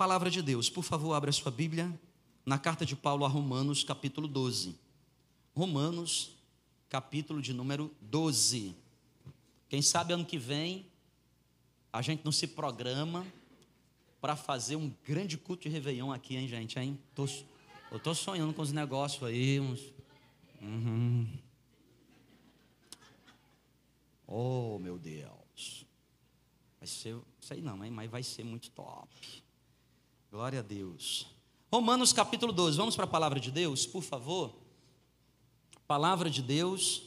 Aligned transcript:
Palavra 0.00 0.30
de 0.30 0.40
Deus, 0.40 0.70
por 0.70 0.82
favor, 0.82 1.12
abra 1.12 1.30
sua 1.30 1.52
Bíblia 1.52 1.92
na 2.46 2.58
carta 2.58 2.86
de 2.86 2.96
Paulo 2.96 3.22
a 3.22 3.28
Romanos, 3.28 3.84
capítulo 3.84 4.26
12. 4.26 4.74
Romanos, 5.54 6.38
capítulo 6.88 7.42
de 7.42 7.52
número 7.52 7.94
12. 8.00 8.74
Quem 9.68 9.82
sabe 9.82 10.14
ano 10.14 10.24
que 10.24 10.38
vem 10.38 10.86
a 11.92 12.00
gente 12.00 12.24
não 12.24 12.32
se 12.32 12.46
programa 12.46 13.26
para 14.22 14.36
fazer 14.36 14.74
um 14.74 14.90
grande 15.04 15.36
culto 15.36 15.64
de 15.64 15.68
Réveillon 15.68 16.10
aqui, 16.10 16.34
hein, 16.34 16.48
gente? 16.48 16.78
Hein? 16.78 16.98
Tô, 17.14 17.26
eu 17.90 17.98
estou 17.98 18.14
sonhando 18.14 18.54
com 18.54 18.62
os 18.62 18.72
negócios 18.72 19.22
aí. 19.22 19.60
Uns... 19.60 19.92
Uhum. 20.62 21.28
Oh, 24.26 24.78
meu 24.78 24.98
Deus. 24.98 25.84
Vai 26.78 26.86
ser, 26.86 27.18
sei 27.38 27.60
não, 27.60 27.84
hein? 27.84 27.90
mas 27.90 28.10
vai 28.10 28.22
ser 28.22 28.44
muito 28.44 28.70
top. 28.70 29.44
Glória 30.30 30.60
a 30.60 30.62
Deus. 30.62 31.26
Romanos 31.72 32.12
capítulo 32.12 32.52
12, 32.52 32.76
vamos 32.76 32.94
para 32.94 33.04
a 33.04 33.08
palavra 33.08 33.40
de 33.40 33.50
Deus, 33.50 33.84
por 33.84 34.00
favor. 34.00 34.54
Palavra 35.88 36.30
de 36.30 36.40
Deus, 36.40 37.02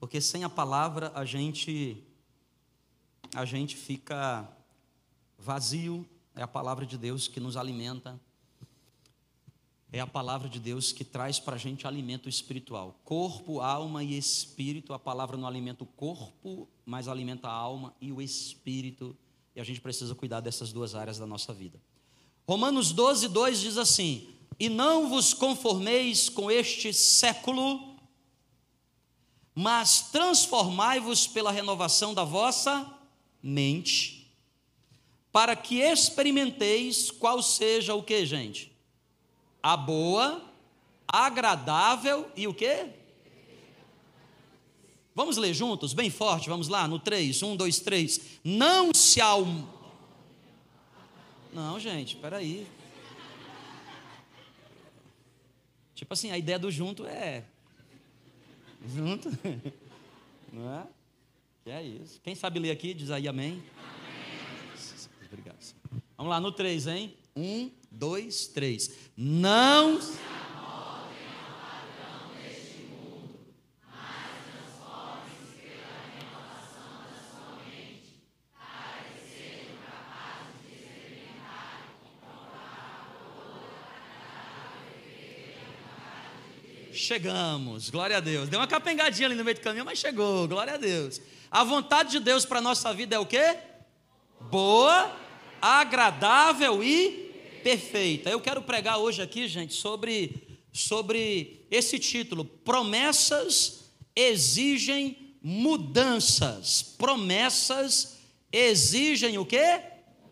porque 0.00 0.18
sem 0.18 0.44
a 0.44 0.48
palavra 0.48 1.12
a 1.14 1.26
gente 1.26 2.02
a 3.34 3.44
gente 3.44 3.76
fica 3.76 4.50
vazio, 5.36 6.08
é 6.34 6.40
a 6.40 6.48
palavra 6.48 6.86
de 6.86 6.96
Deus 6.96 7.28
que 7.28 7.38
nos 7.38 7.54
alimenta, 7.54 8.18
é 9.92 10.00
a 10.00 10.06
palavra 10.06 10.48
de 10.48 10.58
Deus 10.58 10.90
que 10.90 11.04
traz 11.04 11.38
para 11.38 11.56
a 11.56 11.58
gente 11.58 11.86
alimento 11.86 12.30
espiritual. 12.30 12.98
Corpo, 13.04 13.60
alma 13.60 14.02
e 14.02 14.16
espírito, 14.16 14.94
a 14.94 14.98
palavra 14.98 15.36
não 15.36 15.46
alimenta 15.46 15.84
o 15.84 15.86
corpo, 15.86 16.66
mas 16.86 17.08
alimenta 17.08 17.46
a 17.46 17.52
alma 17.52 17.94
e 18.00 18.10
o 18.10 18.22
espírito, 18.22 19.14
e 19.54 19.60
a 19.60 19.64
gente 19.64 19.82
precisa 19.82 20.14
cuidar 20.14 20.40
dessas 20.40 20.72
duas 20.72 20.94
áreas 20.94 21.18
da 21.18 21.26
nossa 21.26 21.52
vida. 21.52 21.78
Romanos 22.48 22.92
12, 22.92 23.28
2 23.28 23.60
diz 23.60 23.76
assim: 23.76 24.26
E 24.58 24.70
não 24.70 25.10
vos 25.10 25.34
conformeis 25.34 26.30
com 26.30 26.50
este 26.50 26.94
século, 26.94 27.94
mas 29.54 30.08
transformai-vos 30.10 31.26
pela 31.26 31.52
renovação 31.52 32.14
da 32.14 32.24
vossa 32.24 32.90
mente, 33.42 34.32
para 35.30 35.54
que 35.54 35.80
experimenteis 35.80 37.10
qual 37.10 37.42
seja 37.42 37.94
o 37.94 38.02
que, 38.02 38.24
gente? 38.24 38.72
A 39.62 39.76
boa, 39.76 40.42
agradável 41.06 42.30
e 42.34 42.48
o 42.48 42.54
que? 42.54 42.86
Vamos 45.14 45.36
ler 45.36 45.52
juntos, 45.52 45.92
bem 45.92 46.08
forte, 46.08 46.48
vamos 46.48 46.68
lá, 46.68 46.88
no 46.88 46.98
3, 46.98 47.42
1, 47.42 47.56
2, 47.56 47.80
3. 47.80 48.20
Não 48.42 48.90
se 48.94 49.20
alma 49.20 49.77
não, 51.58 51.80
gente, 51.80 52.14
peraí. 52.14 52.64
Tipo 55.92 56.14
assim, 56.14 56.30
a 56.30 56.38
ideia 56.38 56.56
do 56.56 56.70
junto 56.70 57.04
é. 57.04 57.44
Junto. 58.86 59.28
Não 60.52 60.72
é? 60.72 60.86
Que 61.64 61.70
é 61.70 61.82
isso. 61.82 62.20
Quem 62.22 62.36
sabe 62.36 62.60
ler 62.60 62.70
aqui, 62.70 62.94
diz 62.94 63.10
aí 63.10 63.26
amém. 63.26 63.60
amém. 63.76 65.08
Obrigado. 65.26 65.74
Vamos 66.16 66.30
lá, 66.30 66.38
no 66.38 66.52
3, 66.52 66.86
hein? 66.86 67.16
1, 67.34 67.72
2, 67.90 68.46
3. 68.46 69.10
Não. 69.16 69.98
Chegamos, 86.98 87.90
glória 87.90 88.16
a 88.16 88.20
Deus. 88.20 88.48
Deu 88.48 88.58
uma 88.58 88.66
capengadinha 88.66 89.28
ali 89.28 89.36
no 89.36 89.44
meio 89.44 89.54
do 89.54 89.60
caminho, 89.60 89.84
mas 89.84 89.98
chegou, 89.98 90.48
glória 90.48 90.74
a 90.74 90.76
Deus. 90.76 91.20
A 91.50 91.62
vontade 91.62 92.10
de 92.10 92.20
Deus 92.20 92.44
para 92.44 92.58
a 92.58 92.62
nossa 92.62 92.92
vida 92.92 93.14
é 93.14 93.18
o 93.18 93.24
quê? 93.24 93.56
Boa, 94.50 95.16
agradável 95.62 96.82
e 96.82 97.60
perfeita. 97.62 98.28
Eu 98.30 98.40
quero 98.40 98.62
pregar 98.62 98.98
hoje 98.98 99.22
aqui, 99.22 99.46
gente, 99.46 99.74
sobre, 99.74 100.58
sobre 100.72 101.66
esse 101.70 101.98
título: 101.98 102.44
Promessas 102.44 103.92
exigem 104.14 105.36
mudanças. 105.40 106.82
Promessas 106.82 108.18
exigem 108.52 109.38
o 109.38 109.46
quê? 109.46 109.82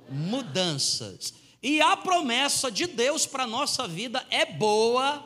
Mudanças. 0.09 1.33
E 1.63 1.81
a 1.81 1.97
promessa 1.97 2.71
de 2.71 2.87
Deus 2.87 3.25
para 3.25 3.45
a 3.45 3.47
nossa 3.47 3.89
vida 3.89 4.25
é 4.31 4.45
boa, 4.45 5.26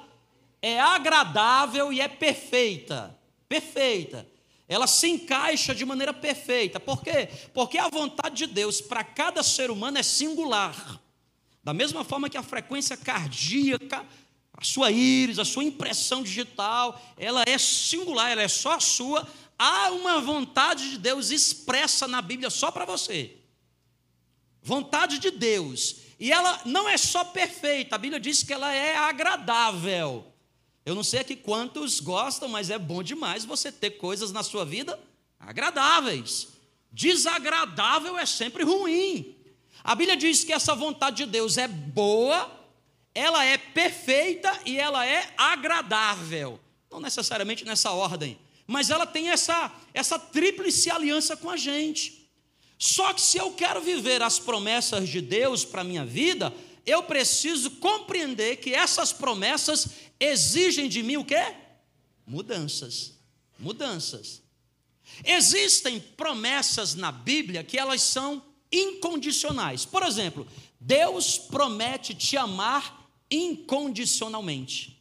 é 0.62 0.78
agradável 0.80 1.92
e 1.92 2.00
é 2.00 2.08
perfeita. 2.08 3.18
Perfeita. 3.48 4.26
Ela 4.68 4.86
se 4.86 5.08
encaixa 5.08 5.74
de 5.74 5.84
maneira 5.84 6.12
perfeita. 6.12 6.78
Por 6.78 7.02
quê? 7.02 7.28
Porque 7.52 7.76
a 7.76 7.88
vontade 7.88 8.46
de 8.46 8.46
Deus 8.46 8.80
para 8.80 9.02
cada 9.02 9.42
ser 9.42 9.70
humano 9.70 9.98
é 9.98 10.02
singular. 10.02 11.00
Da 11.62 11.74
mesma 11.74 12.04
forma 12.04 12.30
que 12.30 12.38
a 12.38 12.42
frequência 12.42 12.96
cardíaca, 12.96 14.06
a 14.52 14.64
sua 14.64 14.90
íris, 14.90 15.38
a 15.38 15.44
sua 15.44 15.64
impressão 15.64 16.22
digital, 16.22 17.00
ela 17.16 17.42
é 17.46 17.58
singular, 17.58 18.30
ela 18.30 18.42
é 18.42 18.48
só 18.48 18.78
sua. 18.78 19.26
Há 19.58 19.90
uma 19.90 20.20
vontade 20.20 20.90
de 20.90 20.98
Deus 20.98 21.30
expressa 21.30 22.06
na 22.06 22.22
Bíblia 22.22 22.48
só 22.48 22.70
para 22.70 22.84
você. 22.84 23.36
Vontade 24.62 25.18
de 25.18 25.30
Deus. 25.30 25.96
E 26.18 26.30
ela 26.30 26.60
não 26.64 26.88
é 26.88 26.96
só 26.96 27.24
perfeita, 27.24 27.96
a 27.96 27.98
Bíblia 27.98 28.20
diz 28.20 28.42
que 28.42 28.52
ela 28.52 28.72
é 28.72 28.94
agradável. 28.96 30.30
Eu 30.84 30.94
não 30.94 31.04
sei 31.04 31.20
aqui 31.20 31.36
quantos 31.36 32.00
gostam, 32.00 32.48
mas 32.48 32.70
é 32.70 32.78
bom 32.78 33.02
demais 33.02 33.44
você 33.44 33.70
ter 33.70 33.90
coisas 33.92 34.32
na 34.32 34.42
sua 34.42 34.64
vida 34.64 34.98
agradáveis. 35.38 36.48
Desagradável 36.92 38.18
é 38.18 38.26
sempre 38.26 38.64
ruim. 38.64 39.36
A 39.84 39.94
Bíblia 39.94 40.16
diz 40.16 40.44
que 40.44 40.52
essa 40.52 40.74
vontade 40.74 41.18
de 41.18 41.26
Deus 41.26 41.56
é 41.56 41.68
boa, 41.68 42.50
ela 43.14 43.44
é 43.44 43.56
perfeita 43.56 44.60
e 44.64 44.78
ela 44.78 45.06
é 45.06 45.32
agradável. 45.36 46.60
Não 46.90 47.00
necessariamente 47.00 47.64
nessa 47.64 47.92
ordem, 47.92 48.38
mas 48.66 48.90
ela 48.90 49.06
tem 49.06 49.30
essa, 49.30 49.72
essa 49.94 50.18
tríplice 50.18 50.90
aliança 50.90 51.36
com 51.36 51.48
a 51.48 51.56
gente. 51.56 52.28
Só 52.78 53.12
que 53.12 53.20
se 53.20 53.38
eu 53.38 53.52
quero 53.52 53.80
viver 53.80 54.22
as 54.22 54.38
promessas 54.38 55.08
de 55.08 55.20
Deus 55.20 55.64
para 55.64 55.82
a 55.82 55.84
minha 55.84 56.04
vida, 56.04 56.52
eu 56.86 57.02
preciso 57.02 57.72
compreender 57.72 58.56
que 58.56 58.74
essas 58.74 59.12
promessas 59.12 59.88
exigem 60.20 60.88
de 60.88 61.02
mim 61.02 61.16
o 61.16 61.24
quê? 61.24 61.54
Mudanças. 62.26 63.14
Mudanças. 63.58 64.42
Existem 65.24 65.98
promessas 65.98 66.94
na 66.94 67.10
Bíblia 67.10 67.64
que 67.64 67.78
elas 67.78 68.02
são 68.02 68.42
incondicionais. 68.70 69.84
Por 69.84 70.02
exemplo, 70.02 70.46
Deus 70.78 71.38
promete 71.38 72.14
te 72.14 72.36
amar 72.36 73.10
incondicionalmente. 73.30 75.00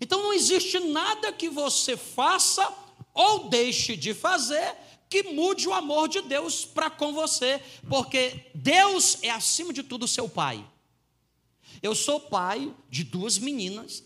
Então 0.00 0.22
não 0.22 0.32
existe 0.32 0.78
nada 0.78 1.32
que 1.32 1.48
você 1.48 1.96
faça 1.96 2.72
ou 3.12 3.48
deixe 3.48 3.96
de 3.96 4.14
fazer 4.14 4.76
que 5.08 5.24
mude 5.24 5.68
o 5.68 5.74
amor 5.74 6.08
de 6.08 6.22
Deus 6.22 6.64
para 6.64 6.88
com 6.88 7.12
você, 7.12 7.60
porque 7.88 8.46
Deus 8.54 9.18
é 9.22 9.30
acima 9.30 9.72
de 9.72 9.82
tudo 9.82 10.06
seu 10.06 10.28
pai. 10.28 10.64
Eu 11.82 11.96
sou 11.96 12.20
pai 12.20 12.72
de 12.88 13.02
duas 13.02 13.36
meninas 13.36 14.04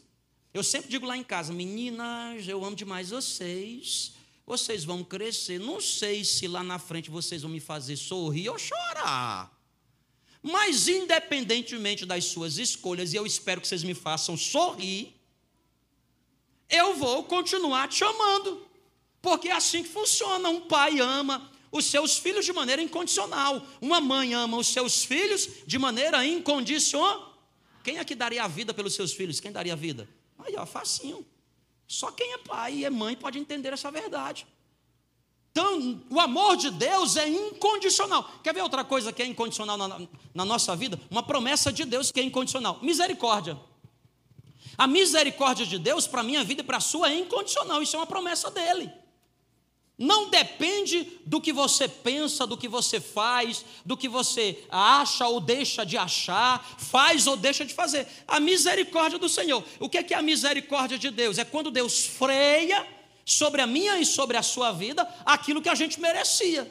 eu 0.54 0.62
sempre 0.62 0.88
digo 0.88 1.04
lá 1.04 1.16
em 1.16 1.25
casa, 1.25 1.53
meninas, 1.53 2.47
eu 2.47 2.65
amo 2.65 2.76
demais 2.76 3.10
vocês. 3.10 4.12
Vocês 4.47 4.84
vão 4.84 5.03
crescer. 5.03 5.59
Não 5.59 5.81
sei 5.81 6.25
se 6.25 6.47
lá 6.47 6.62
na 6.62 6.78
frente 6.78 7.10
vocês 7.10 7.42
vão 7.42 7.50
me 7.50 7.59
fazer 7.59 7.97
sorrir 7.97 8.48
ou 8.50 8.56
chorar. 8.56 9.53
Mas 10.41 10.87
independentemente 10.87 12.06
das 12.06 12.27
suas 12.27 12.56
escolhas, 12.56 13.12
e 13.12 13.16
eu 13.16 13.27
espero 13.27 13.60
que 13.60 13.66
vocês 13.66 13.83
me 13.83 13.95
façam 13.95 14.36
sorrir, 14.36 15.12
eu 16.71 16.95
vou 16.95 17.24
continuar 17.24 17.89
te 17.89 18.04
amando. 18.04 18.65
Porque 19.21 19.48
é 19.48 19.53
assim 19.53 19.83
que 19.83 19.89
funciona. 19.89 20.48
Um 20.51 20.60
pai 20.60 21.01
ama 21.01 21.51
os 21.72 21.86
seus 21.86 22.16
filhos 22.16 22.45
de 22.45 22.53
maneira 22.53 22.80
incondicional. 22.80 23.66
Uma 23.80 24.01
mãe 24.01 24.34
ama 24.34 24.56
os 24.56 24.68
seus 24.68 25.04
filhos 25.04 25.48
de 25.66 25.80
maneira 25.80 26.24
incondicional. 26.24 27.42
Quem 27.83 27.98
é 27.98 28.04
que 28.04 28.15
daria 28.15 28.45
a 28.45 28.48
vida 28.48 28.72
pelos 28.72 28.95
seus 28.95 29.12
filhos? 29.12 29.41
Quem 29.41 29.51
daria 29.51 29.72
a 29.72 29.77
vida? 29.77 30.09
Aí, 30.44 30.54
ó, 30.56 30.66
facinho. 30.66 31.24
Só 31.86 32.10
quem 32.10 32.32
é 32.32 32.38
pai 32.38 32.74
e 32.74 32.84
é 32.84 32.91
mãe 32.91 33.16
pode 33.16 33.38
entender 33.38 33.72
essa 33.72 33.91
verdade. 33.91 34.46
Então, 35.50 36.02
o 36.10 36.18
amor 36.18 36.56
de 36.56 36.70
Deus 36.70 37.16
é 37.16 37.28
incondicional. 37.28 38.28
Quer 38.42 38.52
ver 38.52 38.62
outra 38.62 38.82
coisa 38.82 39.12
que 39.12 39.22
é 39.22 39.26
incondicional 39.26 39.76
na, 39.76 40.00
na 40.34 40.44
nossa 40.44 40.74
vida? 40.74 41.00
Uma 41.10 41.22
promessa 41.22 41.72
de 41.72 41.84
Deus 41.84 42.10
que 42.10 42.18
é 42.18 42.24
incondicional: 42.24 42.78
misericórdia. 42.82 43.56
A 44.76 44.86
misericórdia 44.86 45.64
de 45.64 45.78
Deus 45.78 46.08
para 46.08 46.20
a 46.20 46.24
minha 46.24 46.42
vida 46.42 46.62
e 46.62 46.64
para 46.64 46.78
a 46.78 46.80
sua 46.80 47.08
é 47.08 47.18
incondicional. 47.18 47.80
Isso 47.80 47.94
é 47.94 47.98
uma 48.00 48.06
promessa 48.06 48.50
dele. 48.50 48.92
Não 49.96 50.28
depende 50.28 51.20
do 51.24 51.41
que 51.41 51.52
você 51.52 51.86
pensa, 51.86 52.46
do 52.46 52.56
que 52.56 52.66
você 52.66 53.00
faz, 53.00 53.64
do 53.84 53.96
que 53.96 54.08
você 54.08 54.64
acha 54.68 55.26
ou 55.28 55.38
deixa 55.41 55.86
de 55.86 55.96
achar, 55.96 56.64
faz 56.78 57.28
ou 57.28 57.36
deixa 57.36 57.64
de 57.64 57.72
fazer. 57.72 58.06
A 58.26 58.41
misericórdia 58.41 59.18
do 59.18 59.28
Senhor. 59.28 59.64
O 59.78 59.88
que 59.88 59.98
é, 59.98 60.02
que 60.02 60.12
é 60.12 60.16
a 60.16 60.22
misericórdia 60.22 60.98
de 60.98 61.10
Deus? 61.10 61.38
É 61.38 61.44
quando 61.44 61.70
Deus 61.70 62.04
freia 62.06 62.84
sobre 63.24 63.62
a 63.62 63.66
minha 63.66 63.98
e 63.98 64.04
sobre 64.04 64.36
a 64.36 64.42
sua 64.42 64.72
vida 64.72 65.08
aquilo 65.24 65.62
que 65.62 65.68
a 65.68 65.74
gente 65.76 66.00
merecia. 66.00 66.68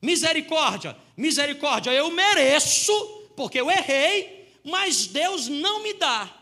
Misericórdia, 0.00 0.96
misericórdia, 1.16 1.90
eu 1.90 2.10
mereço, 2.12 2.92
porque 3.34 3.60
eu 3.60 3.68
errei, 3.68 4.48
mas 4.62 5.06
Deus 5.06 5.48
não 5.48 5.82
me 5.82 5.94
dá. 5.94 6.35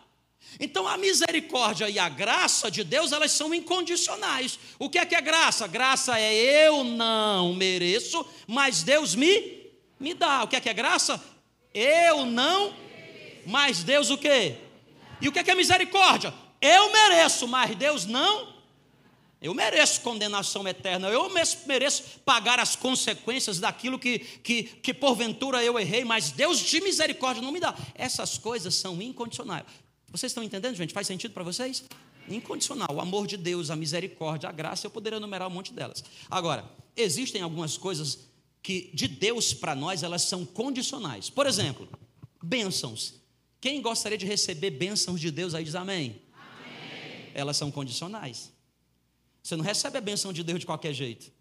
Então 0.61 0.87
a 0.87 0.97
misericórdia 0.97 1.89
e 1.89 1.99
a 1.99 2.09
graça 2.09 2.71
de 2.71 2.85
Deus, 2.85 3.13
elas 3.13 3.33
são 3.33 3.55
incondicionais. 3.55 4.59
O 4.79 4.89
que 4.89 4.99
é 4.99 5.07
que 5.07 5.15
é 5.15 5.21
graça? 5.21 5.67
Graça 5.67 6.19
é 6.19 6.35
eu 6.67 6.85
não 6.85 7.55
mereço, 7.55 8.25
mas 8.47 8.83
Deus 8.83 9.15
me 9.15 9.65
me 9.99 10.15
dá. 10.15 10.43
O 10.43 10.49
que 10.49 10.57
é 10.57 10.61
que 10.61 10.69
é 10.69 10.75
graça? 10.75 11.23
Eu 11.73 12.27
não, 12.27 12.75
mas 13.47 13.83
Deus 13.83 14.11
o 14.11 14.19
quê? 14.19 14.57
E 15.21 15.29
o 15.29 15.33
que 15.33 15.39
é 15.39 15.45
que 15.45 15.51
é 15.51 15.55
misericórdia? 15.55 16.33
Eu 16.61 16.93
mereço, 16.93 17.49
mas 17.49 17.75
Deus 17.75 18.07
não. 18.07 18.55
Eu 19.41 19.53
mereço 19.53 20.01
condenação 20.01 20.67
eterna, 20.67 21.09
eu 21.09 21.29
mereço 21.67 22.03
pagar 22.25 22.59
as 22.59 22.75
consequências 22.75 23.61
daquilo 23.61 23.99
que, 23.99 24.19
que, 24.19 24.63
que 24.63 24.95
porventura 24.95 25.63
eu 25.63 25.79
errei, 25.79 26.03
mas 26.03 26.31
Deus 26.31 26.61
de 26.61 26.81
misericórdia 26.81 27.43
não 27.43 27.53
me 27.53 27.61
dá. 27.61 27.75
Essas 27.95 28.39
coisas 28.39 28.75
são 28.75 29.03
incondicionais. 29.03 29.65
Vocês 30.15 30.31
estão 30.31 30.45
entendendo, 30.45 30.77
gente? 30.77 30.95
Faz 30.95 31.09
sentido 31.09 31.35
para 31.35 31.43
vocês? 31.43 31.83
Incondicional. 32.29 32.87
O 32.89 33.01
amor 33.01 33.27
de 33.27 33.37
Deus, 33.37 33.69
a 33.69 33.75
misericórdia, 33.75 34.49
a 34.49 34.53
graça, 34.53 34.87
eu 34.87 34.91
poderia 34.93 35.17
enumerar 35.17 35.49
um 35.49 35.51
monte 35.51 35.73
delas. 35.73 36.05
Agora, 36.31 36.65
existem 36.97 37.43
algumas 37.43 37.77
coisas 37.77 38.21
que 38.63 38.93
de 38.95 39.09
Deus 39.09 39.53
para 39.53 39.75
nós 39.75 40.05
elas 40.05 40.23
são 40.23 40.47
condicionais. 40.47 41.31
Por 41.31 41.49
exemplo, 41.49 41.89
bênçãos. 42.41 43.15
Quem 43.61 43.83
gostaria 43.83 44.17
de 44.17 44.25
receber 44.25 44.71
bênçãos 44.71 45.21
de 45.21 45.33
Deus 45.33 45.53
aí 45.53 45.65
diz 45.65 45.75
amém? 45.75 46.23
amém. 46.33 47.33
Elas 47.35 47.57
são 47.57 47.73
condicionais. 47.73 48.53
Você 49.43 49.57
não 49.57 49.65
recebe 49.65 49.99
a 49.99 50.01
bênção 50.01 50.33
de 50.33 50.45
Deus 50.45 50.61
de 50.61 50.67
qualquer 50.67 50.95
jeito. 50.95 51.33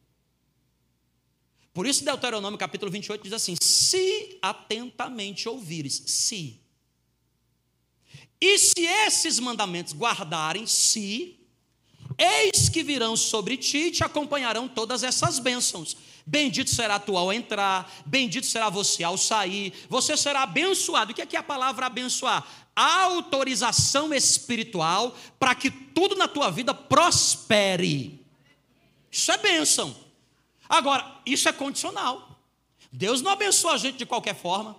Por 1.72 1.86
isso, 1.86 2.04
Deuteronômio 2.04 2.58
capítulo 2.58 2.92
28 2.92 3.22
diz 3.22 3.34
assim: 3.34 3.56
Se 3.62 4.40
atentamente 4.42 5.48
ouvires, 5.48 6.02
se 6.08 6.63
e 8.46 8.58
se 8.58 8.86
esses 8.86 9.40
mandamentos 9.40 9.94
guardarem, 9.94 10.68
se, 10.68 11.40
eis 12.18 12.68
que 12.68 12.84
virão 12.84 13.16
sobre 13.16 13.56
ti 13.56 13.78
e 13.78 13.92
te 13.92 14.04
acompanharão 14.04 14.68
todas 14.68 15.02
essas 15.02 15.40
bênçãos. 15.40 15.96
Bendito 16.26 16.70
será 16.70 17.00
tu 17.00 17.16
ao 17.16 17.32
entrar, 17.32 17.90
bendito 18.06 18.46
será 18.46 18.70
você 18.70 19.02
ao 19.02 19.18
sair, 19.18 19.72
você 19.88 20.18
será 20.18 20.44
abençoado. 20.44 21.14
O 21.14 21.16
que 21.16 21.22
é, 21.22 21.26
que 21.26 21.38
é 21.38 21.40
a 21.40 21.44
palavra 21.44 21.86
abençoar? 21.86 22.46
autorização 22.76 24.14
espiritual 24.14 25.16
para 25.40 25.56
que 25.56 25.72
tudo 25.72 26.16
na 26.16 26.28
tua 26.28 26.50
vida 26.50 26.74
prospere. 26.74 28.20
Isso 29.10 29.32
é 29.32 29.38
bênção. 29.38 29.96
Agora, 30.68 31.22
isso 31.26 31.48
é 31.48 31.54
condicional. 31.54 32.42
Deus 32.92 33.22
não 33.22 33.32
abençoa 33.32 33.76
a 33.76 33.78
gente 33.78 34.00
de 34.00 34.06
qualquer 34.06 34.36
forma. 34.36 34.76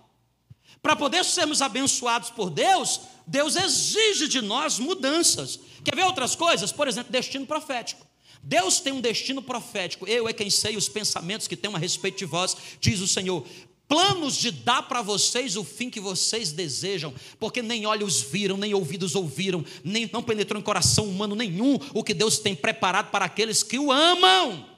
Para 0.82 0.96
poder 0.96 1.24
sermos 1.24 1.62
abençoados 1.62 2.30
por 2.30 2.50
Deus, 2.50 3.00
Deus 3.26 3.56
exige 3.56 4.28
de 4.28 4.40
nós 4.40 4.78
mudanças. 4.78 5.58
Quer 5.82 5.96
ver 5.96 6.04
outras 6.04 6.34
coisas? 6.34 6.72
Por 6.72 6.88
exemplo, 6.88 7.12
destino 7.12 7.46
profético. 7.46 8.06
Deus 8.42 8.80
tem 8.80 8.92
um 8.92 9.00
destino 9.00 9.40
profético. 9.40 10.06
Eu 10.06 10.28
é 10.28 10.32
quem 10.32 10.50
sei 10.50 10.76
os 10.76 10.88
pensamentos 10.88 11.48
que 11.48 11.56
tenho 11.56 11.74
a 11.74 11.78
respeito 11.78 12.18
de 12.18 12.26
vós, 12.26 12.56
diz 12.80 13.00
o 13.00 13.08
Senhor. 13.08 13.46
Planos 13.88 14.36
de 14.36 14.50
dar 14.50 14.82
para 14.82 15.02
vocês 15.02 15.56
o 15.56 15.64
fim 15.64 15.90
que 15.90 16.00
vocês 16.00 16.52
desejam, 16.52 17.14
porque 17.38 17.62
nem 17.62 17.86
olhos 17.86 18.20
viram, 18.22 18.56
nem 18.56 18.72
ouvidos 18.74 19.14
ouviram, 19.14 19.64
nem 19.82 20.08
não 20.12 20.22
penetrou 20.22 20.60
em 20.60 20.64
coração 20.64 21.06
humano 21.06 21.34
nenhum 21.34 21.78
o 21.92 22.02
que 22.02 22.14
Deus 22.14 22.38
tem 22.38 22.54
preparado 22.54 23.10
para 23.10 23.24
aqueles 23.24 23.62
que 23.62 23.78
o 23.78 23.92
amam. 23.92 24.68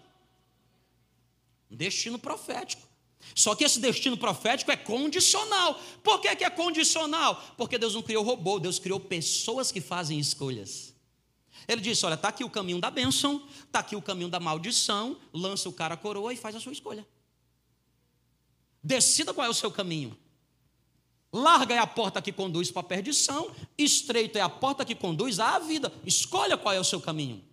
Destino 1.71 2.19
profético. 2.19 2.86
Só 3.37 3.55
que 3.55 3.65
esse 3.65 3.79
destino 3.79 4.17
profético 4.17 4.73
é 4.73 4.77
condicional. 4.77 5.79
Por 6.03 6.23
que, 6.23 6.35
que 6.37 6.43
é 6.43 6.49
condicional? 6.49 7.45
Porque 7.55 7.77
Deus 7.77 7.95
não 7.95 8.01
criou 8.01 8.25
robô, 8.25 8.59
Deus 8.59 8.79
criou 8.79 8.99
pessoas 8.99 9.71
que 9.71 9.79
fazem 9.79 10.19
escolhas. 10.19 10.95
Ele 11.69 11.83
disse: 11.83 12.07
Olha, 12.07 12.15
está 12.15 12.29
aqui 12.29 12.43
o 12.43 12.49
caminho 12.49 12.81
da 12.81 12.91
bênção, 12.91 13.47
está 13.63 13.81
aqui 13.81 13.95
o 13.95 14.01
caminho 14.01 14.31
da 14.31 14.41
maldição, 14.41 15.19
lança 15.35 15.69
o 15.69 15.73
cara 15.73 15.93
a 15.93 15.97
coroa 15.99 16.33
e 16.33 16.37
faz 16.37 16.57
a 16.57 16.61
sua 16.61 16.73
escolha. 16.73 17.07
Decida 18.83 19.35
qual 19.35 19.47
é 19.47 19.51
o 19.51 19.55
seu 19.55 19.71
caminho. 19.71 20.17
Larga 21.31 21.75
é 21.75 21.79
a 21.79 21.87
porta 21.87 22.23
que 22.23 22.33
conduz 22.33 22.71
para 22.71 22.81
a 22.81 22.85
perdição, 22.85 23.55
estreita 23.77 24.39
é 24.39 24.43
a 24.43 24.49
porta 24.49 24.83
que 24.83 24.95
conduz 24.95 25.39
à 25.39 25.59
vida. 25.59 25.93
Escolha 26.07 26.57
qual 26.57 26.75
é 26.75 26.81
o 26.81 26.85
seu 26.85 27.03
caminho. 27.03 27.45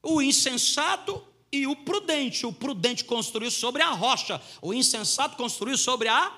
O 0.00 0.22
insensato 0.22 1.33
e 1.54 1.66
o 1.66 1.76
prudente. 1.76 2.46
O 2.46 2.52
prudente 2.52 3.04
construiu 3.04 3.50
sobre 3.50 3.82
a 3.82 3.90
rocha, 3.90 4.40
o 4.60 4.74
insensato 4.74 5.36
construiu 5.36 5.78
sobre 5.78 6.08
a 6.08 6.32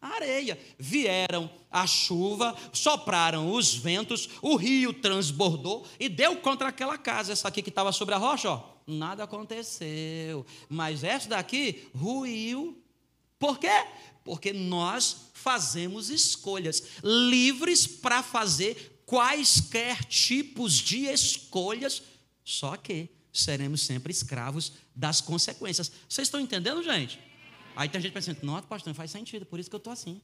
areia. 0.00 0.58
Vieram 0.78 1.50
a 1.70 1.86
chuva, 1.86 2.56
sopraram 2.72 3.52
os 3.52 3.74
ventos, 3.74 4.28
o 4.40 4.56
rio 4.56 4.92
transbordou 4.92 5.86
e 5.98 6.08
deu 6.08 6.36
contra 6.36 6.68
aquela 6.68 6.96
casa. 6.96 7.32
Essa 7.32 7.48
aqui 7.48 7.62
que 7.62 7.68
estava 7.68 7.92
sobre 7.92 8.14
a 8.14 8.18
rocha, 8.18 8.50
ó, 8.50 8.62
nada 8.86 9.24
aconteceu. 9.24 10.46
Mas 10.68 11.04
essa 11.04 11.28
daqui 11.28 11.88
ruiu. 11.94 12.82
Por 13.38 13.58
quê? 13.58 13.86
Porque 14.24 14.52
nós 14.52 15.30
fazemos 15.32 16.10
escolhas, 16.10 16.82
livres 17.02 17.86
para 17.86 18.22
fazer 18.22 19.00
quaisquer 19.06 20.04
tipos 20.04 20.74
de 20.74 21.06
escolhas, 21.06 22.02
só 22.44 22.76
que 22.76 23.08
seremos 23.32 23.82
sempre 23.82 24.10
escravos 24.10 24.72
das 24.94 25.20
consequências. 25.20 25.90
Vocês 26.08 26.28
estão 26.28 26.40
entendendo, 26.40 26.82
gente? 26.82 27.18
Aí 27.76 27.88
tem 27.88 28.00
gente 28.00 28.12
pensando, 28.12 28.38
nossa, 28.42 28.66
pastor, 28.66 28.90
não 28.90 28.94
faz 28.94 29.10
sentido, 29.10 29.46
por 29.46 29.58
isso 29.58 29.70
que 29.70 29.76
eu 29.76 29.78
estou 29.78 29.92
assim. 29.92 30.20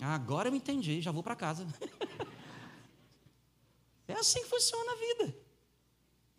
Agora 0.00 0.48
eu 0.48 0.54
entendi, 0.54 1.00
já 1.00 1.10
vou 1.10 1.22
para 1.22 1.34
casa. 1.34 1.66
é 4.06 4.14
assim 4.14 4.42
que 4.42 4.48
funciona 4.48 4.92
a 4.92 4.96
vida. 4.96 5.36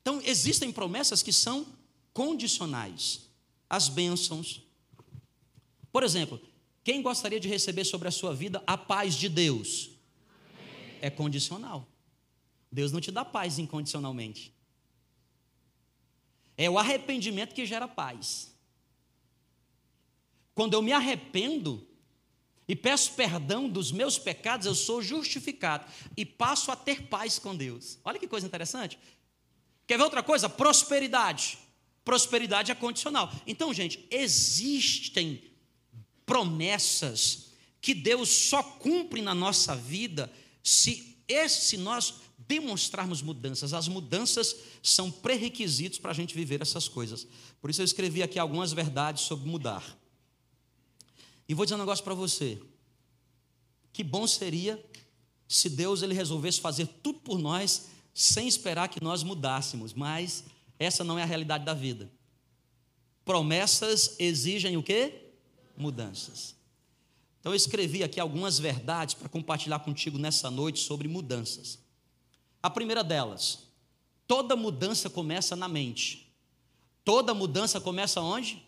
Então, 0.01 0.21
existem 0.23 0.71
promessas 0.71 1.21
que 1.21 1.33
são 1.33 1.67
condicionais. 2.13 3.27
As 3.69 3.87
bênçãos. 3.87 4.63
Por 5.91 6.03
exemplo, 6.03 6.41
quem 6.83 7.01
gostaria 7.01 7.39
de 7.39 7.47
receber 7.47 7.83
sobre 7.83 8.07
a 8.07 8.11
sua 8.11 8.33
vida 8.33 8.63
a 8.65 8.77
paz 8.77 9.13
de 9.13 9.29
Deus? 9.29 9.91
É 11.01 11.09
condicional. 11.09 11.87
Deus 12.71 12.91
não 12.91 13.01
te 13.01 13.11
dá 13.11 13.25
paz 13.25 13.59
incondicionalmente. 13.59 14.53
É 16.61 16.69
o 16.69 16.77
arrependimento 16.77 17.55
que 17.55 17.65
gera 17.65 17.87
paz. 17.87 18.53
Quando 20.53 20.73
eu 20.73 20.81
me 20.81 20.91
arrependo 20.91 21.87
e 22.67 22.75
peço 22.75 23.13
perdão 23.13 23.69
dos 23.69 23.93
meus 23.93 24.19
pecados, 24.19 24.67
eu 24.67 24.75
sou 24.75 25.01
justificado 25.01 25.89
e 26.17 26.25
passo 26.25 26.69
a 26.69 26.75
ter 26.75 27.03
paz 27.03 27.39
com 27.39 27.55
Deus. 27.55 27.97
Olha 28.03 28.19
que 28.19 28.27
coisa 28.27 28.45
interessante. 28.45 28.99
Quer 29.87 29.95
ver 29.95 30.03
outra 30.03 30.21
coisa? 30.21 30.49
Prosperidade. 30.49 31.57
Prosperidade 32.03 32.73
é 32.73 32.75
condicional. 32.75 33.31
Então, 33.47 33.73
gente, 33.73 34.05
existem 34.11 35.41
promessas 36.25 37.53
que 37.79 37.93
Deus 37.93 38.27
só 38.27 38.61
cumpre 38.61 39.21
na 39.21 39.33
nossa 39.33 39.77
vida 39.77 40.29
se, 40.61 41.17
se 41.47 41.77
nós 41.77 42.15
demonstrarmos 42.49 43.21
mudanças. 43.21 43.73
As 43.73 43.87
mudanças 43.87 44.55
são 44.81 45.11
pré-requisitos 45.11 45.99
para 45.99 46.09
a 46.09 46.13
gente 46.15 46.33
viver 46.33 46.61
essas 46.63 46.87
coisas. 46.87 47.27
Por 47.61 47.69
isso 47.69 47.79
eu 47.79 47.85
escrevi 47.85 48.23
aqui 48.23 48.39
algumas 48.39 48.73
verdades 48.73 49.23
sobre 49.23 49.47
mudar. 49.47 49.95
E 51.47 51.53
vou 51.53 51.63
dizer 51.63 51.75
um 51.75 51.79
negócio 51.79 52.03
para 52.03 52.15
você. 52.15 52.59
Que 53.93 54.03
bom 54.03 54.25
seria 54.25 54.83
se 55.47 55.69
Deus 55.69 56.01
ele 56.01 56.15
resolvesse 56.15 56.59
fazer 56.59 56.87
tudo 57.03 57.19
por 57.19 57.37
nós 57.37 57.89
sem 58.13 58.47
esperar 58.47 58.89
que 58.89 59.01
nós 59.01 59.21
mudássemos, 59.21 59.93
mas 59.93 60.43
essa 60.79 61.03
não 61.03 61.19
é 61.19 61.23
a 61.23 61.25
realidade 61.25 61.63
da 61.63 61.73
vida. 61.75 62.11
Promessas 63.23 64.15
exigem 64.17 64.75
o 64.75 64.81
quê? 64.81 65.33
Mudanças. 65.77 66.55
Então 67.39 67.51
eu 67.51 67.55
escrevi 67.55 68.03
aqui 68.03 68.19
algumas 68.19 68.57
verdades 68.57 69.13
para 69.13 69.29
compartilhar 69.29 69.79
contigo 69.79 70.17
nessa 70.17 70.49
noite 70.49 70.79
sobre 70.79 71.07
mudanças. 71.07 71.77
A 72.61 72.69
primeira 72.69 73.03
delas, 73.03 73.59
toda 74.27 74.55
mudança 74.55 75.09
começa 75.09 75.55
na 75.55 75.67
mente. 75.67 76.33
Toda 77.03 77.33
mudança 77.33 77.79
começa 77.79 78.21
onde? 78.21 78.61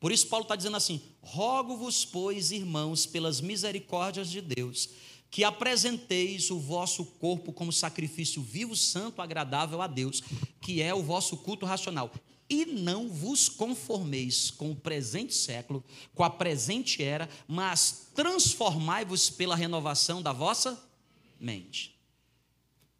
Por 0.00 0.12
isso 0.12 0.26
Paulo 0.26 0.44
está 0.44 0.56
dizendo 0.56 0.76
assim: 0.76 1.00
rogo-vos, 1.22 2.04
pois, 2.04 2.50
irmãos, 2.50 3.06
pelas 3.06 3.40
misericórdias 3.40 4.30
de 4.30 4.40
Deus, 4.40 4.90
que 5.30 5.44
apresenteis 5.44 6.50
o 6.50 6.58
vosso 6.58 7.04
corpo 7.04 7.52
como 7.52 7.72
sacrifício 7.72 8.42
vivo, 8.42 8.76
santo, 8.76 9.22
agradável 9.22 9.80
a 9.80 9.86
Deus, 9.86 10.22
que 10.60 10.82
é 10.82 10.94
o 10.94 11.02
vosso 11.02 11.36
culto 11.38 11.64
racional. 11.64 12.12
E 12.48 12.66
não 12.66 13.08
vos 13.08 13.48
conformeis 13.48 14.50
com 14.50 14.70
o 14.70 14.76
presente 14.76 15.34
século, 15.34 15.82
com 16.14 16.22
a 16.22 16.30
presente 16.30 17.02
era, 17.02 17.28
mas 17.48 18.08
transformai-vos 18.14 19.30
pela 19.30 19.56
renovação 19.56 20.20
da 20.20 20.32
vossa 20.32 20.78
mente. 21.40 21.93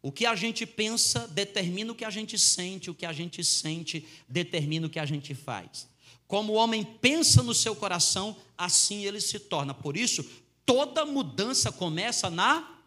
O 0.05 0.11
que 0.11 0.27
a 0.27 0.35
gente 0.35 0.67
pensa 0.67 1.27
determina 1.29 1.91
o 1.91 1.95
que 1.95 2.05
a 2.05 2.11
gente 2.11 2.37
sente, 2.37 2.91
o 2.91 2.93
que 2.93 3.07
a 3.07 3.11
gente 3.11 3.43
sente 3.43 4.07
determina 4.29 4.85
o 4.85 4.89
que 4.89 4.99
a 4.99 5.05
gente 5.05 5.33
faz. 5.33 5.89
Como 6.27 6.53
o 6.53 6.55
homem 6.57 6.83
pensa 6.83 7.41
no 7.41 7.55
seu 7.55 7.75
coração, 7.75 8.37
assim 8.55 9.03
ele 9.03 9.19
se 9.19 9.39
torna. 9.39 9.73
Por 9.73 9.97
isso, 9.97 10.23
toda 10.63 11.07
mudança 11.07 11.71
começa 11.71 12.29
na. 12.29 12.83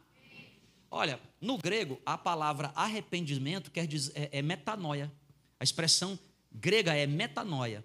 Olha, 0.89 1.19
no 1.41 1.59
grego, 1.59 2.01
a 2.07 2.17
palavra 2.17 2.71
arrependimento 2.77 3.73
quer 3.73 3.89
dizer, 3.89 4.13
é, 4.15 4.39
é 4.39 4.41
metanoia. 4.41 5.11
A 5.59 5.65
expressão 5.65 6.17
grega 6.53 6.95
é 6.95 7.05
metanoia. 7.05 7.85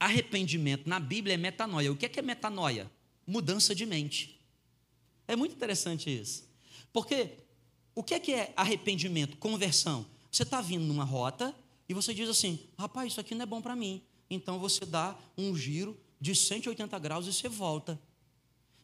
Arrependimento 0.00 0.88
na 0.88 0.98
Bíblia 0.98 1.34
é 1.34 1.38
metanoia. 1.38 1.92
O 1.92 1.96
que 1.96 2.06
é, 2.06 2.08
que 2.08 2.18
é 2.18 2.22
metanoia? 2.22 2.90
Mudança 3.24 3.72
de 3.72 3.86
mente. 3.86 4.36
É 5.28 5.36
muito 5.36 5.54
interessante 5.54 6.10
isso. 6.10 6.50
Porque 6.92 7.40
o 7.94 8.02
que 8.02 8.14
é, 8.14 8.20
que 8.20 8.32
é 8.32 8.52
arrependimento? 8.56 9.36
Conversão. 9.36 10.06
Você 10.30 10.44
está 10.44 10.60
vindo 10.60 10.84
numa 10.84 11.04
rota 11.04 11.54
e 11.88 11.94
você 11.94 12.14
diz 12.14 12.28
assim: 12.28 12.58
rapaz, 12.78 13.12
isso 13.12 13.20
aqui 13.20 13.34
não 13.34 13.42
é 13.42 13.46
bom 13.46 13.60
para 13.60 13.76
mim. 13.76 14.02
Então 14.30 14.58
você 14.58 14.86
dá 14.86 15.16
um 15.36 15.54
giro 15.56 15.98
de 16.20 16.34
180 16.34 16.98
graus 16.98 17.26
e 17.26 17.32
você 17.32 17.48
volta. 17.48 18.00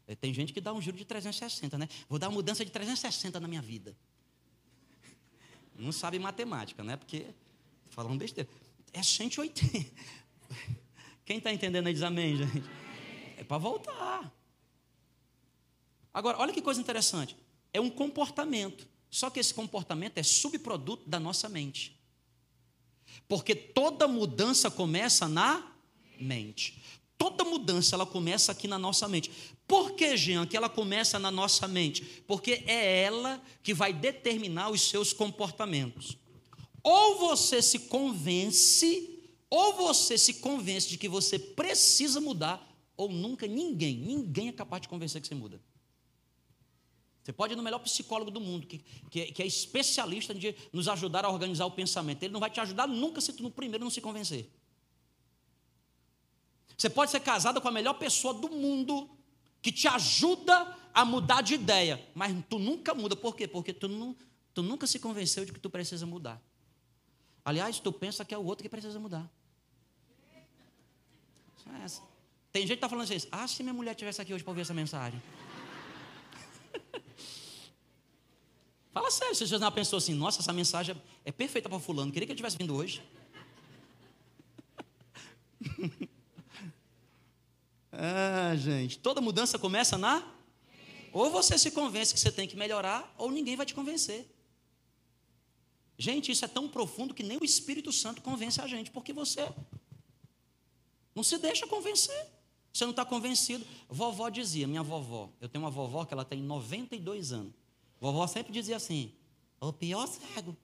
É, 0.07 0.15
tem 0.15 0.33
gente 0.33 0.53
que 0.53 0.61
dá 0.61 0.73
um 0.73 0.81
giro 0.81 0.97
de 0.97 1.05
360, 1.05 1.79
né? 1.79 1.89
Vou 2.09 2.19
dar 2.19 2.29
uma 2.29 2.35
mudança 2.35 2.65
de 2.65 2.71
360 2.71 3.39
na 3.41 3.49
minha 3.49 3.63
vida. 3.63 3.97
Não 5.79 5.93
sabe 5.93 6.19
matemática, 6.19 6.83
né? 6.83 6.97
Porque 6.97 7.27
falando 7.91 8.19
besteira. 8.19 8.49
É 8.93 9.03
180. 9.03 9.91
Quem 11.25 11.39
está 11.39 11.53
entendendo 11.53 11.87
aí 11.87 11.93
diz 11.93 12.03
amém, 12.03 12.37
gente? 12.37 12.65
É 13.37 13.45
para 13.45 13.59
voltar. 13.59 14.33
Agora, 16.13 16.39
olha 16.39 16.53
que 16.53 16.61
coisa 16.61 16.81
interessante. 16.81 17.37
É 17.73 17.81
um 17.81 17.91
comportamento. 17.91 18.89
Só 19.11 19.31
que 19.31 19.41
esse 19.41 19.55
comportamento 19.55 20.19
é 20.19 20.23
subproduto 20.23 21.09
da 21.09 21.19
nossa 21.19 21.49
mente. 21.49 21.99
Porque 23.27 23.55
toda 23.55 24.07
mudança 24.07 24.71
começa 24.71 25.29
na 25.29 25.73
mente. 26.21 26.83
Toda 27.17 27.43
mudança 27.45 27.97
ela 27.97 28.07
começa 28.07 28.53
aqui 28.53 28.69
na 28.69 28.79
nossa 28.79 29.09
mente. 29.09 29.31
Por 29.67 29.93
que, 29.93 30.17
Jean, 30.17 30.47
que 30.47 30.57
ela 30.57 30.69
começa 30.69 31.19
na 31.19 31.31
nossa 31.31 31.67
mente? 31.67 32.05
Porque 32.27 32.63
é 32.67 33.03
ela 33.03 33.43
que 33.63 33.75
vai 33.75 33.93
determinar 33.93 34.71
os 34.71 34.83
seus 34.83 35.13
comportamentos. 35.13 36.17
Ou 36.83 37.19
você 37.19 37.61
se 37.61 37.81
convence, 37.81 39.21
ou 39.51 39.75
você 39.75 40.17
se 40.17 40.35
convence 40.35 40.89
de 40.89 40.97
que 40.97 41.09
você 41.09 41.39
precisa 41.39 42.21
mudar, 42.21 42.65
ou 42.97 43.11
nunca 43.11 43.47
ninguém, 43.47 43.97
ninguém 43.97 44.49
é 44.49 44.53
capaz 44.53 44.83
de 44.83 44.89
convencer 44.89 45.21
que 45.21 45.29
você 45.29 45.35
muda. 45.35 45.61
Você 47.29 47.33
pode 47.35 47.53
ir 47.53 47.57
no 47.57 47.63
melhor 47.63 47.81
psicólogo 47.81 48.31
do 48.31 48.41
mundo, 48.41 48.67
que, 48.67 48.79
que, 49.11 49.27
que, 49.33 49.43
é 49.43 49.47
especialista 49.47 50.35
de 50.35 50.57
nos 50.73 50.89
ajudar 50.89 51.27
a 51.27 51.29
organizar 51.29 51.67
o 51.67 51.71
pensamento. 51.71 52.23
Ele 52.23 52.33
não 52.33 52.41
vai 52.41 52.49
te 52.49 52.59
ajudar 52.59 52.89
nunca 52.89 53.21
se 53.21 53.35
tu 53.35 53.43
no 53.43 53.51
primeiro 53.51 53.85
não 53.85 53.91
se 53.91 54.01
convencer. 54.01 54.51
Você 56.75 56.89
pode 56.89 57.11
ser 57.11 57.21
casada 57.21 57.61
com 57.61 57.69
a 57.69 57.71
melhor 57.71 57.93
pessoa 57.99 58.33
do 58.33 58.49
mundo, 58.49 59.11
que 59.61 59.71
te 59.71 59.87
ajuda 59.87 60.75
a 60.95 61.05
mudar 61.05 61.43
de 61.43 61.53
ideia, 61.53 62.03
mas 62.15 62.35
tu 62.49 62.59
nunca 62.59 62.95
muda. 62.95 63.15
Por 63.15 63.37
quê? 63.37 63.47
Porque 63.47 63.75
tu, 63.75 63.89
não, 63.89 64.17
tu 64.55 64.63
nunca 64.63 64.87
se 64.87 64.99
convenceu 64.99 65.45
de 65.45 65.53
que 65.53 65.61
tu 65.61 65.69
precisa 65.69 66.07
mudar. 66.07 66.41
Aliás, 67.45 67.79
tu 67.79 67.93
pensa 67.93 68.25
que 68.25 68.35
é 68.35 68.39
o 68.39 68.45
outro 68.47 68.63
que 68.63 68.71
precisa 68.71 68.99
mudar. 68.99 69.31
É 71.67 71.87
Tem 72.51 72.63
gente 72.63 72.69
que 72.69 72.75
está 72.77 72.89
falando 72.89 73.05
assim, 73.05 73.29
ah, 73.31 73.47
se 73.47 73.63
minha 73.63 73.75
mulher 73.75 73.91
estivesse 73.91 74.23
aqui 74.23 74.33
hoje 74.33 74.43
para 74.43 74.51
ouvir 74.51 74.63
essa 74.63 74.73
mensagem. 74.73 75.23
Fala 78.93 79.11
sério, 79.11 79.35
você 79.35 79.47
já 79.47 79.71
pensou 79.71 79.97
assim, 79.97 80.15
nossa, 80.15 80.41
essa 80.41 80.53
mensagem 80.53 81.01
é 81.25 81.31
perfeita 81.31 81.69
para 81.69 81.79
fulano, 81.79 82.11
queria 82.11 82.27
que 82.27 82.33
ele 82.33 82.37
tivesse 82.37 82.57
vindo 82.57 82.75
hoje. 82.75 83.03
ah, 87.93 88.57
gente, 88.57 88.99
toda 88.99 89.21
mudança 89.21 89.59
começa 89.59 89.99
na. 89.99 90.27
Ou 91.13 91.31
você 91.31 91.59
se 91.59 91.71
convence 91.71 92.13
que 92.13 92.21
você 92.21 92.33
tem 92.33 92.49
que 92.49 92.57
melhorar, 92.57 93.15
ou 93.17 93.31
ninguém 93.31 93.57
vai 93.57 93.67
te 93.67 93.75
convencer. 93.75 94.27
Gente, 95.97 96.31
isso 96.31 96.45
é 96.45 96.49
tão 96.49 96.69
profundo 96.69 97.13
que 97.13 97.23
nem 97.23 97.39
o 97.39 97.45
Espírito 97.45 97.93
Santo 97.93 98.23
convence 98.23 98.61
a 98.61 98.67
gente, 98.67 98.91
porque 98.91 99.13
você 99.13 99.49
não 101.15 101.25
se 101.25 101.39
deixa 101.39 101.67
convencer. 101.67 102.38
Você 102.73 102.85
não 102.85 102.91
está 102.91 103.05
convencido. 103.05 103.65
Vovó 103.89 104.29
dizia, 104.29 104.67
minha 104.67 104.83
vovó, 104.83 105.31
eu 105.41 105.49
tenho 105.49 105.65
uma 105.65 105.71
vovó 105.71 106.05
que 106.05 106.15
ela 106.15 106.25
tem 106.25 106.41
92 106.41 107.33
anos. 107.33 107.53
Vovó 108.01 108.27
sempre 108.27 108.53
dizia 108.53 108.77
assim: 108.77 109.13
o 109.61 109.73
pior 109.73 110.07
cego 110.07 110.57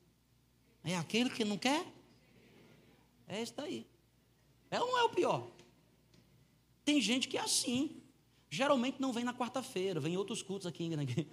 é 0.82 0.96
aquele 0.96 1.30
que 1.30 1.44
não 1.44 1.58
quer. 1.58 1.84
É 3.26 3.42
isso 3.42 3.54
daí. 3.56 3.86
É 4.70 4.80
ou 4.80 4.86
não 4.86 4.98
é 4.98 5.02
o 5.04 5.08
pior? 5.08 5.48
Tem 6.84 7.00
gente 7.00 7.26
que 7.28 7.38
é 7.38 7.40
assim. 7.40 8.02
Geralmente 8.50 9.00
não 9.00 9.12
vem 9.12 9.24
na 9.24 9.34
quarta-feira, 9.34 9.98
vem 9.98 10.14
em 10.14 10.16
outros 10.16 10.42
cultos 10.42 10.66
aqui. 10.66 10.92
aqui. 10.94 11.26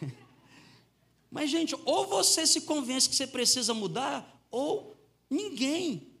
Mas, 1.30 1.50
gente, 1.50 1.74
ou 1.84 2.06
você 2.06 2.46
se 2.46 2.60
convence 2.62 3.08
que 3.08 3.16
você 3.16 3.26
precisa 3.26 3.72
mudar, 3.72 4.44
ou 4.50 4.96
ninguém. 5.30 6.13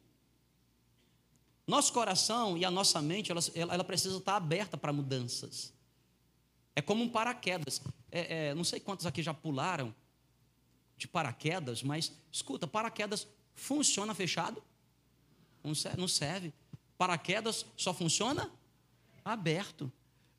Nosso 1.66 1.92
coração 1.92 2.58
e 2.58 2.64
a 2.64 2.70
nossa 2.70 3.00
mente, 3.00 3.30
ela, 3.30 3.40
ela 3.54 3.84
precisa 3.84 4.18
estar 4.18 4.36
aberta 4.36 4.76
para 4.76 4.92
mudanças. 4.92 5.72
É 6.76 6.82
como 6.82 7.02
um 7.02 7.08
paraquedas. 7.08 7.80
É, 8.10 8.48
é, 8.48 8.54
não 8.54 8.64
sei 8.64 8.80
quantos 8.80 9.06
aqui 9.06 9.22
já 9.22 9.32
pularam 9.32 9.94
de 10.96 11.08
paraquedas, 11.08 11.82
mas 11.82 12.12
escuta, 12.30 12.66
paraquedas 12.66 13.26
funciona 13.54 14.14
fechado? 14.14 14.62
Não 15.62 15.74
serve. 15.74 16.00
Não 16.00 16.08
serve. 16.08 16.52
Paraquedas 16.98 17.64
só 17.76 17.94
funciona 17.94 18.50
aberto. 19.24 19.90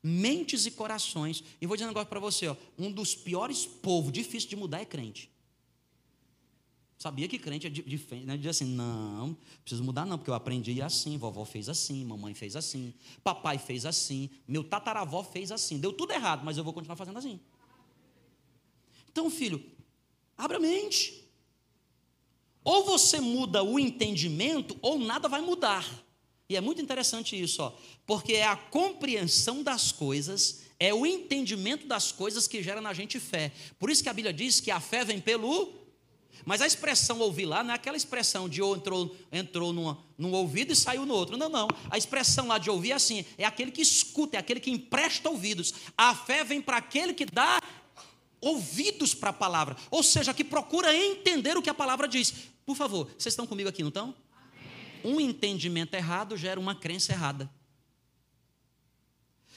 Mentes 0.02 0.66
e 0.66 0.70
corações. 0.70 1.42
E 1.60 1.66
vou 1.66 1.76
dizer 1.76 1.86
um 1.86 1.88
negócio 1.88 2.08
para 2.08 2.20
você: 2.20 2.46
ó, 2.46 2.56
um 2.78 2.92
dos 2.92 3.16
piores 3.16 3.66
povos 3.66 4.12
difícil 4.12 4.48
de 4.48 4.56
mudar 4.56 4.80
é 4.80 4.84
crente. 4.84 5.30
Sabia 6.98 7.28
que 7.28 7.38
crente 7.38 7.66
é 7.66 7.70
diferente, 7.70 8.26
né? 8.26 8.38
Diz 8.38 8.46
assim, 8.46 8.64
não, 8.64 9.36
preciso 9.62 9.84
mudar 9.84 10.06
não, 10.06 10.16
porque 10.16 10.30
eu 10.30 10.34
aprendi 10.34 10.80
assim, 10.80 11.18
vovó 11.18 11.44
fez 11.44 11.68
assim, 11.68 12.02
mamãe 12.04 12.32
fez 12.32 12.56
assim, 12.56 12.94
papai 13.22 13.58
fez 13.58 13.84
assim, 13.84 14.30
meu 14.48 14.64
tataravó 14.64 15.22
fez 15.22 15.52
assim. 15.52 15.78
Deu 15.78 15.92
tudo 15.92 16.12
errado, 16.12 16.42
mas 16.42 16.56
eu 16.56 16.64
vou 16.64 16.72
continuar 16.72 16.96
fazendo 16.96 17.18
assim. 17.18 17.38
Então, 19.12 19.28
filho, 19.28 19.62
abra 20.38 20.56
a 20.56 20.60
mente. 20.60 21.22
Ou 22.64 22.84
você 22.84 23.20
muda 23.20 23.62
o 23.62 23.78
entendimento, 23.78 24.76
ou 24.80 24.98
nada 24.98 25.28
vai 25.28 25.42
mudar. 25.42 25.86
E 26.48 26.56
é 26.56 26.60
muito 26.62 26.80
interessante 26.80 27.40
isso, 27.40 27.62
ó, 27.62 27.76
porque 28.06 28.32
é 28.34 28.46
a 28.46 28.56
compreensão 28.56 29.62
das 29.62 29.92
coisas, 29.92 30.62
é 30.78 30.94
o 30.94 31.04
entendimento 31.04 31.86
das 31.86 32.10
coisas 32.10 32.48
que 32.48 32.62
gera 32.62 32.80
na 32.80 32.94
gente 32.94 33.20
fé. 33.20 33.52
Por 33.78 33.90
isso 33.90 34.02
que 34.02 34.08
a 34.08 34.14
Bíblia 34.14 34.32
diz 34.32 34.60
que 34.60 34.70
a 34.70 34.80
fé 34.80 35.04
vem 35.04 35.20
pelo 35.20 35.85
mas 36.44 36.60
a 36.60 36.66
expressão 36.66 37.18
ouvir 37.18 37.46
lá 37.46 37.62
não 37.64 37.72
é 37.72 37.74
aquela 37.74 37.96
expressão 37.96 38.48
de 38.48 38.62
entrou, 38.62 39.16
entrou 39.32 39.72
numa, 39.72 39.98
num 40.16 40.32
ouvido 40.32 40.72
e 40.72 40.76
saiu 40.76 41.06
no 41.06 41.14
outro. 41.14 41.36
Não, 41.36 41.48
não. 41.48 41.68
A 41.90 41.96
expressão 41.98 42.46
lá 42.46 42.58
de 42.58 42.70
ouvir 42.70 42.92
é 42.92 42.94
assim: 42.94 43.24
é 43.36 43.44
aquele 43.44 43.70
que 43.70 43.82
escuta, 43.82 44.36
é 44.36 44.40
aquele 44.40 44.60
que 44.60 44.70
empresta 44.70 45.28
ouvidos. 45.28 45.74
A 45.96 46.14
fé 46.14 46.44
vem 46.44 46.60
para 46.60 46.76
aquele 46.76 47.14
que 47.14 47.24
dá 47.24 47.60
ouvidos 48.40 49.14
para 49.14 49.30
a 49.30 49.32
palavra, 49.32 49.76
ou 49.90 50.02
seja, 50.02 50.32
que 50.34 50.44
procura 50.44 50.94
entender 50.94 51.56
o 51.56 51.62
que 51.62 51.70
a 51.70 51.74
palavra 51.74 52.06
diz. 52.06 52.32
Por 52.64 52.76
favor, 52.76 53.06
vocês 53.06 53.32
estão 53.32 53.46
comigo 53.46 53.68
aqui, 53.68 53.82
não 53.82 53.88
estão? 53.88 54.14
Um 55.04 55.20
entendimento 55.20 55.94
errado 55.94 56.36
gera 56.36 56.58
uma 56.58 56.74
crença 56.74 57.12
errada. 57.12 57.50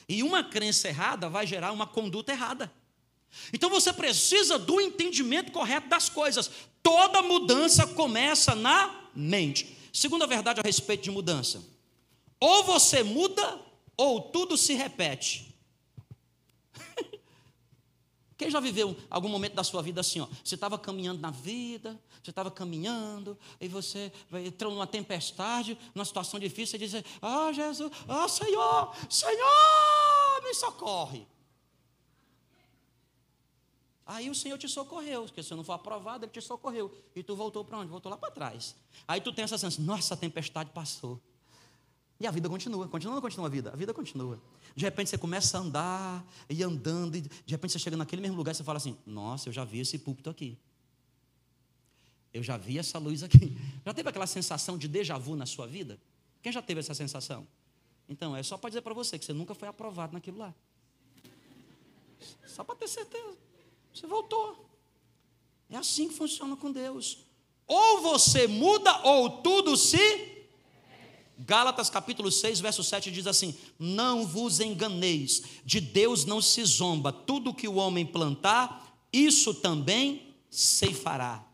E 0.07 0.23
uma 0.23 0.43
crença 0.43 0.87
errada 0.87 1.29
vai 1.29 1.45
gerar 1.45 1.71
uma 1.71 1.85
conduta 1.85 2.31
errada. 2.31 2.71
Então 3.53 3.69
você 3.69 3.93
precisa 3.93 4.57
do 4.57 4.81
entendimento 4.81 5.51
correto 5.51 5.87
das 5.87 6.09
coisas. 6.09 6.49
Toda 6.81 7.21
mudança 7.21 7.85
começa 7.87 8.55
na 8.55 9.09
mente. 9.15 9.77
Segunda 9.93 10.25
verdade 10.27 10.59
a 10.59 10.63
respeito 10.63 11.03
de 11.03 11.11
mudança: 11.11 11.63
ou 12.39 12.63
você 12.63 13.03
muda, 13.03 13.59
ou 13.97 14.21
tudo 14.21 14.57
se 14.57 14.73
repete. 14.73 15.53
Quem 18.37 18.49
já 18.49 18.59
viveu 18.59 18.95
algum 19.09 19.27
momento 19.27 19.55
da 19.55 19.63
sua 19.63 19.81
vida 19.81 19.99
assim? 19.99 20.21
Ó, 20.21 20.27
você 20.43 20.55
estava 20.55 20.77
caminhando 20.77 21.19
na 21.19 21.31
vida, 21.31 21.99
você 22.23 22.29
estava 22.29 22.49
caminhando, 22.49 23.37
e 23.59 23.67
você 23.67 24.11
entrou 24.45 24.73
numa 24.73 24.87
tempestade, 24.87 25.77
numa 25.93 26.05
situação 26.05 26.39
difícil, 26.39 26.77
e 26.77 26.87
diz: 26.87 27.03
Ah, 27.21 27.51
Jesus, 27.51 27.91
ah, 28.07 28.27
Senhor, 28.27 28.95
Senhor, 29.09 30.43
me 30.43 30.53
socorre. 30.53 31.27
Aí 34.09 34.27
o 34.27 34.33
Senhor 34.33 34.57
te 34.57 34.67
socorreu, 34.67 35.25
porque 35.25 35.43
se 35.43 35.49
você 35.49 35.55
não 35.55 35.63
for 35.63 35.73
aprovado, 35.73 36.25
Ele 36.25 36.31
te 36.31 36.41
socorreu. 36.41 36.91
E 37.15 37.21
tu 37.21 37.35
voltou 37.35 37.63
para 37.63 37.77
onde? 37.77 37.91
Voltou 37.91 38.09
lá 38.09 38.17
para 38.17 38.31
trás. 38.31 38.75
Aí 39.07 39.21
tu 39.21 39.31
tem 39.31 39.43
essa 39.43 39.55
sensação, 39.55 39.85
nossa, 39.85 40.15
a 40.15 40.17
tempestade 40.17 40.71
passou. 40.71 41.21
E 42.19 42.25
a 42.25 42.31
vida 42.31 42.49
continua, 42.49 42.87
continua 42.87 43.17
ou 43.17 43.21
continua 43.21 43.45
a 43.45 43.49
vida? 43.51 43.71
A 43.71 43.75
vida 43.75 43.93
continua. 43.93 44.41
De 44.75 44.83
repente 44.83 45.11
você 45.11 45.17
começa 45.17 45.59
a 45.59 45.61
andar 45.61 46.27
e 46.49 46.63
andando, 46.63 47.17
e 47.17 47.21
de 47.21 47.51
repente 47.51 47.73
você 47.73 47.77
chega 47.77 47.95
naquele 47.95 48.19
mesmo 48.19 48.35
lugar 48.35 48.51
e 48.51 48.55
você 48.55 48.63
fala 48.63 48.77
assim: 48.77 48.97
Nossa, 49.05 49.47
eu 49.47 49.53
já 49.53 49.63
vi 49.63 49.79
esse 49.81 49.99
púlpito 49.99 50.27
aqui. 50.27 50.57
Eu 52.33 52.41
já 52.41 52.57
vi 52.57 52.79
essa 52.79 52.97
luz 52.97 53.21
aqui. 53.21 53.55
Já 53.85 53.93
teve 53.93 54.09
aquela 54.09 54.27
sensação 54.27 54.77
de 54.77 54.87
déjà 54.87 55.17
vu 55.17 55.35
na 55.35 55.45
sua 55.45 55.65
vida? 55.65 55.99
Quem 56.43 56.51
já 56.51 56.61
teve 56.61 56.79
essa 56.79 56.93
sensação? 56.93 57.47
Então, 58.07 58.35
é 58.35 58.43
só 58.43 58.55
para 58.55 58.69
dizer 58.69 58.81
para 58.81 58.93
você 58.93 59.17
que 59.17 59.25
você 59.25 59.33
nunca 59.33 59.55
foi 59.55 59.67
aprovado 59.67 60.13
naquilo 60.13 60.37
lá. 60.37 60.53
Só 62.45 62.63
para 62.63 62.75
ter 62.75 62.87
certeza. 62.87 63.48
Você 63.99 64.07
voltou. 64.07 64.55
É 65.69 65.75
assim 65.75 66.07
que 66.07 66.13
funciona 66.13 66.55
com 66.55 66.71
Deus. 66.71 67.17
Ou 67.67 68.01
você 68.01 68.47
muda, 68.47 68.97
ou 69.03 69.29
tudo 69.41 69.75
se. 69.75 70.45
Gálatas 71.37 71.89
capítulo 71.89 72.31
6, 72.31 72.61
verso 72.61 72.81
7 72.81 73.11
diz 73.11 73.27
assim: 73.27 73.53
Não 73.77 74.25
vos 74.25 74.61
enganeis, 74.61 75.43
de 75.65 75.81
Deus 75.81 76.23
não 76.23 76.41
se 76.41 76.63
zomba, 76.63 77.11
tudo 77.11 77.53
que 77.53 77.67
o 77.67 77.75
homem 77.75 78.05
plantar, 78.05 78.97
isso 79.11 79.53
também 79.53 80.33
ceifará. 80.49 81.45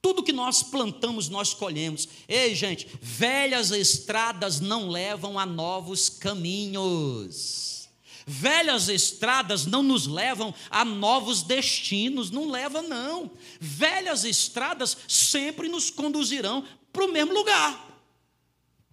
Tudo 0.00 0.24
que 0.24 0.32
nós 0.32 0.64
plantamos, 0.64 1.28
nós 1.28 1.54
colhemos. 1.54 2.08
Ei, 2.26 2.52
gente, 2.56 2.88
velhas 3.00 3.70
estradas 3.70 4.58
não 4.58 4.88
levam 4.88 5.38
a 5.38 5.46
novos 5.46 6.08
caminhos. 6.08 7.81
Velhas 8.26 8.88
estradas 8.88 9.66
não 9.66 9.82
nos 9.82 10.06
levam 10.06 10.54
a 10.70 10.84
novos 10.84 11.42
destinos, 11.42 12.30
não 12.30 12.50
leva 12.50 12.82
não. 12.82 13.30
Velhas 13.60 14.24
estradas 14.24 14.96
sempre 15.08 15.68
nos 15.68 15.90
conduzirão 15.90 16.66
para 16.92 17.04
o 17.04 17.12
mesmo 17.12 17.32
lugar. 17.32 17.88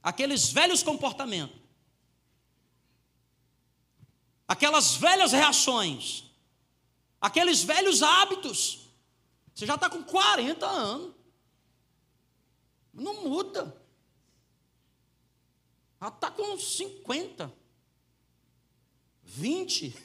Aqueles 0.01 0.51
velhos 0.51 0.83
comportamentos. 0.83 1.57
Aquelas 4.47 4.95
velhas 4.95 5.31
reações. 5.31 6.25
Aqueles 7.21 7.63
velhos 7.63 8.01
hábitos 8.01 8.89
você 9.59 9.65
já 9.65 9.75
está 9.75 9.89
com 9.89 10.01
40 10.01 10.65
anos. 10.65 11.13
Não 12.93 13.25
muda. 13.25 13.75
Já 16.01 16.07
está 16.07 16.31
com 16.31 16.57
50. 16.57 17.53
20. 19.29 19.95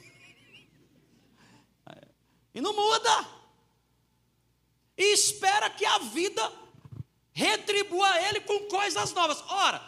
E 2.55 2.61
não 2.61 2.75
muda. 2.75 3.29
E 4.97 5.15
espera 5.15 5.71
que 5.71 5.85
a 5.85 5.99
vida 5.99 6.53
retribua 7.33 8.21
ele 8.29 8.41
com 8.41 8.61
coisas 8.69 9.13
novas. 9.13 9.43
Ora, 9.49 9.83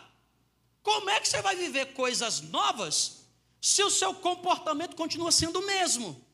como 0.82 1.10
é 1.10 1.20
que 1.20 1.28
você 1.28 1.40
vai 1.42 1.54
viver 1.54 1.92
coisas 1.92 2.40
novas 2.40 3.26
se 3.60 3.82
o 3.82 3.90
seu 3.90 4.14
comportamento 4.14 4.96
continua 4.96 5.30
sendo 5.30 5.60
o 5.60 5.66
mesmo? 5.66 6.24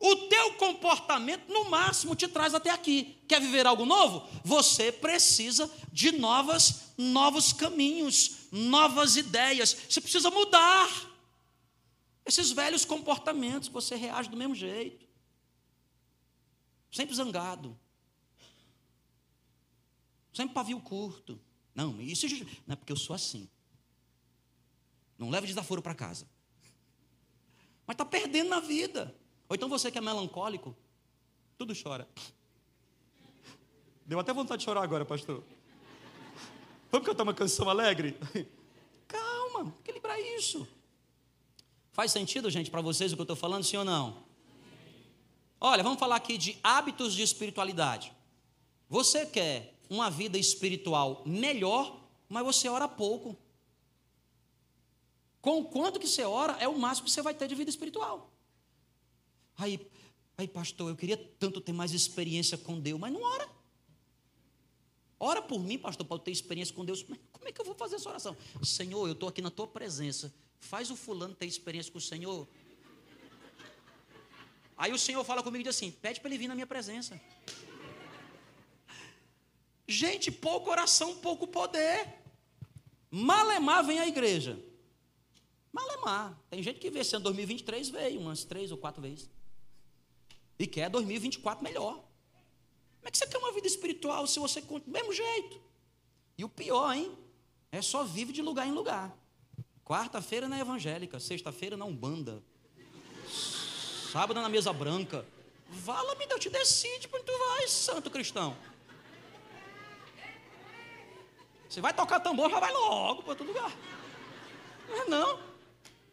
O 0.00 0.14
teu 0.28 0.54
comportamento, 0.54 1.52
no 1.52 1.68
máximo, 1.68 2.14
te 2.14 2.28
traz 2.28 2.54
até 2.54 2.70
aqui. 2.70 3.18
Quer 3.26 3.40
viver 3.40 3.66
algo 3.66 3.84
novo? 3.84 4.26
Você 4.44 4.92
precisa 4.92 5.68
de 5.92 6.12
novas, 6.12 6.92
novos 6.96 7.52
caminhos, 7.52 8.48
novas 8.52 9.16
ideias. 9.16 9.76
Você 9.88 10.00
precisa 10.00 10.30
mudar 10.30 10.88
esses 12.28 12.52
velhos 12.52 12.84
comportamentos. 12.84 13.68
Você 13.68 13.96
reage 13.96 14.28
do 14.28 14.36
mesmo 14.36 14.54
jeito, 14.54 15.06
sempre 16.90 17.14
zangado, 17.14 17.78
sempre 20.32 20.54
pavio 20.54 20.80
curto. 20.80 21.40
Não, 21.74 22.00
isso 22.00 22.26
não 22.66 22.74
é 22.74 22.76
porque 22.76 22.92
eu 22.92 22.96
sou 22.96 23.14
assim. 23.14 23.48
Não 25.16 25.30
leva 25.30 25.46
desaforo 25.46 25.82
para 25.82 25.94
casa. 25.94 26.28
Mas 27.86 27.94
está 27.94 28.04
perdendo 28.04 28.50
na 28.50 28.60
vida. 28.60 29.14
Ou 29.48 29.56
então 29.56 29.68
você 29.68 29.90
que 29.90 29.98
é 29.98 30.00
melancólico, 30.00 30.76
tudo 31.56 31.74
chora. 31.80 32.08
Deu 34.04 34.18
até 34.20 34.32
vontade 34.32 34.60
de 34.60 34.64
chorar 34.64 34.82
agora, 34.82 35.04
pastor. 35.04 35.42
Vamos 36.90 37.06
cantar 37.06 37.22
uma 37.22 37.34
canção 37.34 37.68
alegre? 37.68 38.16
Calma, 39.06 39.74
equilibrar 39.80 40.18
isso. 40.18 40.66
Faz 41.98 42.12
sentido, 42.12 42.48
gente, 42.48 42.70
para 42.70 42.80
vocês 42.80 43.12
o 43.12 43.16
que 43.16 43.22
eu 43.22 43.24
estou 43.24 43.34
falando, 43.34 43.64
sim 43.64 43.76
ou 43.76 43.84
não? 43.84 44.22
Olha, 45.60 45.82
vamos 45.82 45.98
falar 45.98 46.14
aqui 46.14 46.38
de 46.38 46.56
hábitos 46.62 47.12
de 47.12 47.22
espiritualidade. 47.22 48.12
Você 48.88 49.26
quer 49.26 49.74
uma 49.90 50.08
vida 50.08 50.38
espiritual 50.38 51.24
melhor, 51.26 52.00
mas 52.28 52.44
você 52.44 52.68
ora 52.68 52.86
pouco. 52.86 53.36
Com 55.40 55.64
quanto 55.64 55.98
que 55.98 56.06
você 56.06 56.22
ora, 56.22 56.52
é 56.60 56.68
o 56.68 56.78
máximo 56.78 57.06
que 57.06 57.10
você 57.10 57.20
vai 57.20 57.34
ter 57.34 57.48
de 57.48 57.56
vida 57.56 57.68
espiritual. 57.68 58.32
Aí, 59.56 59.84
aí, 60.36 60.46
pastor, 60.46 60.90
eu 60.90 60.94
queria 60.94 61.16
tanto 61.16 61.60
ter 61.60 61.72
mais 61.72 61.90
experiência 61.90 62.56
com 62.56 62.78
Deus, 62.78 63.00
mas 63.00 63.12
não 63.12 63.24
ora. 63.24 63.48
Ora 65.18 65.42
por 65.42 65.58
mim, 65.58 65.76
pastor, 65.76 66.06
para 66.06 66.14
eu 66.14 66.20
ter 66.20 66.30
experiência 66.30 66.72
com 66.72 66.84
Deus. 66.84 67.04
Mas 67.08 67.18
como 67.32 67.48
é 67.48 67.50
que 67.50 67.60
eu 67.60 67.64
vou 67.64 67.74
fazer 67.74 67.96
essa 67.96 68.08
oração? 68.08 68.36
Senhor, 68.62 69.08
eu 69.08 69.14
estou 69.14 69.28
aqui 69.28 69.42
na 69.42 69.50
tua 69.50 69.66
presença. 69.66 70.32
Faz 70.60 70.90
o 70.90 70.96
fulano 70.96 71.34
ter 71.34 71.46
experiência 71.46 71.90
com 71.90 71.98
o 71.98 72.00
Senhor. 72.00 72.48
Aí 74.76 74.92
o 74.92 74.98
Senhor 74.98 75.24
fala 75.24 75.42
comigo 75.42 75.60
e 75.62 75.64
diz 75.64 75.76
assim: 75.76 75.90
pede 75.90 76.20
para 76.20 76.28
ele 76.30 76.38
vir 76.38 76.48
na 76.48 76.54
minha 76.54 76.66
presença. 76.66 77.20
Gente, 79.86 80.30
pouco 80.30 80.70
oração, 80.70 81.16
pouco 81.16 81.46
poder. 81.46 82.06
Malemar 83.10 83.84
vem 83.84 83.98
à 83.98 84.06
igreja. 84.06 84.62
Malemar. 85.72 86.38
Tem 86.50 86.62
gente 86.62 86.78
que 86.78 86.90
vê, 86.90 87.02
se 87.02 87.16
em 87.16 87.20
2023 87.20 87.88
veio 87.88 88.20
umas 88.20 88.44
três 88.44 88.70
ou 88.70 88.78
quatro 88.78 89.00
vezes 89.00 89.30
e 90.58 90.66
quer 90.66 90.90
2024 90.90 91.62
melhor. 91.62 91.94
Como 91.94 93.06
é 93.06 93.10
que 93.10 93.16
você 93.16 93.26
quer 93.26 93.38
uma 93.38 93.52
vida 93.52 93.66
espiritual 93.66 94.26
se 94.26 94.38
você 94.40 94.60
do 94.60 94.82
mesmo 94.86 95.12
jeito? 95.12 95.60
E 96.36 96.44
o 96.44 96.48
pior, 96.48 96.92
hein? 96.92 97.16
É 97.70 97.80
só 97.80 98.02
vive 98.04 98.32
de 98.32 98.42
lugar 98.42 98.66
em 98.66 98.72
lugar. 98.72 99.16
Quarta-feira 99.88 100.46
na 100.50 100.60
evangélica, 100.60 101.18
sexta-feira 101.18 101.74
na 101.74 101.86
Umbanda, 101.86 102.42
sábado 104.12 104.38
na 104.38 104.46
mesa 104.46 104.70
branca. 104.70 105.24
Vala-me, 105.66 106.26
Deus 106.26 106.40
te 106.40 106.50
decide 106.50 107.08
para 107.08 107.18
onde 107.18 107.24
tu 107.24 107.38
vai, 107.38 107.66
santo 107.66 108.10
cristão. 108.10 108.54
Você 111.66 111.80
vai 111.80 111.94
tocar 111.94 112.20
tambor, 112.20 112.50
já 112.50 112.60
vai 112.60 112.70
logo 112.70 113.22
para 113.22 113.34
todo 113.34 113.46
lugar. 113.46 113.74
Não 114.90 115.02
é 115.04 115.08
não. 115.08 115.36
O 115.36 115.40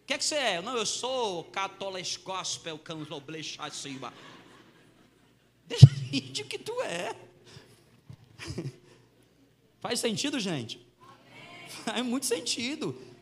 que 0.08 0.14
é 0.14 0.18
que 0.18 0.24
você 0.24 0.36
é? 0.36 0.62
Não, 0.62 0.78
eu 0.78 0.86
sou 0.86 1.44
católico 1.44 2.24
gospel 2.24 2.80
candomblé 2.80 3.44
chacima. 3.44 4.14
Decide 5.68 6.44
o 6.44 6.46
que 6.46 6.60
tu 6.60 6.82
é. 6.82 7.14
Faz 9.82 10.00
sentido, 10.00 10.40
gente? 10.40 10.80
Faz 11.84 12.06
muito 12.06 12.26
sentido. 12.26 13.15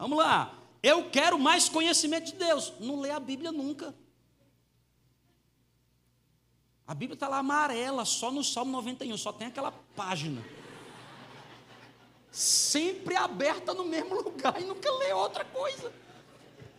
Vamos 0.00 0.16
lá. 0.16 0.58
Eu 0.82 1.10
quero 1.10 1.38
mais 1.38 1.68
conhecimento 1.68 2.24
de 2.24 2.32
Deus. 2.32 2.72
Não 2.80 2.98
lê 2.98 3.10
a 3.10 3.20
Bíblia 3.20 3.52
nunca. 3.52 3.94
A 6.86 6.94
Bíblia 6.94 7.14
está 7.14 7.28
lá 7.28 7.36
amarela, 7.36 8.06
só 8.06 8.32
no 8.32 8.42
Salmo 8.42 8.72
91, 8.72 9.14
só 9.18 9.30
tem 9.30 9.48
aquela 9.48 9.70
página. 9.94 10.42
Sempre 12.32 13.14
aberta 13.14 13.74
no 13.74 13.84
mesmo 13.84 14.14
lugar 14.22 14.58
e 14.60 14.64
nunca 14.64 14.90
lê 14.90 15.12
outra 15.12 15.44
coisa. 15.44 15.92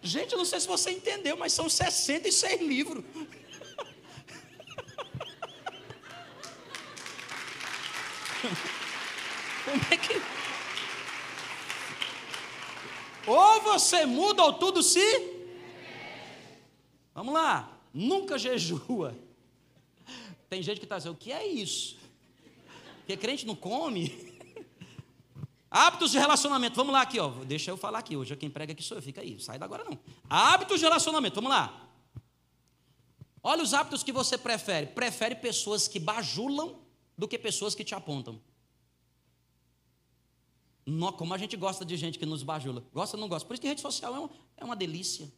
Gente, 0.02 0.32
eu 0.32 0.40
não 0.40 0.46
sei 0.46 0.60
se 0.60 0.68
você 0.68 0.90
entendeu, 0.90 1.38
mas 1.38 1.54
são 1.54 1.70
66 1.70 2.60
livros. 2.60 3.06
Como 9.64 9.82
é 9.92 9.98
que. 9.98 10.31
Ou 13.28 13.62
você 13.62 14.06
muda 14.06 14.44
ou 14.44 14.54
tudo 14.54 14.82
se. 14.82 15.00
Vamos 17.14 17.34
lá. 17.34 17.78
Nunca 17.94 18.38
jejua. 18.38 19.16
Tem 20.50 20.62
gente 20.62 20.80
que 20.80 20.86
está 20.86 20.98
dizendo: 20.98 21.14
o 21.14 21.18
que 21.18 21.32
é 21.32 21.46
isso? 21.46 21.98
Porque 22.98 23.18
crente 23.18 23.46
não 23.46 23.56
come. 23.56 24.32
Hábitos 25.70 26.12
de 26.12 26.18
relacionamento. 26.18 26.76
Vamos 26.76 26.92
lá 26.92 27.02
aqui, 27.02 27.20
ó. 27.20 27.30
Deixa 27.46 27.72
eu 27.72 27.78
falar 27.78 28.00
aqui. 28.00 28.18
Hoje 28.18 28.36
quem 28.36 28.50
prega 28.50 28.74
aqui 28.74 28.84
sou 28.84 28.98
eu. 28.98 29.02
Fica 29.02 29.22
aí. 29.22 29.40
Sai 29.40 29.58
da 29.58 29.66
agora 29.66 29.84
não. 29.84 29.98
Hábitos 30.30 30.80
de 30.80 30.86
relacionamento. 30.86 31.36
Vamos 31.36 31.50
lá. 31.50 31.88
Olha 33.44 33.64
os 33.64 33.74
hábitos 33.74 34.04
que 34.04 34.12
você 34.12 34.38
prefere. 34.38 34.88
Prefere 34.88 35.36
pessoas 35.36 35.88
que 35.88 36.00
bajulam 36.00 36.80
do 37.18 37.28
que 37.28 37.38
pessoas 37.38 37.74
que 37.74 37.84
te 37.84 37.96
apontam. 37.96 38.42
No, 40.92 41.14
como 41.14 41.34
a 41.34 41.38
gente 41.38 41.56
gosta 41.56 41.86
de 41.86 41.96
gente 41.96 42.20
que 42.20 42.26
nos 42.26 42.44
bajula. 42.44 42.84
Gosta 42.94 43.16
ou 43.16 43.22
não 43.22 43.30
gosta? 43.30 43.48
Por 43.48 43.54
isso 43.54 43.62
que 43.62 43.68
rede 43.68 43.80
social 43.80 44.30
é, 44.58 44.62
é 44.62 44.66
uma 44.66 44.76
delícia. 44.76 45.32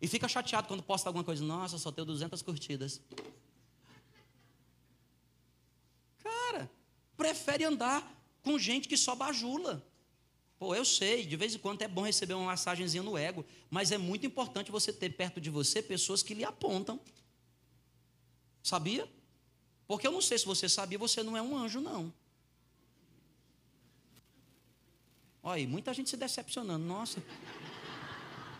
E 0.00 0.06
fica 0.06 0.28
chateado 0.28 0.68
quando 0.68 0.82
posta 0.82 1.08
alguma 1.08 1.24
coisa. 1.24 1.42
Nossa, 1.42 1.78
só 1.78 1.90
tenho 1.90 2.04
200 2.04 2.42
curtidas. 2.42 3.00
Cara, 6.18 6.70
prefere 7.16 7.64
andar 7.64 8.06
com 8.42 8.58
gente 8.58 8.86
que 8.86 8.96
só 8.96 9.14
bajula. 9.14 9.82
Pô, 10.58 10.74
eu 10.74 10.84
sei, 10.84 11.24
de 11.24 11.36
vez 11.36 11.54
em 11.54 11.58
quando 11.58 11.80
é 11.80 11.88
bom 11.88 12.02
receber 12.02 12.34
uma 12.34 12.46
massagenzinha 12.46 13.02
no 13.02 13.16
ego, 13.16 13.44
mas 13.70 13.90
é 13.90 13.96
muito 13.96 14.26
importante 14.26 14.70
você 14.70 14.92
ter 14.92 15.10
perto 15.10 15.40
de 15.40 15.48
você 15.48 15.82
pessoas 15.82 16.22
que 16.22 16.34
lhe 16.34 16.44
apontam. 16.44 17.00
Sabia? 18.62 19.10
Porque 19.86 20.06
eu 20.06 20.12
não 20.12 20.20
sei 20.20 20.38
se 20.38 20.44
você 20.44 20.68
sabia, 20.68 20.98
você 20.98 21.22
não 21.22 21.36
é 21.36 21.42
um 21.42 21.56
anjo, 21.56 21.80
não. 21.80 22.12
Olha, 25.46 25.68
muita 25.68 25.92
gente 25.92 26.08
se 26.08 26.16
decepcionando. 26.16 26.82
Nossa, 26.82 27.22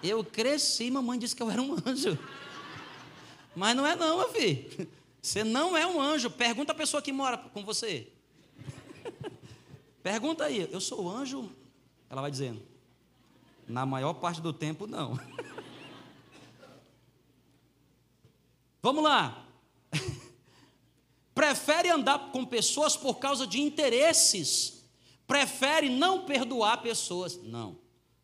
eu 0.03 0.23
cresci, 0.23 0.91
mamãe 0.91 1.19
disse 1.19 1.35
que 1.35 1.43
eu 1.43 1.51
era 1.51 1.63
um 1.63 1.75
anjo. 1.87 2.19
Mas 3.57 3.75
não 3.75 3.87
é 3.87 3.97
não, 3.97 4.19
meu 4.19 4.31
filho. 4.31 4.87
Você 5.23 5.43
não 5.43 5.75
é 5.75 5.87
um 5.87 5.99
anjo. 5.99 6.29
Pergunta 6.31 6.73
a 6.73 6.75
pessoa 6.75 7.01
que 7.01 7.11
mora 7.11 7.39
com 7.39 7.65
você. 7.65 8.07
Pergunta 10.03 10.45
aí, 10.45 10.69
eu 10.71 10.81
sou 10.81 11.09
anjo? 11.09 11.51
Ela 12.11 12.21
vai 12.21 12.31
dizendo. 12.31 12.61
Na 13.67 13.87
maior 13.87 14.13
parte 14.13 14.43
do 14.43 14.53
tempo, 14.53 14.87
não. 14.87 15.19
Vamos 18.83 19.03
lá. 19.03 19.47
Prefere 21.35 21.89
andar 21.89 22.31
com 22.31 22.45
pessoas 22.45 22.95
por 22.95 23.15
causa 23.15 23.47
de 23.47 23.59
interesses. 23.59 24.74
Prefere 25.27 25.89
não 25.89 26.25
perdoar 26.25 26.83
pessoas. 26.83 27.37
Não. 27.43 27.79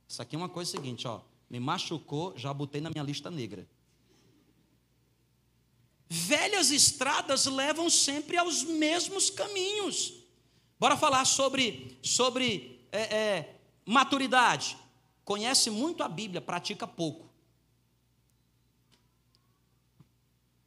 Isso 0.07 0.21
aqui 0.21 0.35
é 0.35 0.39
uma 0.39 0.49
coisa 0.49 0.71
seguinte, 0.71 1.07
ó. 1.07 1.21
Me 1.49 1.59
machucou, 1.59 2.37
já 2.37 2.53
botei 2.53 2.81
na 2.81 2.91
minha 2.91 3.03
lista 3.03 3.31
negra. 3.31 3.67
Velhas 6.09 6.71
estradas 6.71 7.47
levam 7.47 7.89
sempre 7.89 8.37
aos 8.37 8.63
mesmos 8.65 9.31
caminhos. 9.31 10.15
Bora 10.79 10.97
falar 10.97 11.25
sobre, 11.25 11.99
sobre 12.03 12.85
é, 12.91 13.17
é, 13.17 13.61
maturidade. 13.85 14.77
Conhece 15.25 15.71
muito 15.71 16.03
a 16.03 16.09
Bíblia, 16.09 16.41
pratica 16.41 16.87
pouco. 16.87 17.31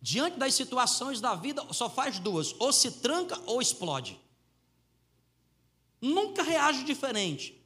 Diante 0.02 0.38
das 0.38 0.54
situações 0.54 1.20
da 1.20 1.34
vida, 1.36 1.66
só 1.74 1.90
faz 1.90 2.20
duas: 2.20 2.56
ou 2.60 2.72
se 2.72 2.92
tranca 2.92 3.42
ou 3.46 3.62
explode. 3.62 4.20
Nunca 6.04 6.44
reage 6.44 6.84
diferente. 6.84 7.58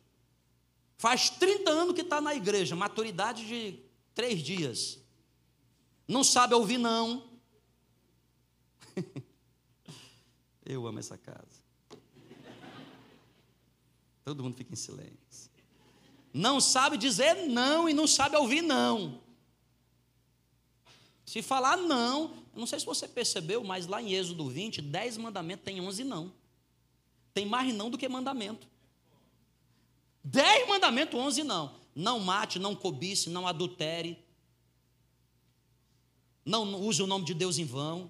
Faz 0.95 1.32
30 1.32 1.71
anos 1.71 1.95
que 1.95 2.02
está 2.02 2.21
na 2.21 2.36
igreja, 2.36 2.76
maturidade 2.76 3.47
de 3.47 3.80
três 4.13 4.43
dias. 4.43 5.00
Não 6.08 6.23
sabe 6.23 6.54
ouvir, 6.54 6.78
não. 6.78 7.28
Eu 10.63 10.86
amo 10.86 11.00
essa 11.00 11.17
casa. 11.17 11.65
Todo 14.23 14.43
mundo 14.43 14.56
fica 14.56 14.71
em 14.71 14.76
silêncio. 14.76 15.50
Não 16.32 16.62
sabe 16.62 16.95
dizer 16.95 17.47
não 17.47 17.89
e 17.89 17.93
não 17.93 18.06
sabe 18.06 18.36
ouvir 18.36 18.62
não. 18.62 19.19
Se 21.26 21.41
falar 21.41 21.76
não, 21.76 22.43
não 22.56 22.67
sei 22.67 22.80
se 22.80 22.86
você 22.86 23.08
percebeu, 23.08 23.63
mas 23.63 23.88
lá 23.88 24.00
em 24.00 24.13
Êxodo 24.13 24.47
20, 24.47 24.80
10 24.80 25.17
mandamentos 25.17 25.65
tem 25.65 25.82
11 25.82 26.04
não. 26.04 26.32
Tem 27.38 27.45
mais 27.45 27.71
não 27.71 27.91
do 27.91 28.00
que 28.00 28.10
mandamento. 28.10 28.67
10 30.23 30.67
mandamentos, 30.67 31.19
11 31.19 31.43
não. 31.43 31.71
Não 31.93 32.19
mate, 32.19 32.58
não 32.58 32.76
cobice, 32.76 33.30
não 33.30 33.45
adultere. 33.45 34.17
Não 36.43 36.82
use 36.82 37.00
o 37.00 37.06
nome 37.06 37.26
de 37.26 37.36
Deus 37.36 37.60
em 37.60 37.63
vão. 37.63 38.10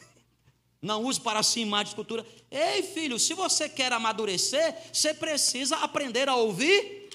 Não 0.80 1.04
use 1.04 1.20
para 1.20 1.42
si 1.42 1.60
imagem 1.60 1.84
de 1.84 1.90
escultura. 1.90 2.26
Ei, 2.50 2.82
filho, 2.82 3.18
se 3.18 3.34
você 3.34 3.68
quer 3.68 3.92
amadurecer, 3.92 4.74
você 4.90 5.12
precisa 5.12 5.76
aprender 5.76 6.26
a 6.26 6.34
ouvir? 6.34 7.10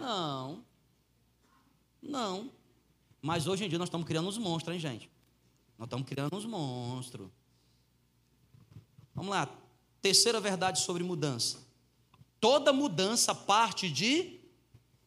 Não. 0.00 0.64
Não. 2.02 2.50
Mas 3.20 3.46
hoje 3.46 3.62
em 3.62 3.68
dia 3.68 3.78
nós 3.78 3.88
estamos 3.88 4.06
criando 4.06 4.26
uns 4.28 4.38
monstros, 4.38 4.74
hein, 4.74 4.80
gente? 4.80 5.10
Nós 5.76 5.84
estamos 5.84 6.08
criando 6.08 6.34
uns 6.34 6.46
monstros. 6.46 7.28
Vamos 9.14 9.32
lá. 9.32 9.67
Terceira 10.00 10.40
verdade 10.40 10.80
sobre 10.80 11.02
mudança. 11.02 11.66
Toda 12.40 12.72
mudança 12.72 13.34
parte 13.34 13.90
de 13.90 14.38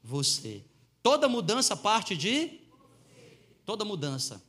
você. 0.04 0.64
Toda 1.02 1.28
mudança 1.28 1.76
parte 1.76 2.16
de 2.16 2.62
Toda 3.66 3.86
mudança. 3.86 4.44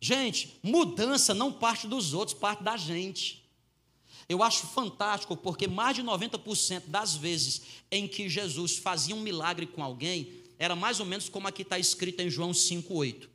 Gente, 0.00 0.60
mudança 0.62 1.34
não 1.34 1.52
parte 1.52 1.88
dos 1.88 2.14
outros, 2.14 2.38
parte 2.38 2.62
da 2.62 2.76
gente. 2.76 3.44
Eu 4.28 4.42
acho 4.42 4.66
fantástico 4.66 5.36
porque 5.36 5.66
mais 5.66 5.96
de 5.96 6.02
90% 6.02 6.84
das 6.86 7.16
vezes 7.16 7.62
em 7.90 8.06
que 8.06 8.28
Jesus 8.28 8.76
fazia 8.76 9.14
um 9.14 9.20
milagre 9.20 9.66
com 9.66 9.82
alguém, 9.82 10.32
era 10.58 10.76
mais 10.76 11.00
ou 11.00 11.06
menos 11.06 11.28
como 11.28 11.48
aqui 11.48 11.62
está 11.62 11.78
escrito 11.78 12.20
em 12.20 12.30
João 12.30 12.52
5,8. 12.52 13.28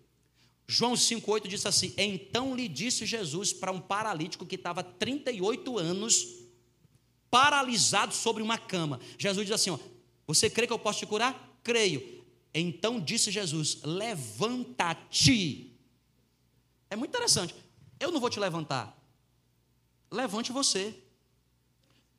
João 0.67 0.93
5,8 0.93 1.47
diz 1.47 1.65
assim: 1.65 1.93
Então 1.97 2.55
lhe 2.55 2.67
disse 2.67 3.05
Jesus 3.05 3.51
para 3.51 3.71
um 3.71 3.79
paralítico 3.79 4.45
que 4.45 4.55
estava 4.55 4.83
38 4.83 5.77
anos, 5.77 6.27
paralisado 7.29 8.13
sobre 8.13 8.41
uma 8.41 8.57
cama. 8.57 8.99
Jesus 9.17 9.45
diz 9.45 9.55
assim: 9.55 9.71
ó, 9.71 9.79
Você 10.25 10.49
crê 10.49 10.65
que 10.65 10.73
eu 10.73 10.79
posso 10.79 10.99
te 10.99 11.05
curar? 11.05 11.59
Creio. 11.63 12.23
Então 12.53 12.99
disse 12.99 13.31
Jesus: 13.31 13.79
Levanta-te. 13.83 15.71
É 16.89 16.95
muito 16.95 17.09
interessante. 17.09 17.55
Eu 17.99 18.11
não 18.11 18.19
vou 18.19 18.29
te 18.29 18.39
levantar. 18.39 18.97
Levante 20.11 20.51
você. 20.51 20.95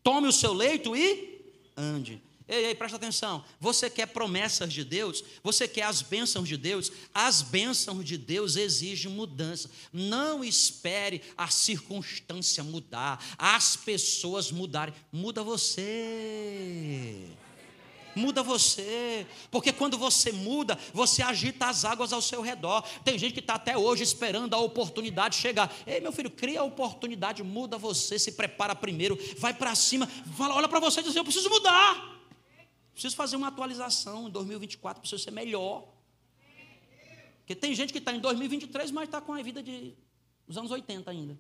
Tome 0.03 0.29
o 0.29 0.33
seu 0.33 0.53
leito 0.53 0.95
e 0.97 1.55
ande. 1.77 2.21
Ei, 2.47 2.67
ei, 2.67 2.75
presta 2.75 2.97
atenção. 2.99 3.43
Você 3.59 3.89
quer 3.89 4.07
promessas 4.07 4.71
de 4.71 4.85
Deus? 4.85 5.25
Você 5.43 5.67
quer 5.67 5.85
as 5.85 6.03
bênçãos 6.03 6.47
de 6.47 6.59
Deus? 6.59 6.93
As 7.15 7.41
bênçãos 7.41 8.05
de 8.05 8.19
Deus 8.19 8.57
exigem 8.57 9.11
mudança. 9.11 9.71
Não 9.91 10.45
espere 10.45 11.23
a 11.39 11.49
circunstância 11.49 12.63
mudar, 12.63 13.25
as 13.39 13.77
pessoas 13.77 14.53
mudarem. 14.53 14.93
Muda 15.11 15.43
você. 15.43 17.31
Muda 18.15 18.45
você, 18.45 19.27
porque 19.51 19.73
quando 19.73 19.99
você 19.99 20.31
muda, 20.31 20.79
você 20.93 21.21
agita 21.21 21.67
as 21.67 21.85
águas 21.85 22.13
ao 22.13 22.23
seu 22.23 22.43
redor. 22.43 22.83
Tem 23.05 23.19
gente 23.19 23.33
que 23.33 23.41
está 23.41 23.55
até 23.55 23.77
hoje 23.77 24.05
esperando 24.05 24.55
a 24.55 24.59
oportunidade 24.61 25.35
chegar. 25.37 25.75
Ei, 25.85 25.99
meu 25.99 26.13
filho, 26.13 26.31
cria 26.31 26.61
a 26.61 26.65
oportunidade, 26.65 27.43
muda 27.43 27.77
você, 27.77 28.17
se 28.17 28.31
prepara 28.31 28.73
primeiro, 28.73 29.19
vai 29.39 29.53
para 29.53 29.75
cima, 29.75 30.07
fala, 30.37 30.55
olha 30.55 30.69
para 30.69 30.79
você 30.79 31.01
e 31.01 31.03
diz: 31.03 31.11
assim, 31.11 31.19
Eu 31.19 31.25
preciso 31.25 31.51
mudar. 31.51 32.14
Preciso 32.95 33.17
fazer 33.17 33.37
uma 33.37 33.49
atualização 33.49 34.29
em 34.29 34.31
2024, 34.31 35.01
preciso 35.01 35.23
ser 35.23 35.33
melhor. 35.33 35.87
Porque 37.39 37.55
tem 37.55 37.75
gente 37.75 37.93
que 37.93 37.99
está 37.99 38.13
em 38.13 38.21
2023, 38.21 38.91
mas 38.91 39.05
está 39.05 39.21
com 39.21 39.35
a 39.35 39.43
vida 39.43 39.63
de, 39.63 39.95
dos 40.47 40.57
anos 40.57 40.71
80 40.71 41.11
ainda. 41.11 41.39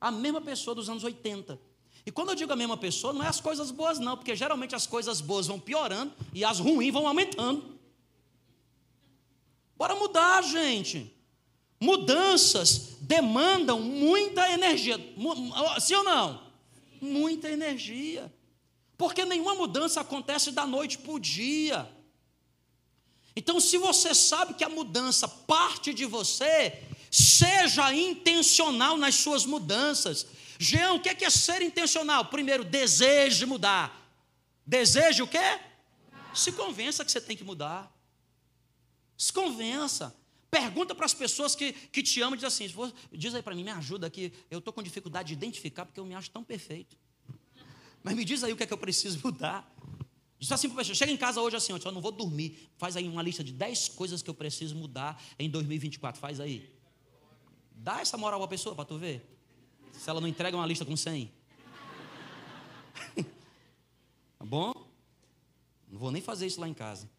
A 0.00 0.10
mesma 0.10 0.40
pessoa 0.40 0.74
dos 0.74 0.88
anos 0.88 1.04
80. 1.04 1.60
E 2.06 2.10
quando 2.10 2.30
eu 2.30 2.34
digo 2.34 2.52
a 2.52 2.56
mesma 2.56 2.76
pessoa, 2.76 3.12
não 3.12 3.22
é 3.22 3.28
as 3.28 3.40
coisas 3.40 3.70
boas, 3.70 3.98
não, 3.98 4.16
porque 4.16 4.34
geralmente 4.34 4.74
as 4.74 4.86
coisas 4.86 5.20
boas 5.20 5.46
vão 5.46 5.60
piorando 5.60 6.12
e 6.32 6.44
as 6.44 6.58
ruins 6.58 6.92
vão 6.92 7.06
aumentando. 7.06 7.78
Bora 9.76 9.94
mudar, 9.94 10.42
gente. 10.42 11.14
Mudanças 11.80 12.96
demandam 13.00 13.80
muita 13.80 14.50
energia. 14.50 14.98
Sim 15.80 15.94
ou 15.96 16.04
não? 16.04 16.42
Muita 17.00 17.48
energia. 17.50 18.32
Porque 18.98 19.24
nenhuma 19.24 19.54
mudança 19.54 20.00
acontece 20.00 20.50
da 20.50 20.66
noite 20.66 20.98
para 20.98 21.12
o 21.12 21.20
dia. 21.20 21.88
Então, 23.34 23.60
se 23.60 23.78
você 23.78 24.12
sabe 24.12 24.54
que 24.54 24.64
a 24.64 24.68
mudança 24.68 25.28
parte 25.28 25.94
de 25.94 26.04
você, 26.04 26.82
seja 27.10 27.94
intencional 27.94 28.96
nas 28.96 29.14
suas 29.14 29.46
mudanças. 29.46 30.26
Jean, 30.58 30.94
o 30.94 31.00
que 31.00 31.08
é, 31.08 31.16
é 31.24 31.30
ser 31.30 31.62
intencional? 31.62 32.24
Primeiro, 32.26 32.64
deseje 32.64 33.46
mudar. 33.46 33.94
Deseje 34.66 35.22
o 35.22 35.28
quê? 35.28 35.60
Se 36.34 36.52
convença 36.52 37.04
que 37.04 37.12
você 37.12 37.20
tem 37.20 37.36
que 37.36 37.44
mudar. 37.44 37.90
Se 39.16 39.32
convença. 39.32 40.14
Pergunta 40.50 40.94
para 40.94 41.06
as 41.06 41.14
pessoas 41.14 41.54
que, 41.54 41.72
que 41.72 42.02
te 42.02 42.20
amam 42.20 42.36
diz 42.36 42.44
assim: 42.44 42.66
diz 43.12 43.34
aí 43.34 43.42
para 43.42 43.54
mim, 43.54 43.64
me 43.64 43.70
ajuda 43.70 44.06
aqui. 44.06 44.32
Eu 44.50 44.58
estou 44.58 44.72
com 44.72 44.82
dificuldade 44.82 45.28
de 45.28 45.34
identificar 45.34 45.84
porque 45.86 46.00
eu 46.00 46.04
me 46.04 46.14
acho 46.14 46.30
tão 46.30 46.42
perfeito. 46.42 46.96
Mas 48.02 48.14
me 48.14 48.24
diz 48.24 48.42
aí 48.44 48.52
o 48.52 48.56
que 48.56 48.62
é 48.62 48.66
que 48.66 48.72
eu 48.72 48.78
preciso 48.78 49.20
mudar. 49.24 49.70
Diz 50.38 50.52
assim 50.52 50.70
para 50.70 50.84
chega 50.84 51.10
em 51.10 51.16
casa 51.16 51.40
hoje 51.40 51.56
assim, 51.56 51.72
eu 51.72 51.92
não 51.92 52.00
vou 52.00 52.12
dormir. 52.12 52.70
Faz 52.76 52.96
aí 52.96 53.08
uma 53.08 53.22
lista 53.22 53.42
de 53.42 53.52
10 53.52 53.88
coisas 53.90 54.22
que 54.22 54.30
eu 54.30 54.34
preciso 54.34 54.76
mudar 54.76 55.20
em 55.38 55.50
2024. 55.50 56.20
Faz 56.20 56.38
aí. 56.38 56.70
Dá 57.72 58.00
essa 58.00 58.16
moral 58.16 58.42
a 58.42 58.48
pessoa 58.48 58.74
para 58.74 58.84
tu 58.84 58.98
ver. 58.98 59.26
Se 59.92 60.08
ela 60.08 60.20
não 60.20 60.28
entrega 60.28 60.56
uma 60.56 60.66
lista 60.66 60.84
com 60.84 60.96
100. 60.96 61.32
tá 64.38 64.44
bom? 64.44 64.72
Não 65.90 65.98
vou 65.98 66.10
nem 66.10 66.22
fazer 66.22 66.46
isso 66.46 66.60
lá 66.60 66.68
em 66.68 66.74
casa. 66.74 67.10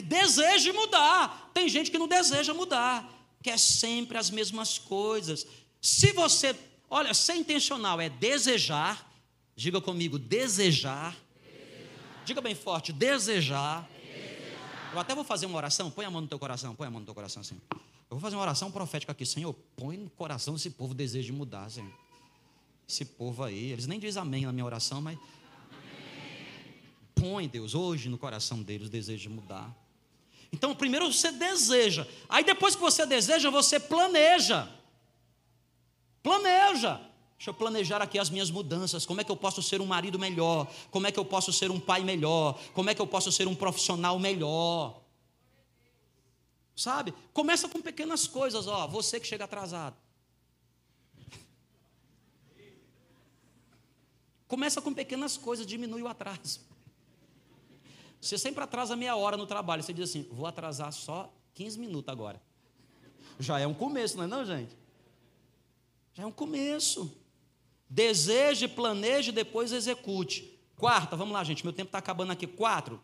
Deseje 0.00 0.72
mudar. 0.72 1.50
Tem 1.52 1.68
gente 1.68 1.90
que 1.90 1.98
não 1.98 2.08
deseja 2.08 2.54
mudar, 2.54 3.06
quer 3.42 3.58
sempre 3.58 4.16
as 4.16 4.30
mesmas 4.30 4.78
coisas. 4.78 5.46
Se 5.80 6.12
você, 6.12 6.56
olha, 6.92 7.14
ser 7.14 7.36
intencional 7.36 7.98
é 8.00 8.10
desejar, 8.10 9.10
diga 9.56 9.80
comigo, 9.80 10.18
desejar. 10.18 11.16
desejar. 11.42 12.22
Diga 12.26 12.40
bem 12.42 12.54
forte, 12.54 12.92
desejar. 12.92 13.88
desejar. 13.90 14.90
Eu 14.92 14.98
até 14.98 15.14
vou 15.14 15.24
fazer 15.24 15.46
uma 15.46 15.56
oração, 15.56 15.90
põe 15.90 16.04
a 16.04 16.10
mão 16.10 16.20
no 16.20 16.28
teu 16.28 16.38
coração, 16.38 16.74
põe 16.74 16.86
a 16.86 16.90
mão 16.90 17.00
no 17.00 17.06
teu 17.06 17.14
coração 17.14 17.40
assim. 17.40 17.58
Eu 17.72 18.18
vou 18.18 18.20
fazer 18.20 18.36
uma 18.36 18.42
oração 18.42 18.70
profética 18.70 19.10
aqui, 19.10 19.24
Senhor, 19.24 19.54
põe 19.74 19.96
no 19.96 20.10
coração 20.10 20.54
esse 20.54 20.68
povo 20.68 20.92
desejo 20.92 21.26
de 21.26 21.32
mudar, 21.32 21.70
Senhor. 21.70 21.90
Esse 22.86 23.06
povo 23.06 23.42
aí, 23.42 23.72
eles 23.72 23.86
nem 23.86 23.98
dizem 23.98 24.20
amém 24.20 24.44
na 24.44 24.52
minha 24.52 24.66
oração, 24.66 25.00
mas 25.00 25.18
põe, 27.14 27.48
Deus, 27.48 27.74
hoje 27.74 28.10
no 28.10 28.18
coração 28.18 28.62
deles 28.62 28.88
o 28.88 28.90
desejo 28.90 29.22
de 29.22 29.28
mudar. 29.30 29.74
Então, 30.52 30.74
primeiro 30.74 31.10
você 31.10 31.32
deseja, 31.32 32.06
aí 32.28 32.44
depois 32.44 32.74
que 32.74 32.82
você 32.82 33.06
deseja, 33.06 33.48
você 33.48 33.80
planeja. 33.80 34.68
Planeja. 36.22 37.00
Deixa 37.36 37.50
eu 37.50 37.54
planejar 37.54 38.00
aqui 38.00 38.18
as 38.20 38.30
minhas 38.30 38.50
mudanças. 38.50 39.04
Como 39.04 39.20
é 39.20 39.24
que 39.24 39.32
eu 39.32 39.36
posso 39.36 39.60
ser 39.60 39.80
um 39.80 39.86
marido 39.86 40.16
melhor? 40.16 40.70
Como 40.92 41.06
é 41.08 41.10
que 41.10 41.18
eu 41.18 41.24
posso 41.24 41.52
ser 41.52 41.72
um 41.72 41.80
pai 41.80 42.04
melhor? 42.04 42.56
Como 42.72 42.88
é 42.88 42.94
que 42.94 43.02
eu 43.02 43.06
posso 43.06 43.32
ser 43.32 43.48
um 43.48 43.54
profissional 43.54 44.16
melhor? 44.18 45.02
Sabe? 46.76 47.12
Começa 47.32 47.68
com 47.68 47.82
pequenas 47.82 48.28
coisas, 48.28 48.68
ó. 48.68 48.86
Você 48.86 49.18
que 49.18 49.26
chega 49.26 49.44
atrasado. 49.44 49.96
Começa 54.46 54.80
com 54.80 54.94
pequenas 54.94 55.36
coisas, 55.36 55.66
diminui 55.66 56.02
o 56.02 56.08
atraso. 56.08 56.60
Você 58.20 58.38
sempre 58.38 58.62
atrasa 58.62 58.94
meia 58.94 59.16
hora 59.16 59.36
no 59.36 59.46
trabalho. 59.46 59.82
Você 59.82 59.92
diz 59.92 60.10
assim: 60.10 60.28
vou 60.30 60.46
atrasar 60.46 60.92
só 60.92 61.32
15 61.54 61.80
minutos 61.80 62.08
agora. 62.08 62.40
Já 63.40 63.58
é 63.58 63.66
um 63.66 63.74
começo, 63.74 64.16
não 64.16 64.24
é, 64.24 64.26
não, 64.28 64.44
gente? 64.44 64.81
Já 66.14 66.22
é 66.22 66.26
um 66.26 66.32
começo. 66.32 67.16
Deseje, 67.88 68.68
planeje, 68.68 69.32
depois 69.32 69.72
execute. 69.72 70.58
Quarta, 70.76 71.16
vamos 71.16 71.34
lá, 71.34 71.44
gente. 71.44 71.64
Meu 71.64 71.72
tempo 71.72 71.88
está 71.88 71.98
acabando 71.98 72.32
aqui. 72.32 72.46
Quatro. 72.46 73.00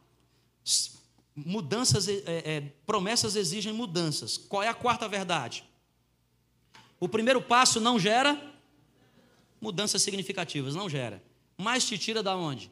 Mudanças, 1.35 2.09
é, 2.09 2.23
é, 2.27 2.61
promessas 2.85 3.37
exigem 3.37 3.73
mudanças. 3.73 4.37
Qual 4.37 4.63
é 4.63 4.69
a 4.69 4.75
quarta 4.75 5.09
verdade? 5.09 5.65
O 6.99 7.09
primeiro 7.09 7.41
passo 7.41 7.81
não 7.81 7.99
gera 7.99 8.55
mudanças 9.61 10.03
significativas, 10.03 10.75
não 10.75 10.89
gera. 10.89 11.23
Mas 11.57 11.87
te 11.87 11.97
tira 11.99 12.23
da 12.23 12.37
onde? 12.37 12.71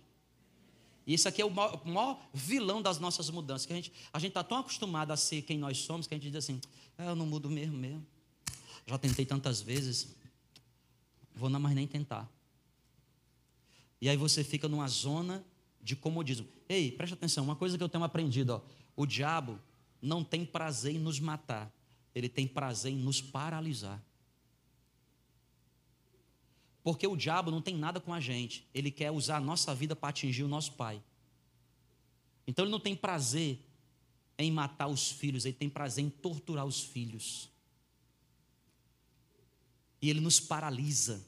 Isso 1.07 1.29
aqui 1.29 1.40
é 1.40 1.44
o 1.44 1.51
maior, 1.51 1.81
o 1.85 1.88
maior, 1.88 2.20
vilão 2.35 2.83
das 2.83 2.99
nossas 2.99 3.31
mudanças, 3.31 3.64
que 3.64 3.72
a 3.72 3.77
gente 3.77 3.92
a 4.12 4.18
está 4.18 4.42
tão 4.42 4.59
acostumado 4.59 5.12
a 5.12 5.16
ser 5.16 5.42
quem 5.42 5.57
nós 5.57 5.79
somos, 5.79 6.07
que 6.07 6.14
a 6.14 6.16
gente 6.16 6.27
diz 6.27 6.37
assim, 6.37 6.61
ah, 6.99 7.05
eu 7.05 7.14
não 7.14 7.27
mudo 7.27 7.49
mesmo, 7.49 7.77
mesmo. 7.77 8.05
Já 8.87 8.99
tentei 8.99 9.25
tantas 9.25 9.61
vezes, 9.61 10.16
vou 11.37 11.51
não 11.51 11.61
mais 11.61 11.75
nem 11.75 11.87
tentar. 11.87 12.29
E 14.01 14.09
aí 14.09 14.16
você 14.16 14.42
fica 14.42 14.68
numa 14.68 14.88
zona 14.88 15.44
de 15.83 15.94
comodismo. 15.94 16.49
Ei, 16.68 16.90
preste 16.90 17.14
atenção, 17.14 17.44
uma 17.44 17.55
coisa 17.55 17.77
que 17.79 17.85
eu 17.85 17.88
tenho 17.88 18.03
aprendido, 18.03 18.51
ó, 18.51 18.61
o 18.96 19.07
diabo 19.07 19.61
não 20.01 20.25
tem 20.25 20.44
prazer 20.44 20.94
em 20.94 20.99
nos 20.99 21.20
matar, 21.20 21.72
ele 22.14 22.29
tem 22.29 22.49
prazer 22.49 22.92
em 22.92 22.96
nos 22.96 23.20
paralisar. 23.20 24.03
Porque 26.83 27.07
o 27.07 27.16
diabo 27.16 27.51
não 27.51 27.61
tem 27.61 27.77
nada 27.77 28.01
com 28.01 28.14
a 28.14 28.20
gente. 28.20 28.64
Ele 28.72 28.92
quer 28.92 29.11
usar 29.11 29.38
a 29.38 29.40
nossa 29.40 29.75
vida 29.75 29.96
para 29.96 30.11
atingir 30.11 30.44
o 30.44 30.49
nosso 30.49 30.72
pai. 30.75 31.03
Então 32.46 32.64
ele 32.64 32.70
não 32.70 32.79
tem 32.79 32.94
prazer 32.94 33.59
em 34.38 34.53
matar 34.53 34.87
os 34.87 35.11
filhos, 35.11 35.44
ele 35.44 35.57
tem 35.57 35.68
prazer 35.68 36.05
em 36.05 36.11
torturar 36.11 36.64
os 36.64 36.81
filhos. 36.81 37.51
E 40.01 40.11
ele 40.11 40.21
nos 40.21 40.41
paralisa. 40.41 41.25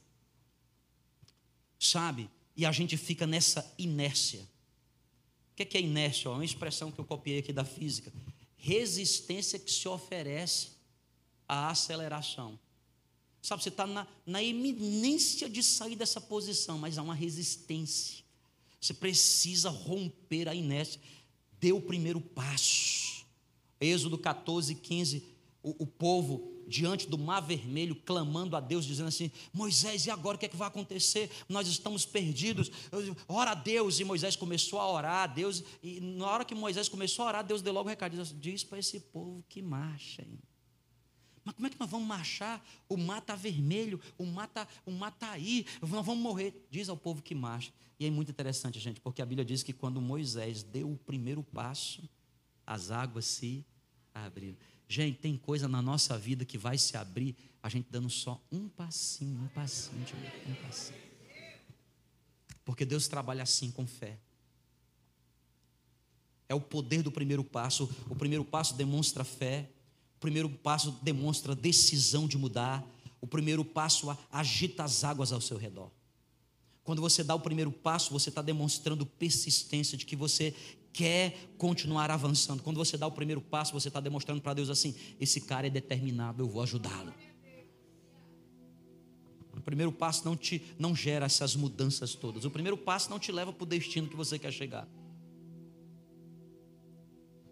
Sabe? 1.79 2.29
E 2.55 2.65
a 2.65 2.71
gente 2.71 2.97
fica 2.97 3.25
nessa 3.25 3.73
inércia. 3.77 4.41
O 5.51 5.55
que 5.55 5.77
é 5.77 5.81
inércia? 5.81 6.29
É 6.29 6.31
uma 6.31 6.45
expressão 6.45 6.91
que 6.91 6.99
eu 6.99 7.05
copiei 7.05 7.39
aqui 7.39 7.53
da 7.53 7.65
física. 7.65 8.11
Resistência 8.55 9.57
que 9.57 9.71
se 9.71 9.87
oferece 9.87 10.69
à 11.47 11.69
aceleração. 11.69 12.59
Sabe, 13.41 13.63
você 13.63 13.69
está 13.69 13.87
na, 13.87 14.05
na 14.25 14.43
eminência 14.43 15.49
de 15.49 15.63
sair 15.63 15.95
dessa 15.95 16.19
posição, 16.19 16.77
mas 16.77 16.97
há 16.97 17.01
uma 17.01 17.15
resistência. 17.15 18.23
Você 18.79 18.93
precisa 18.93 19.69
romper 19.69 20.47
a 20.47 20.55
inércia. 20.55 21.01
Dê 21.59 21.71
o 21.71 21.81
primeiro 21.81 22.21
passo. 22.21 23.25
Êxodo 23.79 24.17
14, 24.17 24.75
15. 24.75 25.23
O, 25.61 25.83
o, 25.83 25.87
povo 25.87 26.58
diante 26.69 27.07
do 27.07 27.17
mar 27.17 27.41
vermelho, 27.41 27.95
clamando 27.95 28.55
a 28.55 28.59
Deus, 28.59 28.85
dizendo 28.85 29.07
assim: 29.07 29.31
Moisés, 29.51 30.05
e 30.05 30.11
agora 30.11 30.37
o 30.37 30.39
que 30.39 30.45
é 30.45 30.49
que 30.49 30.55
vai 30.55 30.67
acontecer? 30.67 31.29
Nós 31.49 31.67
estamos 31.67 32.05
perdidos. 32.05 32.71
Ora 33.27 33.51
a 33.51 33.55
Deus. 33.55 33.99
E 33.99 34.03
Moisés 34.03 34.35
começou 34.35 34.79
a 34.79 34.89
orar 34.89 35.23
a 35.23 35.27
Deus. 35.27 35.63
E 35.81 35.99
na 35.99 36.27
hora 36.27 36.45
que 36.45 36.53
Moisés 36.53 36.87
começou 36.87 37.25
a 37.25 37.29
orar, 37.29 37.43
Deus 37.43 37.61
deu 37.61 37.73
logo 37.73 37.87
o 37.87 37.89
recado: 37.89 38.15
diz 38.35 38.63
para 38.63 38.77
esse 38.77 38.99
povo 38.99 39.43
que 39.49 39.61
marchem. 39.61 40.39
Mas 41.43 41.55
como 41.55 41.67
é 41.67 41.69
que 41.71 41.79
nós 41.79 41.89
vamos 41.89 42.07
marchar? 42.07 42.63
O 42.87 42.95
mar 42.95 43.19
está 43.19 43.35
vermelho, 43.35 43.99
o 44.17 44.25
mar 44.25 44.45
está 44.47 44.67
tá 45.17 45.31
aí, 45.31 45.65
nós 45.81 45.89
vamos 45.89 46.17
morrer. 46.17 46.67
Diz 46.69 46.89
ao 46.89 46.97
povo 46.97 47.23
que 47.23 47.33
marcha. 47.33 47.73
E 47.99 48.05
é 48.05 48.11
muito 48.11 48.29
interessante, 48.29 48.79
gente, 48.79 49.01
porque 49.01 49.21
a 49.21 49.25
Bíblia 49.25 49.43
diz 49.43 49.63
que 49.63 49.73
quando 49.73 49.99
Moisés 49.99 50.63
deu 50.63 50.91
o 50.91 50.97
primeiro 50.97 51.43
passo, 51.43 52.07
as 52.65 52.91
águas 52.91 53.25
se 53.25 53.65
abriram. 54.13 54.57
Gente, 54.91 55.19
tem 55.19 55.37
coisa 55.37 55.67
na 55.67 55.83
nossa 55.83 56.17
vida 56.17 56.43
que 56.43 56.57
vai 56.57 56.75
se 56.75 56.97
abrir, 56.97 57.35
a 57.61 57.69
gente 57.69 57.87
dando 57.91 58.09
só 58.09 58.41
um 58.51 58.67
passinho, 58.67 59.39
um 59.39 59.47
passinho, 59.49 60.03
um 60.47 60.55
passinho. 60.55 60.99
Porque 62.65 62.83
Deus 62.83 63.07
trabalha 63.07 63.43
assim 63.43 63.69
com 63.69 63.85
fé. 63.85 64.17
É 66.47 66.55
o 66.55 66.59
poder 66.59 67.03
do 67.03 67.11
primeiro 67.11 67.43
passo. 67.43 67.87
O 68.09 68.15
primeiro 68.15 68.43
passo 68.43 68.73
demonstra 68.73 69.23
fé. 69.23 69.69
O 70.17 70.19
primeiro 70.19 70.49
passo 70.49 70.91
demonstra 71.03 71.55
decisão 71.55 72.27
de 72.27 72.35
mudar. 72.35 72.83
O 73.21 73.27
primeiro 73.27 73.63
passo 73.63 74.17
agita 74.31 74.83
as 74.83 75.03
águas 75.03 75.31
ao 75.31 75.39
seu 75.39 75.57
redor. 75.57 75.91
Quando 76.83 76.99
você 76.99 77.23
dá 77.23 77.35
o 77.35 77.39
primeiro 77.39 77.71
passo, 77.71 78.11
você 78.11 78.29
está 78.29 78.41
demonstrando 78.41 79.05
persistência 79.05 79.95
de 79.95 80.07
que 80.07 80.15
você 80.15 80.55
quer 80.99 81.33
continuar 81.57 82.11
avançando. 82.11 82.61
Quando 82.61 82.75
você 82.75 82.97
dá 82.97 83.07
o 83.07 83.11
primeiro 83.13 83.39
passo, 83.39 83.71
você 83.71 83.87
está 83.87 84.01
demonstrando 84.01 84.41
para 84.41 84.53
Deus 84.53 84.69
assim: 84.69 84.93
esse 85.17 85.39
cara 85.39 85.67
é 85.67 85.69
determinado, 85.69 86.43
eu 86.43 86.49
vou 86.49 86.61
ajudá-lo. 86.61 87.13
O 89.55 89.61
primeiro 89.61 89.93
passo 89.93 90.25
não 90.25 90.35
te 90.35 90.61
não 90.77 90.93
gera 90.93 91.25
essas 91.25 91.55
mudanças 91.55 92.15
todas. 92.15 92.43
O 92.43 92.51
primeiro 92.51 92.77
passo 92.77 93.09
não 93.09 93.17
te 93.17 93.31
leva 93.31 93.53
para 93.53 93.63
o 93.63 93.65
destino 93.65 94.09
que 94.09 94.15
você 94.15 94.37
quer 94.37 94.51
chegar. 94.51 94.85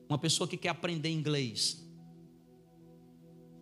Uma 0.10 0.17
pessoa 0.17 0.47
que 0.47 0.57
quer 0.57 0.69
aprender 0.69 1.10
inglês, 1.10 1.81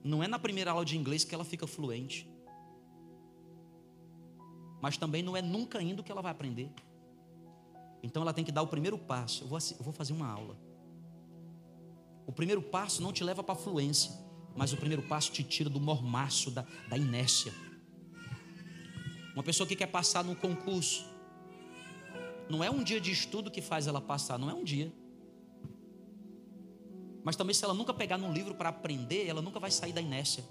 não 0.03 0.23
é 0.23 0.27
na 0.27 0.39
primeira 0.39 0.71
aula 0.71 0.85
de 0.85 0.97
inglês 0.97 1.23
que 1.23 1.35
ela 1.35 1.45
fica 1.45 1.67
fluente. 1.67 2.27
Mas 4.81 4.97
também 4.97 5.21
não 5.21 5.37
é 5.37 5.43
nunca 5.43 5.81
indo 5.81 6.03
que 6.03 6.11
ela 6.11 6.23
vai 6.23 6.31
aprender. 6.31 6.71
Então 8.05 8.21
ela 8.21 8.31
tem 8.31 8.45
que 8.45 8.51
dar 8.51 8.61
o 8.61 8.67
primeiro 8.67 8.99
passo. 8.99 9.43
Eu 9.43 9.47
vou, 9.47 9.57
eu 9.57 9.83
vou 9.83 9.91
fazer 9.91 10.13
uma 10.13 10.27
aula. 10.27 10.55
O 12.27 12.31
primeiro 12.31 12.61
passo 12.61 13.01
não 13.01 13.11
te 13.11 13.23
leva 13.23 13.43
para 13.43 13.53
a 13.53 13.57
fluência, 13.57 14.11
mas 14.55 14.71
o 14.71 14.77
primeiro 14.77 15.01
passo 15.01 15.31
te 15.31 15.43
tira 15.43 15.71
do 15.71 15.79
mormaço, 15.79 16.51
da, 16.51 16.63
da 16.87 16.97
inércia. 16.97 17.51
Uma 19.33 19.41
pessoa 19.41 19.67
que 19.67 19.75
quer 19.75 19.87
passar 19.87 20.23
no 20.23 20.35
concurso, 20.35 21.03
não 22.47 22.63
é 22.63 22.69
um 22.69 22.83
dia 22.83 23.01
de 23.01 23.11
estudo 23.11 23.49
que 23.49 23.59
faz 23.59 23.87
ela 23.87 23.99
passar, 23.99 24.37
não 24.37 24.51
é 24.51 24.53
um 24.53 24.63
dia. 24.63 24.93
Mas 27.23 27.35
também, 27.35 27.55
se 27.55 27.65
ela 27.65 27.73
nunca 27.73 27.91
pegar 27.91 28.19
num 28.19 28.31
livro 28.31 28.53
para 28.53 28.69
aprender, 28.69 29.25
ela 29.25 29.41
nunca 29.41 29.59
vai 29.59 29.71
sair 29.71 29.93
da 29.93 29.99
inércia. 29.99 30.45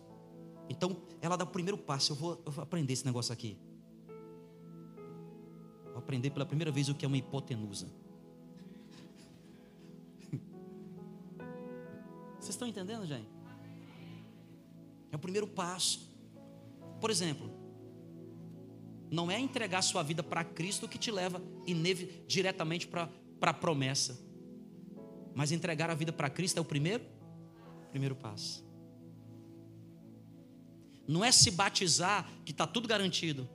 Então, 0.68 0.96
ela 1.22 1.36
dá 1.36 1.44
o 1.44 1.46
primeiro 1.46 1.78
passo: 1.78 2.12
eu 2.12 2.16
vou, 2.16 2.42
eu 2.44 2.50
vou 2.50 2.64
aprender 2.64 2.92
esse 2.92 3.06
negócio 3.06 3.32
aqui. 3.32 3.56
Vou 5.94 6.00
aprender 6.00 6.30
pela 6.30 6.44
primeira 6.44 6.72
vez 6.72 6.88
o 6.88 6.94
que 6.94 7.04
é 7.04 7.08
uma 7.08 7.16
hipotenusa. 7.16 7.86
Vocês 12.40 12.50
estão 12.50 12.66
entendendo, 12.66 13.06
gente? 13.06 13.28
É 15.12 15.16
o 15.16 15.18
primeiro 15.20 15.46
passo. 15.46 16.12
Por 17.00 17.10
exemplo, 17.10 17.48
não 19.08 19.30
é 19.30 19.38
entregar 19.38 19.82
sua 19.82 20.02
vida 20.02 20.20
para 20.20 20.42
Cristo 20.42 20.88
que 20.88 20.98
te 20.98 21.12
leva 21.12 21.40
diretamente 22.26 22.88
para 22.88 23.08
a 23.40 23.54
promessa. 23.54 24.18
Mas 25.32 25.52
entregar 25.52 25.90
a 25.90 25.94
vida 25.94 26.12
para 26.12 26.28
Cristo 26.28 26.58
é 26.58 26.60
o 26.60 26.64
primeiro? 26.64 27.04
Primeiro 27.90 28.16
passo. 28.16 28.64
Não 31.06 31.24
é 31.24 31.30
se 31.30 31.52
batizar 31.52 32.28
que 32.44 32.50
está 32.50 32.66
tudo 32.66 32.88
garantido. 32.88 33.48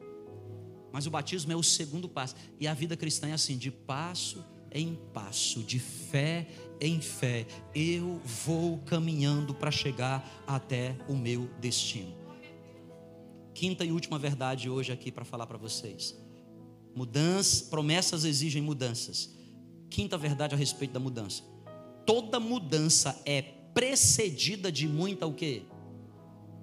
Mas 0.92 1.06
o 1.06 1.12
batismo 1.12 1.52
é 1.52 1.56
o 1.56 1.64
segundo 1.64 2.10
passo. 2.10 2.36
E 2.60 2.68
a 2.68 2.74
vida 2.74 2.98
cristã 2.98 3.28
é 3.28 3.34
assim, 3.34 3.58
de 3.58 3.72
passo 3.72 4.44
em 4.72 4.96
passo, 5.14 5.64
de 5.64 5.80
fé 5.80 6.48
em 6.82 7.02
fé, 7.02 7.46
eu 7.76 8.22
vou 8.46 8.78
caminhando 8.80 9.54
para 9.54 9.72
chegar 9.72 10.26
até 10.48 10.98
o 11.08 11.16
meu 11.16 11.50
destino. 11.60 12.16
Quinta 13.54 13.84
e 13.84 13.92
última 13.92 14.18
verdade 14.18 14.70
hoje 14.70 14.92
aqui 14.92 15.12
para 15.12 15.26
falar 15.26 15.46
para 15.46 15.58
vocês. 15.58 16.18
Mudanças, 16.96 17.62
promessas 17.62 18.24
exigem 18.24 18.62
mudanças. 18.62 19.36
Quinta 19.90 20.18
verdade 20.18 20.56
a 20.56 20.58
respeito 20.58 20.94
da 20.94 21.00
mudança. 21.00 21.44
Toda 22.06 22.40
mudança 22.40 23.22
é 23.26 23.42
precedida 23.42 24.72
de 24.72 24.88
muita 24.88 25.28
o 25.28 25.34
quê? 25.34 25.64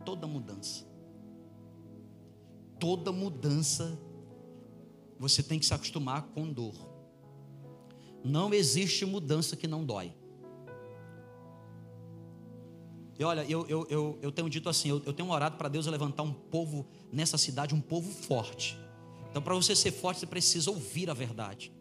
Toda 0.05 0.27
mudança. 0.27 0.87
Toda 2.81 3.13
mudança 3.13 3.99
você 5.19 5.43
tem 5.43 5.59
que 5.59 5.67
se 5.67 5.75
acostumar 5.75 6.23
com 6.35 6.53
dor. 6.53 6.75
Não 8.25 8.53
existe 8.53 9.05
mudança 9.05 9.57
que 9.57 9.67
não 9.67 9.85
dói. 9.85 10.13
E 13.19 13.25
olha, 13.25 13.45
eu, 13.49 13.67
eu, 13.67 13.87
eu, 13.89 14.19
eu 14.21 14.33
tenho 14.33 14.51
dito 14.51 14.69
assim: 14.69 14.91
eu, 14.91 15.03
eu 15.07 15.13
tenho 15.13 15.31
orado 15.31 15.57
para 15.57 15.69
Deus 15.69 15.87
levantar 15.87 16.23
um 16.23 16.33
povo 16.33 16.87
nessa 17.11 17.39
cidade, 17.39 17.75
um 17.75 17.81
povo 17.81 18.11
forte. 18.11 18.79
Então, 19.31 19.43
para 19.43 19.55
você 19.55 19.75
ser 19.75 19.93
forte, 19.93 20.21
você 20.21 20.27
precisa 20.27 20.71
ouvir 20.71 21.09
a 21.09 21.15
verdade. 21.15 21.73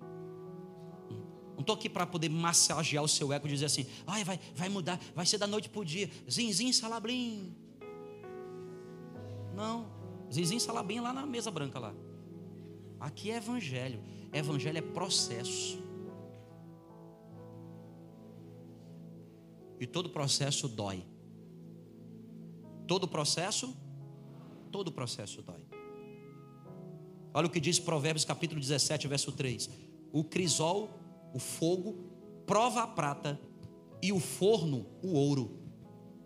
Não 1.53 1.61
estou 1.61 1.75
aqui 1.75 1.89
para 1.89 2.05
poder 2.05 2.29
massagear 2.29 3.03
o 3.03 3.07
seu 3.07 3.33
ego 3.33 3.47
e 3.47 3.49
dizer 3.49 3.65
assim: 3.65 3.85
ai, 4.07 4.23
vai, 4.23 4.39
vai 4.55 4.69
mudar, 4.69 4.99
vai 5.13 5.25
ser 5.25 5.37
da 5.37 5.47
noite 5.47 5.67
para 5.69 5.81
o 5.81 5.85
dia. 5.85 6.09
Zinzim, 6.29 6.71
salabrim. 6.71 7.55
Não, 9.55 9.87
zinzim, 10.31 10.59
salabrim 10.59 10.99
lá 10.99 11.11
na 11.11 11.25
mesa 11.25 11.49
branca 11.49 11.79
lá. 11.79 11.93
Aqui 12.99 13.31
é 13.31 13.37
evangelho. 13.37 13.99
Evangelho 14.33 14.77
é 14.77 14.81
processo. 14.81 15.79
E 19.79 19.85
todo 19.85 20.09
processo 20.09 20.67
dói. 20.67 21.05
Todo 22.87 23.07
processo, 23.07 23.75
todo 24.71 24.91
processo 24.91 25.41
dói. 25.41 25.65
Olha 27.33 27.47
o 27.47 27.49
que 27.49 27.59
diz 27.59 27.79
Provérbios 27.79 28.23
capítulo 28.23 28.61
17, 28.61 29.07
verso 29.07 29.31
3. 29.31 29.69
O 30.13 30.23
crisol, 30.23 30.89
o 31.33 31.39
fogo, 31.39 31.93
prova 32.45 32.83
a 32.83 32.87
prata 32.87 33.39
e 34.01 34.13
o 34.13 34.19
forno, 34.19 34.85
o 35.01 35.13
ouro. 35.13 35.59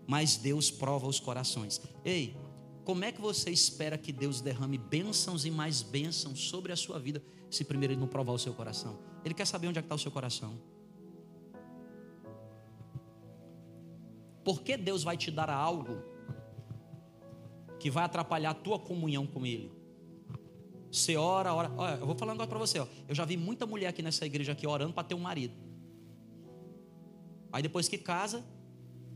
Mas 0.05 0.38
Deus 0.38 0.69
prova 0.69 1.08
os 1.08 1.19
corações. 1.19 1.82
Ei, 2.05 2.36
como 2.89 3.06
é 3.06 3.12
que 3.12 3.21
você 3.21 3.52
espera 3.52 3.99
que 3.99 4.12
Deus 4.12 4.41
derrame 4.41 4.75
bênçãos 4.75 5.45
e 5.45 5.52
mais 5.52 5.84
bênçãos 5.84 6.49
sobre 6.49 6.71
a 6.71 6.75
sua 6.75 6.97
vida, 6.97 7.21
se 7.47 7.63
primeiro 7.63 7.93
Ele 7.93 7.99
não 8.02 8.08
provar 8.08 8.34
o 8.34 8.39
seu 8.39 8.52
coração? 8.52 8.97
Ele 9.23 9.36
quer 9.36 9.45
saber 9.45 9.67
onde 9.67 9.78
é 9.78 9.82
está 9.84 9.93
o 9.93 9.99
seu 9.99 10.12
coração. 10.12 10.60
Por 14.43 14.63
que 14.63 14.75
Deus 14.75 15.04
vai 15.04 15.15
te 15.15 15.30
dar 15.30 15.52
algo 15.52 16.02
que 17.80 17.91
vai 17.91 18.06
atrapalhar 18.06 18.49
a 18.49 18.54
tua 18.56 18.80
comunhão 18.80 19.28
com 19.28 19.45
Ele? 19.45 19.71
Você 20.91 21.15
ora, 21.15 21.54
ora. 21.54 21.71
Olha, 21.78 21.97
eu 21.97 22.08
vou 22.08 22.15
falando 22.15 22.38
agora 22.38 22.49
para 22.49 22.58
você. 22.58 22.80
Ó. 22.80 22.88
Eu 23.08 23.13
já 23.13 23.23
vi 23.23 23.38
muita 23.38 23.67
mulher 23.67 23.89
aqui 23.89 24.02
nessa 24.02 24.25
igreja 24.25 24.54
aqui 24.54 24.65
orando 24.65 24.93
para 24.93 25.04
ter 25.04 25.13
um 25.13 25.19
marido. 25.19 25.54
Aí 27.52 27.62
depois 27.62 27.88
que 27.88 27.99
casa, 27.99 28.43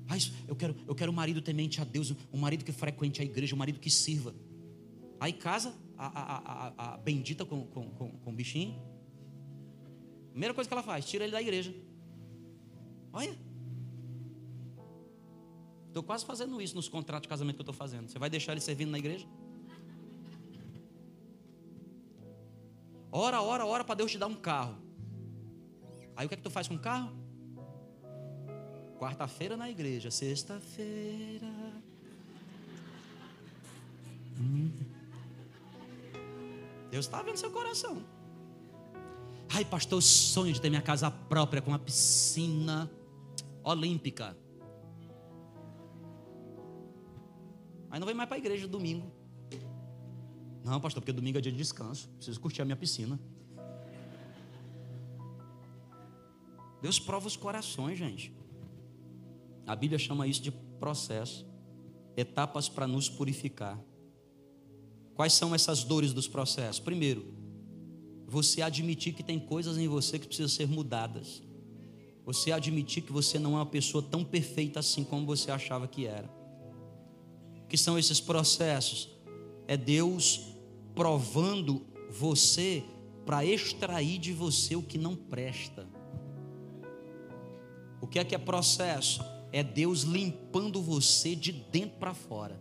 ah, 0.07 0.15
eu 0.47 0.55
quero, 0.55 0.75
eu 0.87 0.95
quero 0.95 1.11
um 1.11 1.15
marido 1.15 1.41
temente 1.41 1.79
a 1.81 1.83
Deus, 1.83 2.13
um 2.31 2.37
marido 2.37 2.63
que 2.65 2.71
frequente 2.71 3.21
a 3.21 3.25
igreja, 3.25 3.55
um 3.55 3.57
marido 3.57 3.79
que 3.79 3.89
sirva. 3.89 4.35
Aí 5.19 5.31
casa 5.31 5.73
a, 5.97 6.07
a, 6.07 6.37
a, 6.37 6.93
a 6.93 6.97
bendita 6.97 7.45
com, 7.45 7.65
com, 7.67 7.89
com, 7.91 8.11
com 8.11 8.31
o 8.31 8.33
bichinho. 8.33 8.81
Primeira 10.31 10.53
coisa 10.53 10.67
que 10.67 10.73
ela 10.73 10.83
faz, 10.83 11.05
tira 11.05 11.23
ele 11.23 11.31
da 11.31 11.41
igreja. 11.41 11.73
Olha. 13.13 13.37
Estou 15.87 16.01
quase 16.01 16.25
fazendo 16.25 16.59
isso 16.59 16.75
nos 16.75 16.89
contratos 16.89 17.23
de 17.23 17.29
casamento 17.29 17.55
que 17.55 17.61
eu 17.61 17.63
estou 17.63 17.75
fazendo. 17.75 18.09
Você 18.09 18.17
vai 18.17 18.29
deixar 18.29 18.51
ele 18.51 18.61
servindo 18.61 18.89
na 18.89 18.97
igreja? 18.97 19.27
Ora, 23.11 23.41
ora, 23.43 23.63
ora 23.63 23.83
para 23.83 23.93
Deus 23.93 24.11
te 24.11 24.17
dar 24.17 24.25
um 24.25 24.35
carro. 24.35 24.75
Aí 26.15 26.25
o 26.25 26.29
que 26.29 26.33
é 26.33 26.37
que 26.37 26.43
tu 26.43 26.49
faz 26.49 26.67
com 26.67 26.73
o 26.73 26.79
carro? 26.79 27.22
Quarta-feira 29.03 29.57
na 29.57 29.69
igreja, 29.69 30.09
sexta-feira. 30.09 31.45
Hum. 34.39 34.71
Deus 36.89 37.03
está 37.05 37.21
vendo 37.21 37.35
seu 37.35 37.51
coração. 37.51 38.01
Ai, 39.49 39.65
pastor, 39.65 40.01
sonho 40.01 40.53
de 40.53 40.61
ter 40.61 40.69
minha 40.69 40.81
casa 40.81 41.11
própria 41.11 41.61
com 41.61 41.71
uma 41.71 41.79
piscina 41.79 42.89
olímpica. 43.61 44.37
Aí 47.91 47.99
não 47.99 48.07
vem 48.07 48.15
mais 48.15 48.29
para 48.29 48.37
a 48.37 48.39
igreja 48.39 48.69
domingo. 48.69 49.11
Não, 50.63 50.79
pastor, 50.79 51.01
porque 51.01 51.11
domingo 51.11 51.39
é 51.39 51.41
dia 51.41 51.51
de 51.51 51.57
descanso. 51.57 52.07
Preciso 52.11 52.39
curtir 52.39 52.61
a 52.61 52.65
minha 52.65 52.77
piscina. 52.77 53.19
Deus 56.81 56.99
prova 56.99 57.27
os 57.27 57.35
corações, 57.35 57.97
gente. 57.99 58.42
A 59.65 59.75
Bíblia 59.75 59.97
chama 59.97 60.27
isso 60.27 60.41
de 60.41 60.51
processo, 60.51 61.45
etapas 62.17 62.67
para 62.67 62.87
nos 62.87 63.09
purificar. 63.09 63.79
Quais 65.15 65.33
são 65.33 65.53
essas 65.53 65.83
dores 65.83 66.11
dos 66.11 66.27
processos? 66.27 66.79
Primeiro, 66.79 67.33
você 68.27 68.61
admitir 68.61 69.13
que 69.13 69.23
tem 69.23 69.39
coisas 69.39 69.77
em 69.77 69.87
você 69.87 70.17
que 70.17 70.27
precisam 70.27 70.49
ser 70.49 70.67
mudadas. 70.67 71.43
Você 72.25 72.51
admitir 72.51 73.03
que 73.03 73.11
você 73.11 73.37
não 73.37 73.53
é 73.53 73.57
uma 73.57 73.65
pessoa 73.65 74.03
tão 74.03 74.23
perfeita 74.23 74.79
assim 74.79 75.03
como 75.03 75.25
você 75.25 75.51
achava 75.51 75.87
que 75.87 76.05
era. 76.05 76.29
O 77.63 77.67
que 77.67 77.77
são 77.77 77.97
esses 77.97 78.19
processos? 78.19 79.09
É 79.67 79.77
Deus 79.77 80.41
provando 80.95 81.85
você 82.09 82.83
para 83.25 83.45
extrair 83.45 84.19
de 84.19 84.33
você 84.33 84.75
o 84.75 84.81
que 84.81 84.97
não 84.97 85.15
presta. 85.15 85.87
O 88.01 88.07
que 88.07 88.19
é 88.19 88.23
que 88.23 88.35
é 88.35 88.37
processo? 88.37 89.23
É 89.53 89.63
Deus 89.63 90.01
limpando 90.01 90.81
você 90.81 91.35
de 91.35 91.51
dentro 91.51 91.99
para 91.99 92.15
fora. 92.15 92.59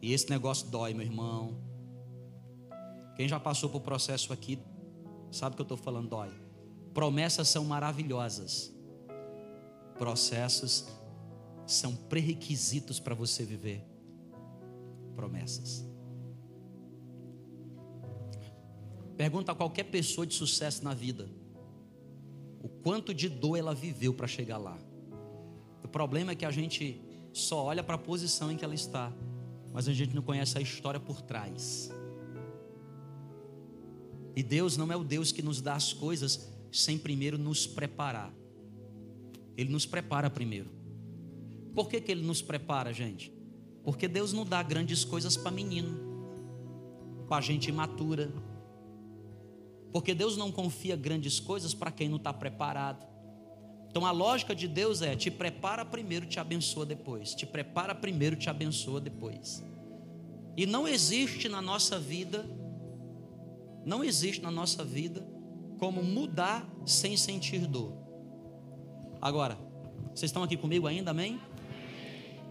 E 0.00 0.12
esse 0.12 0.30
negócio 0.30 0.68
dói, 0.68 0.94
meu 0.94 1.04
irmão. 1.04 1.58
Quem 3.16 3.28
já 3.28 3.40
passou 3.40 3.68
por 3.68 3.80
processo 3.80 4.32
aqui, 4.32 4.60
sabe 5.32 5.54
o 5.54 5.56
que 5.56 5.62
eu 5.62 5.64
estou 5.64 5.76
falando, 5.76 6.08
dói. 6.08 6.30
Promessas 6.94 7.48
são 7.48 7.64
maravilhosas. 7.64 8.72
Processos 9.98 10.86
são 11.66 11.96
pré-requisitos 11.96 13.00
para 13.00 13.16
você 13.16 13.44
viver. 13.44 13.84
Promessas. 15.16 15.84
Pergunta 19.16 19.50
a 19.50 19.54
qualquer 19.56 19.84
pessoa 19.84 20.24
de 20.24 20.32
sucesso 20.32 20.84
na 20.84 20.94
vida: 20.94 21.28
o 22.62 22.68
quanto 22.68 23.12
de 23.12 23.28
dor 23.28 23.56
ela 23.56 23.74
viveu 23.74 24.14
para 24.14 24.28
chegar 24.28 24.56
lá. 24.56 24.78
O 25.82 25.88
problema 25.88 26.32
é 26.32 26.34
que 26.34 26.44
a 26.44 26.50
gente 26.50 27.00
só 27.32 27.64
olha 27.64 27.82
para 27.82 27.94
a 27.94 27.98
posição 27.98 28.50
em 28.50 28.56
que 28.56 28.64
ela 28.64 28.74
está, 28.74 29.12
mas 29.72 29.88
a 29.88 29.92
gente 29.92 30.14
não 30.14 30.22
conhece 30.22 30.58
a 30.58 30.60
história 30.60 31.00
por 31.00 31.20
trás. 31.22 31.90
E 34.34 34.42
Deus 34.42 34.76
não 34.76 34.90
é 34.92 34.96
o 34.96 35.04
Deus 35.04 35.32
que 35.32 35.42
nos 35.42 35.60
dá 35.60 35.74
as 35.74 35.92
coisas 35.92 36.50
sem 36.72 36.98
primeiro 36.98 37.36
nos 37.36 37.66
preparar. 37.66 38.32
Ele 39.56 39.70
nos 39.70 39.84
prepara 39.84 40.30
primeiro. 40.30 40.70
Por 41.74 41.88
que, 41.88 42.00
que 42.00 42.10
ele 42.10 42.22
nos 42.22 42.40
prepara, 42.40 42.92
gente? 42.92 43.32
Porque 43.82 44.08
Deus 44.08 44.32
não 44.32 44.44
dá 44.44 44.62
grandes 44.62 45.04
coisas 45.04 45.36
para 45.36 45.50
menino, 45.50 45.98
para 47.28 47.40
gente 47.40 47.68
imatura. 47.68 48.32
Porque 49.92 50.14
Deus 50.14 50.36
não 50.36 50.52
confia 50.52 50.96
grandes 50.96 51.40
coisas 51.40 51.74
para 51.74 51.90
quem 51.90 52.08
não 52.08 52.16
está 52.16 52.32
preparado. 52.32 53.09
Então 53.90 54.06
a 54.06 54.12
lógica 54.12 54.54
de 54.54 54.68
Deus 54.68 55.02
é: 55.02 55.16
te 55.16 55.30
prepara 55.30 55.84
primeiro, 55.84 56.26
te 56.26 56.38
abençoa 56.38 56.86
depois. 56.86 57.34
Te 57.34 57.44
prepara 57.44 57.94
primeiro, 57.94 58.36
te 58.36 58.48
abençoa 58.48 59.00
depois. 59.00 59.64
E 60.56 60.64
não 60.64 60.86
existe 60.86 61.48
na 61.48 61.60
nossa 61.60 61.98
vida, 61.98 62.48
não 63.84 64.04
existe 64.04 64.42
na 64.42 64.50
nossa 64.50 64.84
vida 64.84 65.26
como 65.78 66.02
mudar 66.02 66.68
sem 66.84 67.16
sentir 67.16 67.66
dor. 67.66 67.94
Agora, 69.20 69.58
vocês 70.14 70.28
estão 70.28 70.42
aqui 70.42 70.56
comigo 70.56 70.86
ainda, 70.86 71.10
amém? 71.10 71.40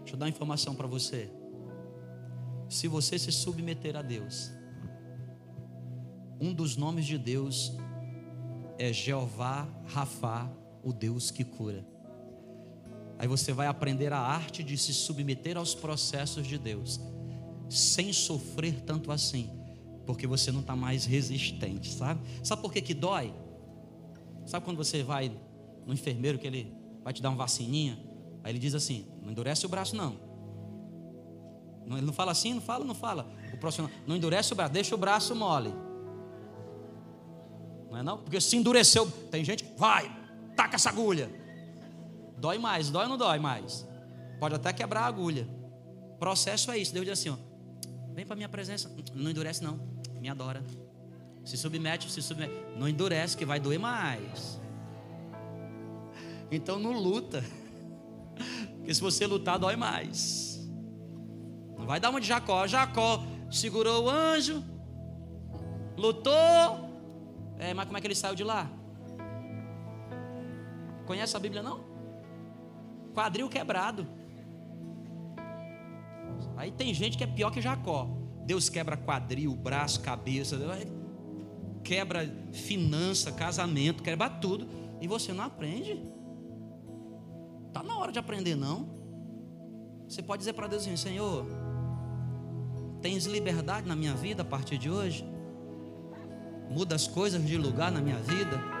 Deixa 0.00 0.14
eu 0.14 0.18
dar 0.18 0.26
uma 0.26 0.30
informação 0.30 0.74
para 0.74 0.86
você. 0.86 1.30
Se 2.68 2.86
você 2.86 3.18
se 3.18 3.32
submeter 3.32 3.96
a 3.96 4.02
Deus, 4.02 4.50
um 6.40 6.52
dos 6.52 6.76
nomes 6.76 7.06
de 7.06 7.18
Deus 7.18 7.72
é 8.78 8.92
Jeová 8.92 9.68
Rafá, 9.86 10.50
o 10.82 10.92
Deus 10.92 11.30
que 11.30 11.44
cura. 11.44 11.84
Aí 13.18 13.28
você 13.28 13.52
vai 13.52 13.66
aprender 13.66 14.12
a 14.12 14.18
arte 14.18 14.62
de 14.62 14.78
se 14.78 14.94
submeter 14.94 15.56
aos 15.56 15.74
processos 15.74 16.46
de 16.46 16.56
Deus, 16.56 16.98
sem 17.68 18.12
sofrer 18.12 18.80
tanto 18.80 19.12
assim, 19.12 19.50
porque 20.06 20.26
você 20.26 20.50
não 20.50 20.60
está 20.60 20.74
mais 20.74 21.04
resistente, 21.04 21.92
sabe? 21.92 22.20
Sabe 22.42 22.62
por 22.62 22.72
que, 22.72 22.80
que 22.80 22.94
dói? 22.94 23.32
Sabe 24.46 24.64
quando 24.64 24.78
você 24.78 25.02
vai 25.02 25.30
no 25.86 25.92
enfermeiro 25.92 26.38
que 26.38 26.46
ele 26.46 26.72
vai 27.04 27.12
te 27.12 27.20
dar 27.20 27.28
uma 27.28 27.36
vacininha? 27.36 27.98
Aí 28.42 28.52
ele 28.52 28.58
diz 28.58 28.74
assim: 28.74 29.06
não 29.22 29.30
endurece 29.30 29.66
o 29.66 29.68
braço, 29.68 29.94
não. 29.94 30.16
ele 31.86 32.00
não 32.00 32.12
fala 32.12 32.32
assim, 32.32 32.54
não 32.54 32.62
fala, 32.62 32.84
não 32.84 32.94
fala. 32.94 33.30
O 33.52 33.58
profissional, 33.58 33.92
não 34.06 34.16
endurece 34.16 34.52
o 34.52 34.56
braço, 34.56 34.72
deixa 34.72 34.94
o 34.94 34.98
braço 34.98 35.34
mole. 35.36 35.72
Não 37.90 37.98
é 37.98 38.02
não? 38.02 38.18
Porque 38.18 38.40
se 38.40 38.56
endureceu, 38.56 39.10
tem 39.30 39.44
gente 39.44 39.64
vai, 39.76 40.10
taca 40.60 40.76
essa 40.76 40.90
agulha. 40.90 41.30
Dói 42.36 42.58
mais, 42.58 42.90
dói 42.90 43.04
ou 43.04 43.08
não 43.08 43.16
dói 43.16 43.38
mais? 43.38 43.86
Pode 44.38 44.54
até 44.54 44.72
quebrar 44.72 45.02
a 45.02 45.06
agulha. 45.06 45.48
Processo 46.18 46.70
é 46.70 46.76
isso. 46.76 46.92
Deus 46.92 47.06
diz 47.06 47.18
assim: 47.18 47.30
ó, 47.30 47.36
vem 48.14 48.26
para 48.26 48.36
minha 48.36 48.48
presença. 48.48 48.94
Não 49.14 49.30
endurece, 49.30 49.64
não. 49.64 49.80
Me 50.20 50.28
adora. 50.28 50.62
Se 51.44 51.56
submete, 51.56 52.10
se 52.10 52.20
submete. 52.20 52.52
Não 52.76 52.86
endurece, 52.86 53.36
que 53.36 53.46
vai 53.46 53.58
doer 53.58 53.78
mais. 53.78 54.60
Então 56.50 56.78
não 56.78 56.92
luta. 56.92 57.42
Porque 58.76 58.92
se 58.92 59.00
você 59.00 59.26
lutar, 59.26 59.58
dói 59.58 59.76
mais. 59.76 60.60
Não 61.78 61.86
vai 61.86 61.98
dar 61.98 62.10
uma 62.10 62.20
de 62.20 62.26
Jacó. 62.26 62.66
Jacó 62.66 63.24
segurou 63.50 64.04
o 64.04 64.10
anjo, 64.10 64.62
lutou. 65.96 66.90
É, 67.58 67.72
mas 67.72 67.86
como 67.86 67.96
é 67.96 68.00
que 68.00 68.06
ele 68.06 68.14
saiu 68.14 68.34
de 68.34 68.44
lá? 68.44 68.79
Conhece 71.10 71.36
a 71.36 71.40
Bíblia 71.40 71.60
não? 71.60 71.80
Quadril 73.12 73.48
quebrado. 73.48 74.06
Aí 76.56 76.70
tem 76.70 76.94
gente 76.94 77.18
que 77.18 77.24
é 77.24 77.26
pior 77.26 77.50
que 77.50 77.60
Jacó. 77.60 78.08
Deus 78.46 78.68
quebra 78.68 78.96
quadril, 78.96 79.52
braço, 79.56 80.02
cabeça, 80.02 80.56
quebra 81.82 82.32
finança, 82.52 83.32
casamento, 83.32 84.04
quebra 84.04 84.30
tudo. 84.30 84.68
E 85.00 85.08
você 85.08 85.32
não 85.32 85.42
aprende. 85.42 86.00
Está 87.66 87.82
na 87.82 87.98
hora 87.98 88.12
de 88.12 88.20
aprender, 88.20 88.54
não. 88.54 88.88
Você 90.08 90.22
pode 90.22 90.38
dizer 90.38 90.52
para 90.52 90.68
Deus 90.68 90.82
assim: 90.82 90.96
Senhor, 90.96 91.44
tens 93.02 93.26
liberdade 93.26 93.84
na 93.84 93.96
minha 93.96 94.14
vida 94.14 94.42
a 94.42 94.44
partir 94.44 94.78
de 94.78 94.88
hoje? 94.88 95.24
Muda 96.70 96.94
as 96.94 97.08
coisas 97.08 97.44
de 97.44 97.58
lugar 97.58 97.90
na 97.90 98.00
minha 98.00 98.20
vida. 98.20 98.79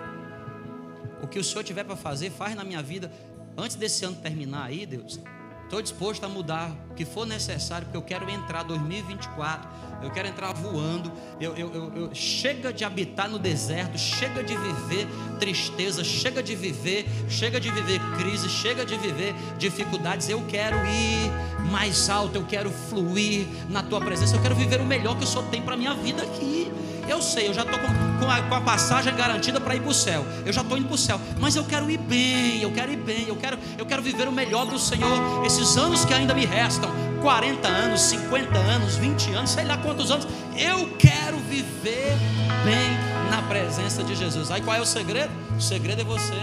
O 1.22 1.26
que 1.26 1.38
o 1.38 1.44
Senhor 1.44 1.62
tiver 1.62 1.84
para 1.84 1.96
fazer, 1.96 2.30
faz 2.30 2.54
na 2.54 2.64
minha 2.64 2.82
vida. 2.82 3.10
Antes 3.56 3.76
desse 3.76 4.04
ano 4.04 4.16
terminar 4.16 4.64
aí, 4.64 4.86
Deus, 4.86 5.20
estou 5.64 5.80
disposto 5.80 6.24
a 6.24 6.28
mudar 6.28 6.72
o 6.90 6.94
que 6.94 7.04
for 7.04 7.24
necessário, 7.26 7.86
porque 7.86 7.96
eu 7.96 8.02
quero 8.02 8.28
entrar 8.28 8.64
2024, 8.64 9.68
eu 10.02 10.10
quero 10.10 10.28
entrar 10.28 10.52
voando. 10.52 11.12
Eu, 11.40 11.54
eu, 11.56 11.72
eu, 11.72 11.96
eu, 11.96 12.14
chega 12.14 12.72
de 12.72 12.84
habitar 12.84 13.28
no 13.28 13.38
deserto, 13.38 13.98
chega 13.98 14.42
de 14.42 14.56
viver 14.56 15.06
tristeza, 15.38 16.02
chega 16.02 16.42
de 16.42 16.56
viver, 16.56 17.06
chega 17.28 17.60
de 17.60 17.70
viver 17.70 18.00
crise, 18.18 18.48
chega 18.48 18.84
de 18.84 18.96
viver 18.98 19.34
dificuldades. 19.58 20.28
Eu 20.28 20.44
quero 20.46 20.76
ir 20.86 21.30
mais 21.70 22.10
alto, 22.10 22.36
eu 22.36 22.44
quero 22.44 22.70
fluir 22.70 23.46
na 23.68 23.82
tua 23.82 24.00
presença, 24.00 24.36
eu 24.36 24.42
quero 24.42 24.54
viver 24.54 24.80
o 24.80 24.84
melhor 24.84 25.16
que 25.16 25.24
o 25.24 25.26
Senhor 25.26 25.44
tem 25.46 25.62
para 25.62 25.76
minha 25.76 25.94
vida 25.94 26.22
aqui. 26.22 26.70
Eu 27.08 27.20
sei, 27.20 27.48
eu 27.48 27.54
já 27.54 27.62
estou 27.62 27.78
com, 27.78 27.88
com, 28.24 28.30
a, 28.30 28.40
com 28.42 28.54
a 28.54 28.60
passagem 28.60 29.14
garantida 29.16 29.60
para 29.60 29.74
ir 29.74 29.80
para 29.80 29.90
o 29.90 29.94
céu. 29.94 30.24
Eu 30.46 30.52
já 30.52 30.60
estou 30.60 30.78
indo 30.78 30.86
para 30.86 30.94
o 30.94 30.98
céu. 30.98 31.20
Mas 31.40 31.56
eu 31.56 31.64
quero 31.64 31.90
ir 31.90 31.98
bem, 31.98 32.62
eu 32.62 32.70
quero 32.70 32.92
ir 32.92 32.98
bem, 32.98 33.26
eu 33.26 33.34
quero, 33.34 33.58
eu 33.76 33.84
quero 33.84 34.00
viver 34.00 34.28
o 34.28 34.32
melhor 34.32 34.64
do 34.64 34.78
Senhor. 34.78 35.44
Esses 35.44 35.76
anos 35.76 36.04
que 36.04 36.14
ainda 36.14 36.32
me 36.34 36.46
restam, 36.46 36.88
40 37.20 37.66
anos, 37.66 38.00
50 38.02 38.56
anos, 38.56 38.96
20 38.96 39.32
anos, 39.32 39.50
sei 39.50 39.64
lá 39.64 39.76
quantos 39.78 40.10
anos. 40.10 40.26
Eu 40.56 40.90
quero 40.98 41.36
viver 41.38 42.16
bem 42.64 43.28
na 43.28 43.42
presença 43.42 44.04
de 44.04 44.14
Jesus. 44.14 44.50
Aí 44.52 44.60
qual 44.60 44.76
é 44.76 44.80
o 44.80 44.86
segredo? 44.86 45.32
O 45.56 45.60
segredo 45.60 46.02
é 46.02 46.04
você 46.04 46.34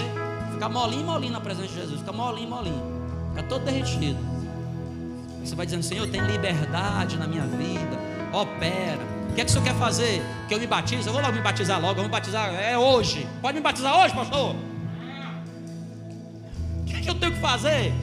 ficar 0.52 0.68
molinho, 0.68 1.06
molinho 1.06 1.32
na 1.32 1.40
presença 1.40 1.68
de 1.68 1.76
Jesus. 1.76 2.00
Ficar 2.00 2.12
molinho, 2.12 2.50
molinho. 2.50 2.84
Ficar 3.30 3.48
todo 3.48 3.64
derretido. 3.64 4.37
Você 5.48 5.56
vai 5.56 5.66
dizendo, 5.66 5.84
Senhor, 5.84 6.08
tem 6.08 6.22
liberdade 6.22 7.18
na 7.18 7.28
minha 7.28 7.44
vida. 7.44 7.98
Opera 8.34 9.18
que 9.38 9.42
é 9.42 9.46
que 9.46 9.52
o 9.52 9.54
senhor 9.54 9.66
quer 9.66 9.76
fazer? 9.76 10.26
Que 10.48 10.56
eu 10.56 10.60
me 10.60 10.66
batize? 10.66 11.06
Eu 11.06 11.14
vou 11.14 11.22
logo 11.22 11.36
me 11.36 11.42
batizar 11.42 11.80
logo, 11.80 12.00
eu 12.00 12.04
vou 12.04 12.10
batizar 12.10 12.52
é 12.56 12.76
hoje. 12.76 13.28
Pode 13.40 13.56
me 13.56 13.62
batizar 13.62 13.96
hoje, 13.96 14.12
pastor? 14.12 14.56
O 16.82 16.86
que 16.86 16.96
é 16.96 17.02
que 17.02 17.10
eu 17.10 17.14
tenho 17.14 17.34
que 17.34 17.40
fazer? 17.40 17.94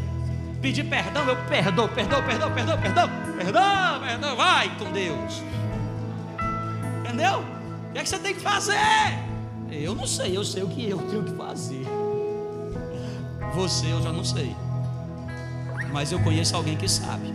Pedir 0.63 0.85
perdão, 0.85 1.25
eu 1.25 1.37
perdoo, 1.49 1.89
perdoo, 1.89 2.23
perdoo, 2.23 2.51
perdoo, 2.53 2.79
perdão, 2.79 3.09
perdão, 3.37 4.01
perdão, 4.01 4.37
vai 4.37 4.79
com 4.79 4.93
Deus. 4.93 5.43
Entendeu? 7.01 7.41
O 7.89 7.93
que 7.93 7.99
é 7.99 8.03
que 8.05 8.09
você 8.09 8.19
tem 8.21 8.35
que 8.35 8.41
fazer? 8.41 8.79
Eu 9.73 9.93
não 9.97 10.07
sei, 10.07 10.37
eu 10.37 10.45
sei 10.45 10.63
o 10.63 10.69
que 10.69 10.89
eu 10.89 10.99
tenho 10.99 11.25
que 11.25 11.35
fazer. 11.35 11.85
Você 13.55 13.87
eu 13.87 14.01
já 14.01 14.13
não 14.13 14.23
sei. 14.23 14.55
Mas 15.95 16.11
eu 16.11 16.19
conheço 16.19 16.57
alguém 16.57 16.77
que 16.77 16.89
sabe. 16.89 17.33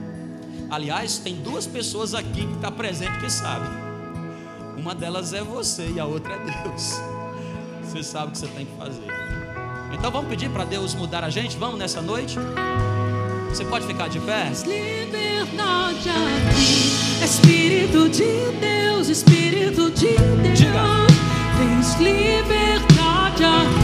Aliás, 0.70 1.18
tem 1.18 1.36
duas 1.36 1.66
pessoas 1.66 2.14
aqui 2.14 2.46
que 2.46 2.56
está 2.56 2.70
presente 2.70 3.18
que 3.18 3.30
sabem. 3.30 3.72
Uma 4.78 4.94
delas 4.94 5.32
é 5.32 5.42
você 5.42 5.90
e 5.96 5.98
a 5.98 6.06
outra 6.06 6.34
é 6.34 6.40
Deus. 6.40 7.00
Você 7.82 8.04
sabe 8.04 8.28
o 8.28 8.32
que 8.32 8.38
você 8.38 8.48
tem 8.48 8.66
que 8.66 8.76
fazer. 8.76 9.08
Então 9.94 10.12
vamos 10.12 10.30
pedir 10.30 10.50
para 10.50 10.66
Deus 10.66 10.94
mudar 10.94 11.24
a 11.24 11.30
gente? 11.30 11.56
Vamos 11.56 11.80
nessa 11.80 12.02
noite? 12.02 12.36
Você 13.48 13.64
pode 13.64 13.88
ficar 13.88 14.10
de 14.10 14.20
pé? 14.20 14.52
Liberdade 14.68 16.10
aqui, 16.10 17.24
Espírito 17.24 18.10
de 18.10 18.52
Deus, 18.60 19.08
Espírito 19.08 19.90
de 19.90 20.18
Deus. 20.18 20.60
Diga. 20.60 20.84
Tens 21.58 21.96
liberdade 21.96 23.44
aqui, 23.46 23.79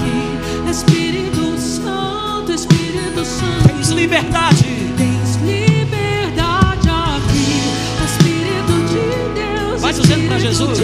liberdade. 4.06 4.66
Tens 4.98 5.36
liberdade 5.38 6.90
aqui, 6.90 7.64
Espírito 8.06 8.74
de 8.88 9.06
Deus. 9.34 9.82
Vai 9.82 9.94
dizendo 9.94 10.28
para 10.28 10.40
Jesus. 10.40 10.80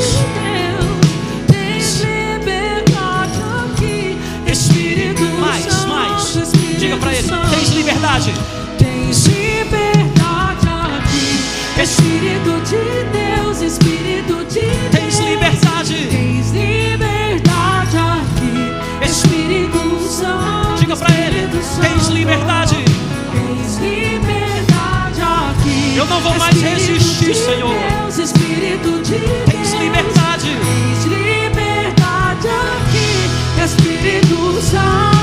Mais, 5.40 5.86
mais. 5.86 6.52
Diga 6.80 6.98
para 6.98 7.14
ele: 7.14 7.28
tens 7.52 7.70
liberdade. 7.70 8.34
Tens 8.80 9.26
liberdade 9.28 10.68
aqui. 10.98 11.82
Espírito 11.84 12.60
de 12.66 12.86
Deus, 13.12 13.62
Espírito 13.62 14.46
de 14.46 14.62
Deus. 14.62 14.92
Tens 14.92 15.20
liberdade. 15.20 16.08
Tens 16.10 16.52
liberdade 16.52 17.98
aqui. 17.98 19.06
Espírito 19.06 20.10
Santo. 20.10 20.80
Diga 20.80 20.96
para 20.96 21.14
ele: 21.14 21.48
tens 21.82 22.08
liberdade. 22.08 22.91
Eu 25.96 26.06
não 26.06 26.22
vou 26.22 26.34
mais 26.38 26.62
resistir, 26.62 27.36
Senhor. 27.36 27.76
Espírito 28.08 29.02
de 29.04 29.18
Deus. 29.18 29.50
Tens 29.50 29.74
liberdade. 29.74 30.48
Tens 30.48 31.06
liberdade 31.06 32.48
aqui. 32.48 33.62
Espírito 33.64 34.62
Santo, 34.62 35.21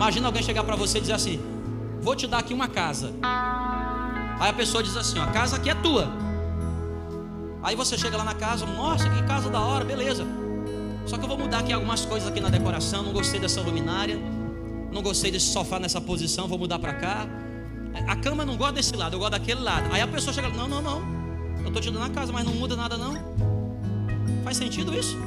imagina 0.00 0.28
alguém 0.28 0.42
chegar 0.42 0.64
para 0.64 0.76
você 0.76 0.96
e 0.96 1.00
dizer 1.02 1.12
assim: 1.12 1.38
Vou 2.00 2.16
te 2.16 2.26
dar 2.26 2.38
aqui 2.38 2.54
uma 2.54 2.68
casa. 2.68 3.12
Aí 4.40 4.48
a 4.48 4.52
pessoa 4.54 4.82
diz 4.82 4.96
assim: 4.96 5.18
ó, 5.18 5.24
A 5.24 5.26
casa 5.26 5.56
aqui 5.56 5.68
é 5.68 5.74
tua. 5.74 6.10
Aí 7.62 7.76
você 7.76 7.98
chega 7.98 8.16
lá 8.16 8.24
na 8.24 8.34
casa, 8.34 8.64
nossa, 8.64 9.10
que 9.10 9.22
casa 9.24 9.50
da 9.50 9.60
hora, 9.60 9.84
beleza. 9.84 10.24
Só 11.04 11.18
que 11.18 11.24
eu 11.24 11.28
vou 11.28 11.36
mudar 11.36 11.58
aqui 11.58 11.74
algumas 11.74 12.06
coisas 12.06 12.26
aqui 12.26 12.40
na 12.40 12.48
decoração. 12.48 13.02
Não 13.02 13.12
gostei 13.12 13.38
dessa 13.38 13.60
luminária, 13.60 14.18
não 14.90 15.02
gostei 15.02 15.30
desse 15.30 15.52
sofá 15.52 15.78
nessa 15.78 16.00
posição, 16.00 16.48
vou 16.48 16.58
mudar 16.58 16.78
para 16.78 16.94
cá. 16.94 17.26
A 18.08 18.16
cama 18.16 18.46
não 18.46 18.56
gosta 18.56 18.72
desse 18.74 18.96
lado, 18.96 19.16
eu 19.16 19.18
gosto 19.18 19.32
daquele 19.32 19.60
lado. 19.60 19.92
Aí 19.92 20.00
a 20.00 20.08
pessoa 20.08 20.32
chega, 20.32 20.48
não, 20.48 20.66
não, 20.66 20.80
não. 20.80 21.02
Eu 21.58 21.66
estou 21.66 21.82
te 21.82 21.90
dando 21.90 22.04
a 22.04 22.08
casa, 22.08 22.32
mas 22.32 22.46
não 22.46 22.54
muda 22.54 22.74
nada 22.74 22.96
não. 22.96 23.12
Faz 24.42 24.56
sentido 24.56 24.94
isso? 24.94 25.18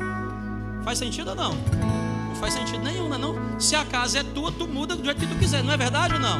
Faz 0.83 0.97
sentido 0.97 1.29
ou 1.29 1.35
não? 1.35 2.02
Não 2.33 2.39
faz 2.39 2.55
sentido 2.55 2.83
nenhum, 2.83 3.07
não, 3.07 3.15
é 3.15 3.19
não? 3.19 3.59
Se 3.59 3.75
a 3.75 3.85
casa 3.85 4.17
é 4.17 4.23
tua, 4.23 4.51
tu 4.51 4.67
muda 4.67 4.95
do 4.95 5.05
jeito 5.05 5.19
que 5.19 5.27
tu 5.27 5.35
quiser, 5.35 5.63
não 5.63 5.71
é 5.71 5.77
verdade 5.77 6.15
ou 6.15 6.19
não? 6.19 6.39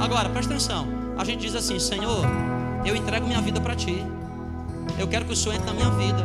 Agora, 0.00 0.28
presta 0.28 0.52
atenção. 0.52 0.86
A 1.18 1.24
gente 1.24 1.40
diz 1.40 1.56
assim, 1.56 1.80
Senhor, 1.80 2.24
eu 2.84 2.94
entrego 2.94 3.26
minha 3.26 3.40
vida 3.40 3.60
para 3.60 3.74
ti. 3.74 4.06
Eu 4.96 5.08
quero 5.08 5.24
que 5.24 5.32
o 5.32 5.36
Senhor 5.36 5.56
entre 5.56 5.66
na 5.66 5.72
minha 5.72 5.90
vida. 5.90 6.24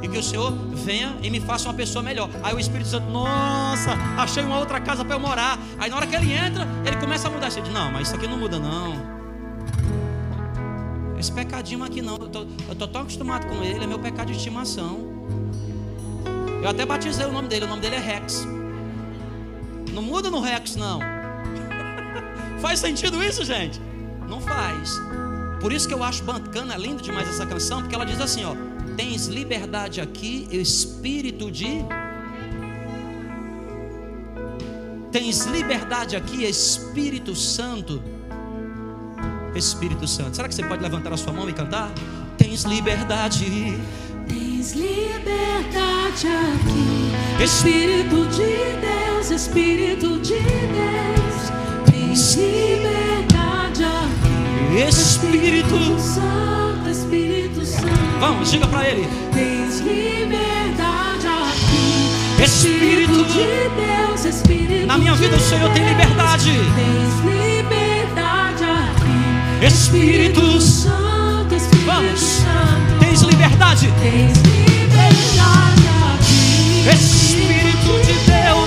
E 0.00 0.08
que 0.08 0.16
o 0.16 0.22
Senhor 0.22 0.52
venha 0.72 1.16
e 1.24 1.28
me 1.28 1.40
faça 1.40 1.68
uma 1.68 1.74
pessoa 1.74 2.04
melhor. 2.04 2.30
Aí 2.40 2.54
o 2.54 2.60
Espírito 2.60 2.88
Santo, 2.88 3.10
nossa, 3.10 3.90
achei 4.16 4.44
uma 4.44 4.60
outra 4.60 4.80
casa 4.80 5.04
para 5.04 5.16
eu 5.16 5.20
morar. 5.20 5.58
Aí 5.76 5.90
na 5.90 5.96
hora 5.96 6.06
que 6.06 6.14
ele 6.14 6.32
entra, 6.32 6.68
ele 6.84 6.96
começa 6.98 7.26
a 7.26 7.30
mudar. 7.32 7.50
Você 7.50 7.60
diz, 7.60 7.74
não, 7.74 7.90
mas 7.90 8.06
isso 8.06 8.16
aqui 8.16 8.28
não 8.28 8.38
muda, 8.38 8.60
não. 8.60 8.94
Esse 11.18 11.32
pecadinho 11.32 11.82
aqui 11.82 12.00
não. 12.00 12.16
Eu 12.16 12.28
tô, 12.28 12.46
eu 12.68 12.74
tô 12.76 12.86
tão 12.86 13.02
acostumado 13.02 13.48
com 13.48 13.64
ele, 13.64 13.82
é 13.82 13.86
meu 13.88 13.98
pecado 13.98 14.30
de 14.30 14.38
estimação. 14.38 15.05
Eu 16.66 16.70
até 16.70 16.84
batizei 16.84 17.24
o 17.24 17.30
nome 17.30 17.46
dele, 17.46 17.64
o 17.64 17.68
nome 17.68 17.80
dele 17.80 17.94
é 17.94 18.00
Rex. 18.00 18.44
Não 19.92 20.02
muda 20.02 20.28
no 20.28 20.40
Rex, 20.40 20.74
não. 20.74 20.98
faz 22.60 22.80
sentido 22.80 23.22
isso, 23.22 23.44
gente? 23.44 23.80
Não 24.28 24.40
faz. 24.40 25.00
Por 25.60 25.72
isso 25.72 25.86
que 25.86 25.94
eu 25.94 26.02
acho 26.02 26.24
bacana, 26.24 26.76
lindo 26.76 27.00
demais 27.00 27.28
essa 27.28 27.46
canção, 27.46 27.82
porque 27.82 27.94
ela 27.94 28.04
diz 28.04 28.20
assim, 28.20 28.44
ó: 28.44 28.56
Tens 28.96 29.28
liberdade 29.28 30.00
aqui, 30.00 30.48
espírito 30.50 31.52
de 31.52 31.84
Tens 35.12 35.46
liberdade 35.46 36.16
aqui, 36.16 36.44
Espírito 36.44 37.36
Santo. 37.36 38.02
Espírito 39.54 40.08
Santo. 40.08 40.34
Será 40.34 40.48
que 40.48 40.54
você 40.54 40.64
pode 40.64 40.82
levantar 40.82 41.12
a 41.12 41.16
sua 41.16 41.32
mão 41.32 41.48
e 41.48 41.52
cantar? 41.52 41.92
Tens 42.36 42.64
liberdade. 42.64 43.78
Tens 44.66 44.72
liberdade 44.72 46.26
aqui, 46.26 47.44
Espírito 47.44 48.26
de 48.26 48.80
Deus, 48.80 49.30
Espírito 49.30 50.18
de 50.18 50.40
Deus. 50.40 51.52
Tens 51.88 52.34
liberdade 52.34 53.84
aqui, 53.84 54.88
Espírito. 54.88 56.00
Santo, 56.00 56.88
Espírito 56.90 57.64
Santo. 57.64 57.86
Vamos, 58.18 58.50
diga 58.50 58.66
para 58.66 58.88
ele. 58.88 59.08
Tens 59.32 59.78
liberdade 59.78 61.28
aqui, 61.28 62.42
Espírito. 62.42 63.24
de 63.24 63.70
Deus, 63.76 64.24
Espírito 64.24 64.86
Na 64.88 64.98
minha 64.98 65.14
vida 65.14 65.36
o 65.36 65.40
Senhor 65.40 65.70
tem 65.74 65.86
liberdade. 65.86 66.50
Tens 66.74 67.36
liberdade 67.36 68.64
aqui, 68.64 69.64
Espírito. 69.64 70.60
Santo, 70.60 71.54
Espírito 71.54 71.86
Vamos. 71.86 72.18
Santo. 72.20 72.98
Tens 72.98 73.20
liberdade. 73.22 73.92
Tens 74.02 74.32
liberdade. 74.38 74.55
Espírito 76.88 78.00
de 78.00 78.14
Deus. 78.30 78.65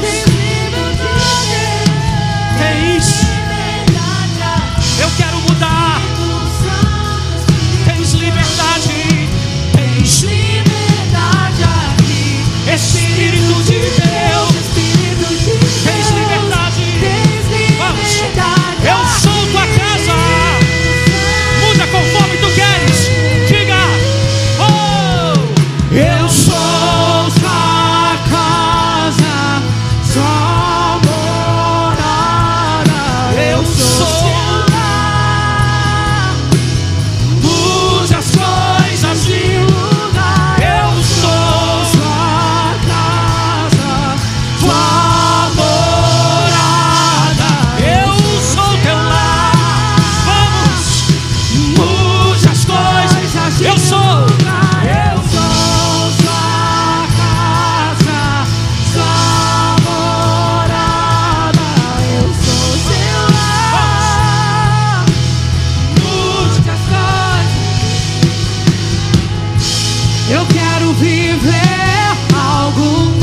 Eu 70.32 70.46
quero 70.46 70.94
viver 70.94 71.58
algo 72.36 73.18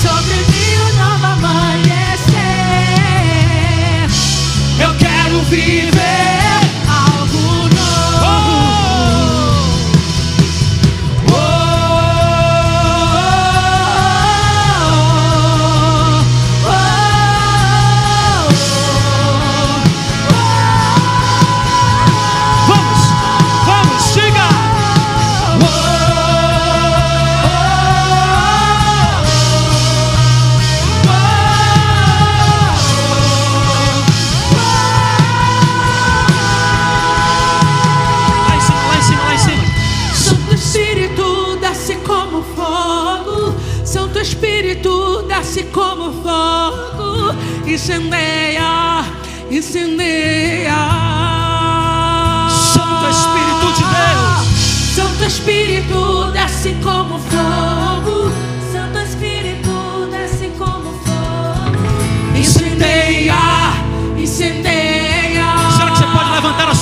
sobre 0.00 0.34
mim 0.34 0.72
um 0.78 0.96
novo 0.96 1.26
amanhecer. 1.26 2.38
Eu 4.80 4.94
quero 4.96 5.42
viver 5.44 6.07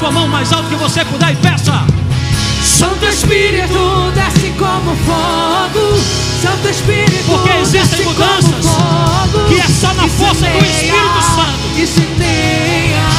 sua 0.06 0.12
mão 0.12 0.28
mais 0.28 0.52
alto 0.52 0.68
que 0.68 0.76
você 0.76 1.04
puder 1.04 1.32
e 1.32 1.36
peça. 1.36 1.84
Santo 2.62 3.04
Espírito 3.06 4.12
desce 4.14 4.52
como 4.56 4.94
fogo. 5.04 5.98
Santo 6.40 6.68
Espírito 6.68 7.24
Porque 7.26 7.50
existem 7.50 8.04
mudanças 8.04 8.66
fogo. 8.66 9.48
que 9.48 9.54
é 9.60 9.66
só 9.66 9.92
na 9.94 10.06
força 10.08 10.46
do 10.46 10.64
Espírito 10.64 11.22
Santo. 11.34 11.80
Incendeia. 11.80 13.02
Santo 13.10 13.15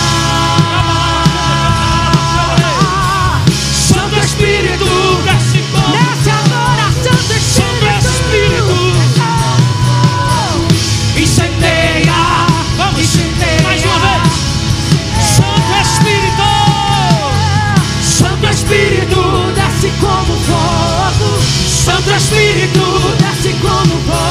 Espírito 22.17 22.81
desce 23.19 23.53
como 23.61 23.95
fogo. 24.07 24.26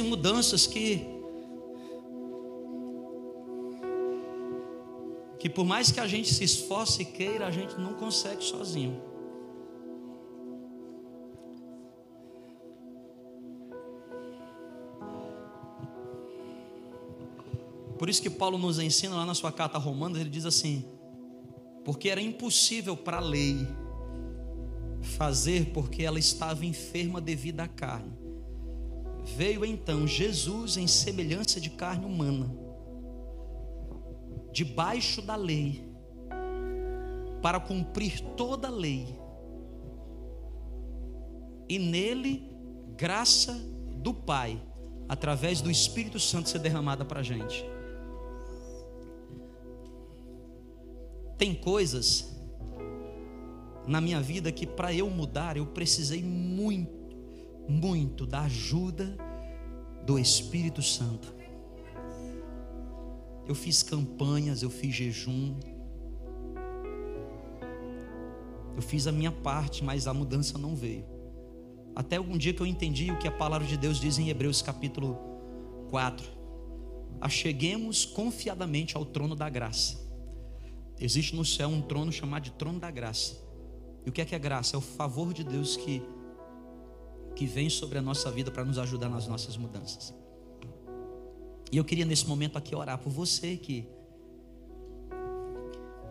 Existem 0.00 0.02
mudanças 0.02 0.66
que 0.66 1.06
que 5.38 5.48
por 5.48 5.64
mais 5.64 5.90
que 5.90 5.98
a 5.98 6.06
gente 6.06 6.28
se 6.34 6.44
esforce 6.44 7.00
e 7.00 7.04
queira, 7.04 7.46
a 7.46 7.50
gente 7.50 7.74
não 7.78 7.94
consegue 7.94 8.44
sozinho. 8.44 9.00
Por 17.98 18.10
isso 18.10 18.20
que 18.20 18.28
Paulo 18.28 18.58
nos 18.58 18.78
ensina 18.78 19.16
lá 19.16 19.24
na 19.24 19.34
sua 19.34 19.50
carta 19.50 19.78
a 19.78 19.80
Romanos, 19.80 20.20
ele 20.20 20.28
diz 20.28 20.44
assim: 20.44 20.84
porque 21.84 22.10
era 22.10 22.20
impossível 22.20 22.94
para 22.94 23.16
a 23.16 23.20
lei 23.20 23.66
fazer 25.00 25.72
porque 25.72 26.02
ela 26.02 26.18
estava 26.18 26.66
enferma 26.66 27.18
devido 27.18 27.60
à 27.60 27.68
carne. 27.68 28.29
Veio 29.36 29.64
então 29.64 30.06
Jesus 30.06 30.76
em 30.76 30.86
semelhança 30.86 31.60
de 31.60 31.70
carne 31.70 32.04
humana, 32.04 32.50
debaixo 34.52 35.22
da 35.22 35.36
lei, 35.36 35.88
para 37.42 37.58
cumprir 37.58 38.20
toda 38.36 38.68
a 38.68 38.70
lei. 38.70 39.18
E 41.68 41.78
nele, 41.78 42.50
graça 42.96 43.52
do 43.96 44.12
Pai, 44.12 44.60
através 45.08 45.60
do 45.60 45.70
Espírito 45.70 46.18
Santo 46.20 46.48
ser 46.48 46.58
derramada 46.58 47.04
para 47.04 47.20
a 47.20 47.22
gente. 47.22 47.64
Tem 51.38 51.54
coisas 51.54 52.38
na 53.86 54.00
minha 54.00 54.20
vida 54.20 54.52
que 54.52 54.66
para 54.66 54.92
eu 54.92 55.08
mudar 55.08 55.56
eu 55.56 55.66
precisei 55.66 56.22
muito, 56.22 56.99
muito 57.70 58.26
da 58.26 58.42
ajuda 58.42 59.16
do 60.04 60.18
Espírito 60.18 60.82
Santo. 60.82 61.34
Eu 63.46 63.54
fiz 63.54 63.82
campanhas, 63.82 64.62
eu 64.62 64.70
fiz 64.70 64.94
jejum, 64.94 65.54
eu 68.76 68.82
fiz 68.82 69.06
a 69.06 69.12
minha 69.12 69.32
parte, 69.32 69.84
mas 69.84 70.06
a 70.06 70.14
mudança 70.14 70.58
não 70.58 70.74
veio. 70.74 71.04
Até 71.94 72.16
algum 72.16 72.36
dia 72.36 72.52
que 72.52 72.60
eu 72.60 72.66
entendi 72.66 73.10
o 73.10 73.18
que 73.18 73.28
a 73.28 73.32
palavra 73.32 73.66
de 73.66 73.76
Deus 73.76 74.00
diz 74.00 74.18
em 74.18 74.28
Hebreus 74.28 74.62
capítulo 74.62 75.18
4. 75.90 76.26
Acheguemos 77.20 78.04
confiadamente 78.04 78.96
ao 78.96 79.04
trono 79.04 79.34
da 79.34 79.48
graça. 79.48 79.98
Existe 80.98 81.34
no 81.34 81.44
céu 81.44 81.68
um 81.68 81.82
trono 81.82 82.12
chamado 82.12 82.44
de 82.44 82.52
trono 82.52 82.78
da 82.78 82.90
graça. 82.90 83.36
E 84.04 84.08
o 84.08 84.12
que 84.12 84.20
é 84.20 84.24
que 84.24 84.34
é 84.34 84.38
graça? 84.38 84.76
É 84.76 84.78
o 84.78 84.82
favor 84.82 85.32
de 85.34 85.44
Deus 85.44 85.76
que, 85.76 86.02
que 87.40 87.46
vem 87.46 87.70
sobre 87.70 87.96
a 87.96 88.02
nossa 88.02 88.30
vida 88.30 88.50
para 88.50 88.62
nos 88.66 88.76
ajudar 88.76 89.08
nas 89.08 89.26
nossas 89.26 89.56
mudanças. 89.56 90.14
E 91.72 91.78
eu 91.78 91.82
queria 91.82 92.04
nesse 92.04 92.26
momento 92.26 92.58
aqui 92.58 92.74
orar 92.74 92.98
por 92.98 93.10
você 93.10 93.56
que 93.56 93.88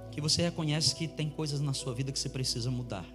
que 0.10 0.20
você 0.20 0.42
reconhece 0.42 0.96
que 0.96 1.08
tem 1.08 1.30
coisas 1.30 1.62
na 1.62 1.72
sua 1.72 1.94
vida 1.94 2.12
que 2.12 2.18
você 2.18 2.30
precisa 2.30 2.72
mudar. 2.72 3.06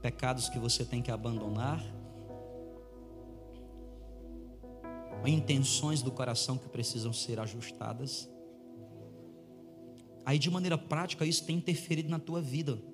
Pecados 0.00 0.48
que 0.48 0.56
você 0.56 0.84
tem 0.84 1.02
que 1.02 1.10
abandonar. 1.10 1.84
Intenções 5.26 6.00
do 6.00 6.12
coração 6.12 6.56
que 6.56 6.68
precisam 6.68 7.12
ser 7.12 7.40
ajustadas. 7.40 8.30
Aí, 10.24 10.38
de 10.38 10.48
maneira 10.48 10.78
prática, 10.78 11.26
isso 11.26 11.44
tem 11.44 11.56
interferido 11.56 12.08
na 12.08 12.20
tua 12.20 12.40
vida. 12.40 12.93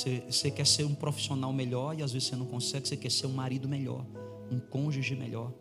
Você, 0.00 0.22
você, 0.26 0.50
quer 0.50 0.66
ser 0.66 0.84
um 0.84 0.94
profissional 0.94 1.52
melhor 1.52 1.98
e 1.98 2.02
às 2.02 2.10
vezes 2.10 2.28
você 2.28 2.36
não 2.36 2.46
consegue. 2.46 2.88
Você 2.88 2.96
quer 2.96 3.10
ser 3.10 3.26
um 3.26 3.34
marido 3.34 3.68
melhor, 3.68 4.06
um 4.50 4.58
cônjuge 4.58 5.14
melhor, 5.14 5.52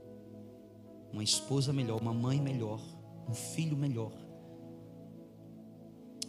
uma 1.12 1.22
esposa 1.22 1.74
melhor, 1.74 2.00
uma 2.00 2.14
mãe 2.14 2.40
melhor, 2.40 2.80
um 3.28 3.34
filho 3.34 3.76
melhor, 3.76 4.14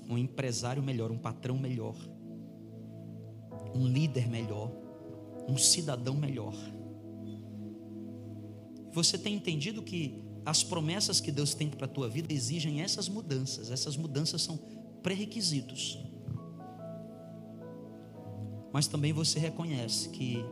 um 0.08 0.18
empresário 0.18 0.82
melhor, 0.82 1.12
um 1.12 1.18
patrão 1.18 1.56
melhor, 1.56 1.94
um 3.76 3.86
líder 3.86 4.28
melhor, 4.28 4.72
um 5.48 5.56
cidadão 5.56 6.16
melhor. 6.16 6.54
Você 8.92 9.16
tem 9.16 9.36
entendido 9.36 9.84
que 9.84 10.20
as 10.44 10.64
promessas 10.64 11.20
que 11.20 11.30
Deus 11.30 11.54
tem 11.54 11.70
para 11.70 11.86
a 11.86 11.88
tua 11.88 12.08
vida 12.08 12.34
exigem 12.34 12.80
essas 12.80 13.08
mudanças. 13.08 13.70
Essas 13.70 13.96
mudanças 13.96 14.42
são 14.42 14.58
pré-requisitos. 15.00 16.09
Mas 18.72 18.86
também 18.86 19.12
você 19.12 19.38
reconhece 19.38 20.08
que 20.10 20.44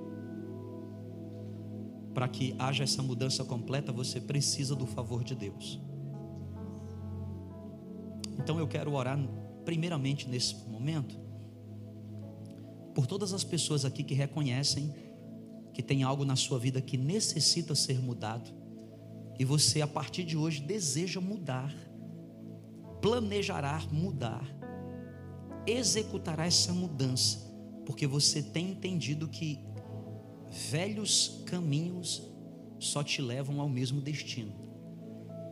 para 2.13 2.27
que 2.27 2.55
haja 2.59 2.83
essa 2.83 3.03
mudança 3.03 3.45
completa, 3.45 3.93
você 3.93 4.21
precisa 4.21 4.75
do 4.75 4.87
favor 4.87 5.23
de 5.23 5.35
Deus. 5.35 5.81
Então 8.39 8.59
eu 8.59 8.67
quero 8.67 8.93
orar 8.93 9.19
primeiramente 9.65 10.29
nesse 10.29 10.57
momento 10.69 11.17
por 12.95 13.07
todas 13.07 13.33
as 13.33 13.45
pessoas 13.45 13.85
aqui 13.85 14.03
que 14.03 14.15
reconhecem 14.15 14.93
que 15.73 15.83
tem 15.83 16.03
algo 16.03 16.25
na 16.25 16.35
sua 16.35 16.59
vida 16.59 16.81
que 16.81 16.97
necessita 16.97 17.75
ser 17.75 18.01
mudado 18.01 18.51
e 19.39 19.45
você 19.45 19.81
a 19.81 19.87
partir 19.87 20.25
de 20.25 20.37
hoje 20.37 20.61
deseja 20.61 21.21
mudar, 21.21 21.73
planejará 23.01 23.81
mudar, 23.93 24.45
executará 25.65 26.45
essa 26.45 26.73
mudança, 26.73 27.48
porque 27.89 28.07
você 28.07 28.43
tem 28.43 28.73
entendido 28.73 29.27
que 29.27 29.59
velhos 30.71 31.43
caminhos 31.47 32.23
só 32.79 33.03
te 33.03 33.23
levam 33.23 33.63
ao 33.63 33.69
mesmo 33.69 33.99
destino. 33.99 34.53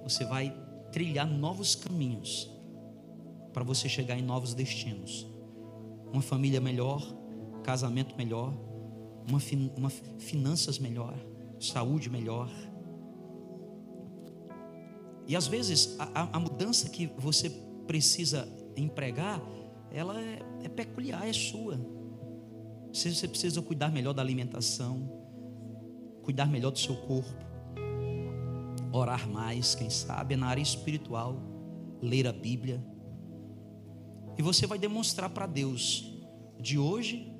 Você 0.02 0.22
vai 0.26 0.54
trilhar 0.92 1.26
novos 1.26 1.74
caminhos 1.74 2.46
para 3.54 3.64
você 3.64 3.88
chegar 3.88 4.18
em 4.18 4.22
novos 4.22 4.52
destinos. 4.52 5.26
Uma 6.12 6.20
família 6.20 6.60
melhor, 6.60 7.00
casamento 7.64 8.14
melhor, 8.18 8.52
uma, 9.26 9.40
uma 9.74 9.88
finanças 10.18 10.78
melhor, 10.78 11.18
saúde 11.58 12.10
melhor. 12.10 12.50
E 15.26 15.34
às 15.34 15.46
vezes 15.46 15.96
a, 15.98 16.36
a 16.36 16.38
mudança 16.38 16.90
que 16.90 17.06
você 17.16 17.48
precisa 17.86 18.46
empregar, 18.76 19.40
ela 19.90 20.20
é, 20.20 20.38
é 20.64 20.68
peculiar, 20.68 21.26
é 21.26 21.32
sua. 21.32 21.95
Você, 22.96 23.28
precisa 23.28 23.60
cuidar 23.60 23.92
melhor 23.92 24.14
da 24.14 24.22
alimentação, 24.22 25.06
cuidar 26.22 26.46
melhor 26.46 26.70
do 26.70 26.78
seu 26.78 26.96
corpo, 26.96 27.44
orar 28.90 29.28
mais, 29.28 29.74
quem 29.74 29.90
sabe, 29.90 30.32
é 30.32 30.36
na 30.36 30.46
área 30.46 30.62
espiritual, 30.62 31.36
ler 32.00 32.26
a 32.26 32.32
Bíblia. 32.32 32.82
E 34.38 34.40
você 34.40 34.66
vai 34.66 34.78
demonstrar 34.78 35.28
para 35.28 35.46
Deus, 35.46 36.10
de 36.58 36.78
hoje, 36.78 37.30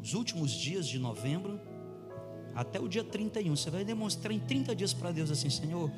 os 0.00 0.14
últimos 0.14 0.50
dias 0.50 0.88
de 0.88 0.98
novembro, 0.98 1.60
até 2.54 2.80
o 2.80 2.88
dia 2.88 3.04
31, 3.04 3.54
você 3.54 3.68
vai 3.68 3.84
demonstrar 3.84 4.32
em 4.32 4.40
30 4.40 4.74
dias 4.74 4.94
para 4.94 5.12
Deus 5.12 5.30
assim: 5.30 5.50
Senhor, 5.50 5.92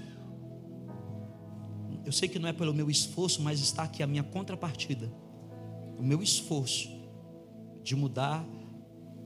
eu 2.04 2.10
sei 2.10 2.28
que 2.28 2.40
não 2.40 2.48
é 2.48 2.52
pelo 2.52 2.74
meu 2.74 2.90
esforço, 2.90 3.40
mas 3.40 3.60
está 3.60 3.84
aqui 3.84 4.02
a 4.02 4.08
minha 4.08 4.24
contrapartida. 4.24 5.08
O 5.96 6.02
meu 6.02 6.20
esforço 6.20 6.97
de 7.88 7.96
mudar 7.96 8.44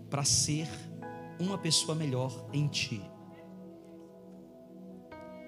para 0.09 0.23
ser 0.23 0.69
uma 1.41 1.59
pessoa 1.59 1.97
melhor 1.97 2.49
em 2.53 2.69
Ti. 2.69 3.03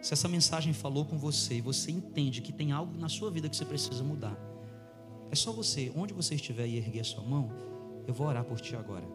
Se 0.02 0.12
essa 0.12 0.26
mensagem 0.26 0.72
falou 0.72 1.04
com 1.04 1.16
você 1.16 1.58
e 1.58 1.60
você 1.60 1.92
entende 1.92 2.42
que 2.42 2.52
tem 2.52 2.72
algo 2.72 2.98
na 2.98 3.08
sua 3.08 3.30
vida 3.30 3.48
que 3.48 3.56
você 3.56 3.64
precisa 3.64 4.02
mudar, 4.02 4.36
é 5.30 5.36
só 5.36 5.52
você, 5.52 5.92
onde 5.94 6.12
você 6.12 6.34
estiver 6.34 6.66
e 6.66 6.76
erguer 6.76 7.00
a 7.00 7.04
sua 7.04 7.22
mão, 7.22 7.52
eu 8.04 8.12
vou 8.12 8.26
orar 8.26 8.44
por 8.44 8.60
ti 8.60 8.74
agora. 8.74 9.06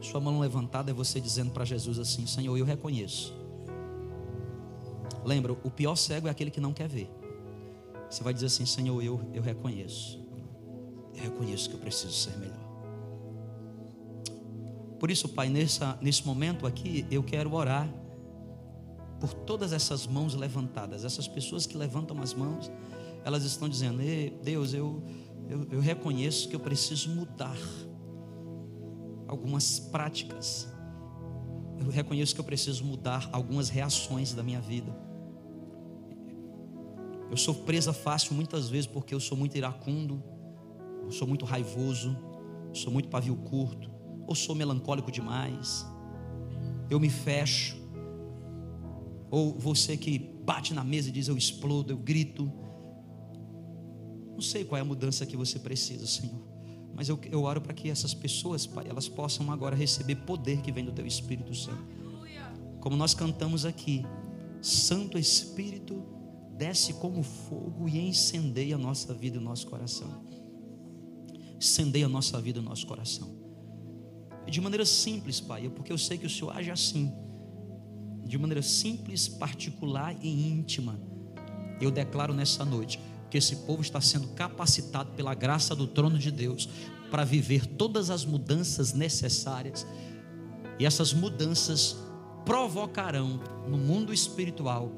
Sua 0.00 0.20
mão 0.20 0.40
levantada 0.40 0.90
é 0.90 0.94
você 0.94 1.20
dizendo 1.20 1.52
para 1.52 1.64
Jesus 1.64 2.00
assim: 2.00 2.26
Senhor, 2.26 2.56
eu 2.56 2.64
reconheço. 2.64 3.32
Lembra, 5.24 5.52
o 5.52 5.70
pior 5.70 5.94
cego 5.94 6.26
é 6.26 6.30
aquele 6.30 6.50
que 6.50 6.60
não 6.60 6.72
quer 6.72 6.88
ver. 6.88 7.08
Você 8.10 8.24
vai 8.24 8.34
dizer 8.34 8.46
assim: 8.46 8.66
Senhor, 8.66 9.00
eu, 9.00 9.20
eu 9.32 9.42
reconheço. 9.42 10.27
Eu 11.18 11.24
reconheço 11.24 11.68
que 11.68 11.74
eu 11.74 11.80
preciso 11.80 12.12
ser 12.12 12.38
melhor. 12.38 12.68
Por 14.98 15.10
isso, 15.10 15.28
Pai, 15.28 15.48
nessa, 15.48 15.98
nesse 16.00 16.26
momento 16.26 16.66
aqui, 16.66 17.06
eu 17.10 17.22
quero 17.22 17.52
orar 17.54 17.88
por 19.20 19.32
todas 19.32 19.72
essas 19.72 20.06
mãos 20.06 20.34
levantadas. 20.34 21.04
Essas 21.04 21.28
pessoas 21.28 21.66
que 21.66 21.76
levantam 21.76 22.20
as 22.20 22.34
mãos, 22.34 22.70
elas 23.24 23.44
estão 23.44 23.68
dizendo: 23.68 23.98
Deus, 24.42 24.72
eu, 24.74 25.02
eu, 25.48 25.66
eu 25.70 25.80
reconheço 25.80 26.48
que 26.48 26.56
eu 26.56 26.60
preciso 26.60 27.10
mudar 27.10 27.58
algumas 29.26 29.78
práticas. 29.78 30.68
Eu 31.78 31.90
reconheço 31.90 32.34
que 32.34 32.40
eu 32.40 32.44
preciso 32.44 32.84
mudar 32.84 33.28
algumas 33.32 33.68
reações 33.68 34.32
da 34.32 34.42
minha 34.42 34.60
vida. 34.60 34.96
Eu 37.30 37.36
sou 37.36 37.54
presa 37.54 37.92
fácil 37.92 38.34
muitas 38.34 38.68
vezes 38.68 38.86
porque 38.86 39.14
eu 39.14 39.20
sou 39.20 39.36
muito 39.36 39.56
iracundo, 39.56 40.22
eu 41.08 41.12
sou 41.12 41.26
muito 41.26 41.46
raivoso, 41.46 42.14
sou 42.74 42.92
muito 42.92 43.08
pavio 43.08 43.34
curto, 43.34 43.90
ou 44.26 44.34
sou 44.34 44.54
melancólico 44.54 45.10
demais. 45.10 45.86
Eu 46.90 47.00
me 47.00 47.08
fecho. 47.08 47.78
Ou 49.30 49.58
você 49.58 49.96
que 49.96 50.18
bate 50.18 50.74
na 50.74 50.84
mesa 50.84 51.08
e 51.08 51.12
diz 51.12 51.26
eu 51.26 51.36
explodo, 51.36 51.94
eu 51.94 51.96
grito. 51.96 52.52
Não 54.32 54.42
sei 54.42 54.66
qual 54.66 54.78
é 54.78 54.82
a 54.82 54.84
mudança 54.84 55.24
que 55.24 55.34
você 55.34 55.58
precisa, 55.58 56.06
Senhor. 56.06 56.46
Mas 56.94 57.08
eu, 57.08 57.18
eu 57.30 57.42
oro 57.44 57.62
para 57.62 57.72
que 57.72 57.88
essas 57.88 58.12
pessoas, 58.12 58.66
Pai, 58.66 58.86
elas 58.86 59.08
possam 59.08 59.50
agora 59.50 59.74
receber 59.74 60.16
poder 60.16 60.60
que 60.60 60.70
vem 60.70 60.84
do 60.84 60.92
Teu 60.92 61.06
Espírito 61.06 61.54
Santo. 61.54 61.88
Como 62.80 62.96
nós 62.96 63.14
cantamos 63.14 63.64
aqui, 63.64 64.04
Santo 64.60 65.16
Espírito, 65.16 66.04
desce 66.58 66.92
como 66.94 67.22
fogo 67.22 67.88
e 67.88 67.98
incendeia 67.98 68.74
a 68.74 68.78
nossa 68.78 69.14
vida 69.14 69.36
e 69.36 69.40
o 69.40 69.42
nosso 69.42 69.66
coração. 69.68 70.27
Incendeia 71.60 72.06
a 72.06 72.08
nossa 72.08 72.40
vida 72.40 72.60
o 72.60 72.62
nosso 72.62 72.86
coração. 72.86 73.36
E 74.46 74.50
de 74.50 74.60
maneira 74.60 74.86
simples, 74.86 75.40
Pai, 75.40 75.68
porque 75.68 75.92
eu 75.92 75.98
sei 75.98 76.16
que 76.16 76.26
o 76.26 76.30
Senhor 76.30 76.56
age 76.56 76.70
assim. 76.70 77.12
De 78.24 78.38
maneira 78.38 78.62
simples, 78.62 79.28
particular 79.28 80.16
e 80.22 80.50
íntima. 80.50 80.98
Eu 81.80 81.90
declaro 81.90 82.32
nessa 82.32 82.64
noite 82.64 82.98
que 83.30 83.38
esse 83.38 83.56
povo 83.56 83.82
está 83.82 84.00
sendo 84.00 84.28
capacitado 84.28 85.12
pela 85.12 85.34
graça 85.34 85.74
do 85.74 85.86
trono 85.86 86.18
de 86.18 86.30
Deus 86.30 86.68
para 87.10 87.24
viver 87.24 87.66
todas 87.66 88.10
as 88.10 88.24
mudanças 88.24 88.92
necessárias. 88.92 89.86
E 90.78 90.86
essas 90.86 91.12
mudanças 91.12 91.96
provocarão 92.44 93.40
no 93.68 93.76
mundo 93.76 94.12
espiritual 94.12 94.90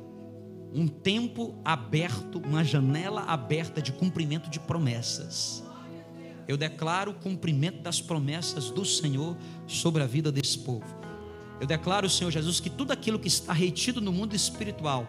um 0.72 0.86
tempo 0.86 1.61
aberto, 1.64 2.38
uma 2.38 2.62
janela 2.62 3.22
aberta 3.22 3.82
de 3.82 3.92
cumprimento 3.92 4.48
de 4.48 4.61
promessas. 4.61 5.64
Eu 6.49 6.57
declaro 6.57 7.12
o 7.12 7.14
cumprimento 7.14 7.80
das 7.82 8.01
promessas 8.01 8.70
do 8.70 8.84
Senhor 8.84 9.36
sobre 9.66 10.03
a 10.03 10.07
vida 10.07 10.30
desse 10.32 10.59
povo. 10.59 10.86
Eu 11.61 11.66
declaro, 11.66 12.09
Senhor 12.09 12.30
Jesus, 12.30 12.59
que 12.59 12.70
tudo 12.70 12.93
aquilo 12.93 13.18
que 13.18 13.28
está 13.28 13.53
retido 13.53 14.01
no 14.01 14.12
mundo 14.12 14.34
espiritual 14.34 15.07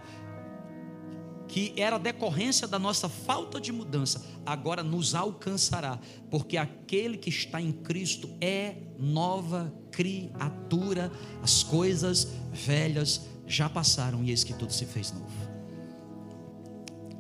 que 1.52 1.74
era 1.76 2.00
decorrência 2.00 2.66
da 2.66 2.80
nossa 2.80 3.10
falta 3.10 3.60
de 3.60 3.74
mudança, 3.74 4.26
agora 4.46 4.82
nos 4.82 5.14
alcançará, 5.14 6.00
porque 6.30 6.56
aquele 6.56 7.18
que 7.18 7.30
está 7.30 7.62
em 7.62 7.74
Cristo 7.74 8.30
é 8.40 8.78
nova 8.98 9.74
criatura, 9.92 11.12
as 11.44 11.62
coisas 11.62 12.30
velhas 12.54 13.28
já 13.46 13.70
passaram 13.70 14.24
e 14.24 14.30
eis 14.30 14.46
que 14.46 14.54
tudo 14.54 14.72
se 14.72 14.86
fez 14.86 15.12
novo. 15.12 15.52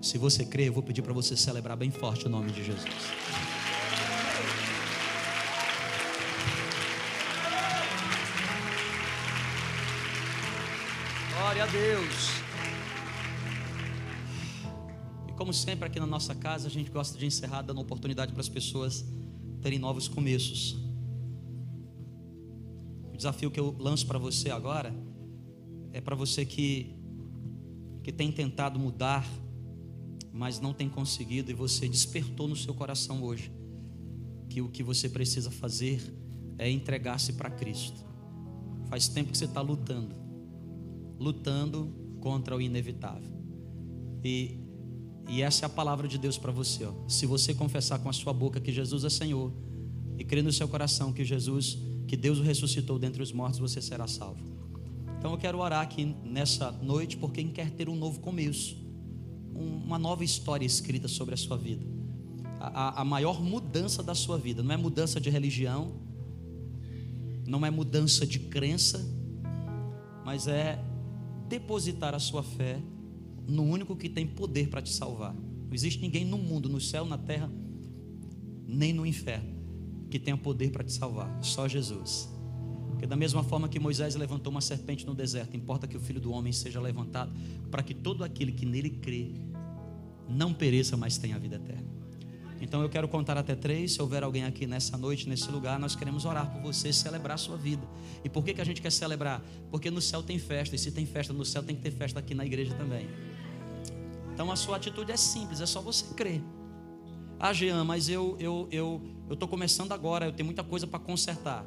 Se 0.01 0.17
você 0.17 0.45
crê, 0.45 0.69
eu 0.69 0.73
vou 0.73 0.81
pedir 0.81 1.01
para 1.01 1.13
você 1.13 1.35
celebrar 1.35 1.75
bem 1.75 1.91
forte 1.91 2.25
o 2.25 2.29
nome 2.29 2.51
de 2.51 2.63
Jesus. 2.63 2.89
Glória 11.51 11.65
a 11.65 11.67
Deus. 11.67 12.29
como 15.35 15.53
sempre 15.53 15.85
aqui 15.85 15.99
na 15.99 16.07
nossa 16.07 16.33
casa, 16.33 16.69
a 16.69 16.71
gente 16.71 16.89
gosta 16.89 17.17
de 17.17 17.25
encerrar 17.25 17.61
dando 17.63 17.81
oportunidade 17.81 18.31
para 18.31 18.39
as 18.39 18.47
pessoas 18.47 19.03
terem 19.61 19.77
novos 19.77 20.07
começos. 20.07 20.77
O 23.13 23.17
desafio 23.17 23.51
que 23.51 23.59
eu 23.59 23.75
lanço 23.77 24.07
para 24.07 24.17
você 24.17 24.49
agora 24.49 24.95
é 25.91 25.99
para 25.99 26.15
você 26.15 26.45
que 26.45 26.95
que 28.01 28.13
tem 28.13 28.31
tentado 28.31 28.79
mudar, 28.79 29.27
mas 30.31 30.61
não 30.61 30.73
tem 30.73 30.87
conseguido 30.87 31.51
e 31.51 31.53
você 31.53 31.85
despertou 31.89 32.47
no 32.47 32.55
seu 32.55 32.73
coração 32.73 33.21
hoje 33.23 33.51
que 34.47 34.61
o 34.61 34.69
que 34.69 34.83
você 34.83 35.09
precisa 35.09 35.51
fazer 35.51 36.01
é 36.57 36.69
entregar-se 36.69 37.33
para 37.33 37.49
Cristo. 37.49 38.05
Faz 38.87 39.09
tempo 39.09 39.33
que 39.33 39.37
você 39.37 39.45
está 39.45 39.59
lutando, 39.59 40.20
lutando 41.21 41.93
contra 42.19 42.55
o 42.55 42.61
inevitável. 42.61 43.31
E 44.23 44.61
e 45.31 45.41
essa 45.41 45.65
é 45.65 45.67
a 45.67 45.69
palavra 45.69 46.09
de 46.09 46.17
Deus 46.17 46.37
para 46.37 46.51
você. 46.51 46.83
Ó. 46.83 46.91
Se 47.07 47.25
você 47.25 47.53
confessar 47.53 47.99
com 47.99 48.09
a 48.09 48.13
sua 48.13 48.33
boca 48.33 48.59
que 48.59 48.71
Jesus 48.71 49.05
é 49.05 49.09
Senhor 49.09 49.53
e 50.17 50.25
crer 50.25 50.43
no 50.43 50.51
seu 50.51 50.67
coração 50.67 51.13
que 51.13 51.23
Jesus, 51.23 51.77
que 52.05 52.17
Deus 52.17 52.39
o 52.39 52.43
ressuscitou 52.43 52.99
dentre 52.99 53.23
os 53.23 53.31
mortos, 53.31 53.57
você 53.57 53.81
será 53.81 54.07
salvo. 54.07 54.41
Então 55.17 55.31
eu 55.31 55.37
quero 55.37 55.59
orar 55.59 55.81
aqui 55.81 56.15
nessa 56.25 56.71
noite 56.71 57.15
por 57.15 57.31
quem 57.31 57.47
quer 57.47 57.71
ter 57.71 57.87
um 57.87 57.95
novo 57.95 58.19
começo, 58.19 58.75
uma 59.53 59.97
nova 59.97 60.23
história 60.23 60.65
escrita 60.65 61.07
sobre 61.07 61.33
a 61.33 61.37
sua 61.37 61.57
vida. 61.57 61.85
A, 62.59 63.01
a, 63.01 63.05
maior 63.05 63.41
mudança 63.41 64.03
da 64.03 64.13
sua 64.13 64.37
vida 64.37 64.61
não 64.61 64.73
é 64.73 64.77
mudança 64.77 65.19
de 65.19 65.29
religião, 65.29 65.93
não 67.47 67.65
é 67.65 67.71
mudança 67.71 68.25
de 68.25 68.37
crença, 68.37 68.99
mas 70.25 70.47
é 70.47 70.83
depositar 71.51 72.15
a 72.15 72.19
sua 72.19 72.41
fé 72.41 72.81
no 73.45 73.63
único 73.63 73.95
que 73.95 74.07
tem 74.07 74.25
poder 74.25 74.69
para 74.69 74.81
te 74.81 74.91
salvar. 74.93 75.33
Não 75.33 75.73
existe 75.73 75.99
ninguém 76.01 76.23
no 76.23 76.37
mundo, 76.37 76.69
no 76.69 76.79
céu, 76.79 77.05
na 77.05 77.17
terra, 77.17 77.51
nem 78.65 78.93
no 78.93 79.05
inferno, 79.05 79.49
que 80.09 80.17
tenha 80.17 80.37
poder 80.37 80.71
para 80.71 80.83
te 80.83 80.93
salvar. 80.93 81.43
Só 81.43 81.67
Jesus. 81.67 82.29
Porque 82.89 83.05
da 83.05 83.17
mesma 83.17 83.43
forma 83.43 83.67
que 83.67 83.79
Moisés 83.79 84.15
levantou 84.15 84.51
uma 84.51 84.61
serpente 84.61 85.05
no 85.05 85.13
deserto, 85.13 85.57
importa 85.57 85.87
que 85.87 85.97
o 85.97 85.99
Filho 85.99 86.21
do 86.21 86.31
Homem 86.31 86.53
seja 86.53 86.79
levantado, 86.79 87.33
para 87.69 87.83
que 87.83 87.93
todo 87.93 88.23
aquele 88.23 88.53
que 88.53 88.65
nele 88.65 88.89
crê 88.89 89.33
não 90.29 90.53
pereça, 90.53 90.95
mas 90.95 91.17
tenha 91.17 91.35
a 91.35 91.39
vida 91.39 91.57
eterna. 91.57 92.00
Então 92.61 92.83
eu 92.83 92.89
quero 92.89 93.07
contar 93.07 93.37
até 93.37 93.55
três. 93.55 93.93
Se 93.93 94.01
houver 94.01 94.23
alguém 94.23 94.45
aqui 94.45 94.67
nessa 94.67 94.95
noite, 94.95 95.27
nesse 95.27 95.49
lugar, 95.49 95.79
nós 95.79 95.95
queremos 95.95 96.25
orar 96.25 96.49
por 96.51 96.61
você, 96.61 96.93
celebrar 96.93 97.33
a 97.33 97.37
sua 97.37 97.57
vida. 97.57 97.85
E 98.23 98.29
por 98.29 98.45
que, 98.45 98.53
que 98.53 98.61
a 98.61 98.63
gente 98.63 98.81
quer 98.81 98.91
celebrar? 98.91 99.41
Porque 99.71 99.89
no 99.89 99.99
céu 99.99 100.21
tem 100.21 100.37
festa, 100.37 100.75
e 100.75 100.79
se 100.79 100.91
tem 100.91 101.05
festa 101.05 101.33
no 101.33 101.43
céu, 101.43 101.63
tem 101.63 101.75
que 101.75 101.81
ter 101.81 101.91
festa 101.91 102.19
aqui 102.19 102.35
na 102.35 102.45
igreja 102.45 102.73
também. 102.75 103.09
Então 104.31 104.51
a 104.51 104.55
sua 104.55 104.77
atitude 104.77 105.11
é 105.11 105.17
simples, 105.17 105.59
é 105.59 105.65
só 105.65 105.81
você 105.81 106.05
crer. 106.13 106.41
Ah, 107.39 107.51
Jean, 107.51 107.83
mas 107.83 108.07
eu 108.07 108.37
eu 108.39 108.67
eu 108.71 109.01
eu 109.27 109.35
tô 109.35 109.47
começando 109.47 109.91
agora, 109.91 110.27
eu 110.27 110.31
tenho 110.31 110.45
muita 110.45 110.63
coisa 110.63 110.85
para 110.85 110.99
consertar. 110.99 111.65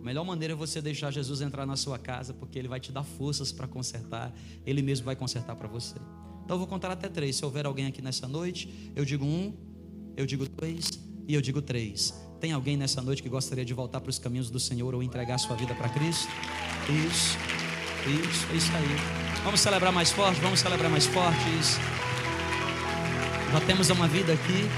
A 0.00 0.02
melhor 0.02 0.24
maneira 0.24 0.54
é 0.54 0.56
você 0.56 0.80
deixar 0.82 1.10
Jesus 1.10 1.40
entrar 1.40 1.64
na 1.64 1.76
sua 1.76 1.98
casa, 1.98 2.34
porque 2.34 2.58
ele 2.58 2.66
vai 2.66 2.80
te 2.80 2.90
dar 2.90 3.04
forças 3.04 3.52
para 3.52 3.68
consertar, 3.68 4.34
ele 4.66 4.82
mesmo 4.82 5.04
vai 5.04 5.14
consertar 5.14 5.54
para 5.54 5.68
você. 5.68 5.94
Então 6.50 6.56
eu 6.56 6.58
vou 6.58 6.66
contar 6.66 6.90
até 6.90 7.08
três. 7.08 7.36
Se 7.36 7.44
houver 7.44 7.64
alguém 7.64 7.86
aqui 7.86 8.02
nessa 8.02 8.26
noite, 8.26 8.68
eu 8.96 9.04
digo 9.04 9.24
um, 9.24 9.54
eu 10.16 10.26
digo 10.26 10.44
dois 10.48 10.90
e 11.28 11.32
eu 11.32 11.40
digo 11.40 11.62
três. 11.62 12.12
Tem 12.40 12.50
alguém 12.50 12.76
nessa 12.76 13.00
noite 13.00 13.22
que 13.22 13.28
gostaria 13.28 13.64
de 13.64 13.72
voltar 13.72 14.00
para 14.00 14.10
os 14.10 14.18
caminhos 14.18 14.50
do 14.50 14.58
Senhor 14.58 14.92
ou 14.92 15.00
entregar 15.00 15.38
sua 15.38 15.54
vida 15.54 15.76
para 15.76 15.88
Cristo? 15.88 16.28
Isso, 16.88 17.38
isso, 18.04 18.46
é 18.52 18.56
isso 18.56 18.72
aí. 18.74 19.42
Vamos 19.44 19.60
celebrar 19.60 19.92
mais 19.92 20.10
forte, 20.10 20.40
vamos 20.40 20.58
celebrar 20.58 20.90
mais 20.90 21.06
forte. 21.06 21.38
Isso. 21.60 21.78
Já 23.52 23.60
temos 23.60 23.88
uma 23.90 24.08
vida 24.08 24.32
aqui. 24.32 24.68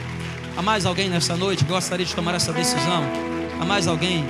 Há 0.54 0.60
mais 0.60 0.84
alguém 0.84 1.08
nessa 1.08 1.38
noite 1.38 1.64
que 1.64 1.72
gostaria 1.72 2.04
de 2.04 2.14
tomar 2.14 2.34
essa 2.34 2.52
decisão? 2.52 3.02
Há 3.58 3.64
mais 3.64 3.86
alguém 3.88 4.26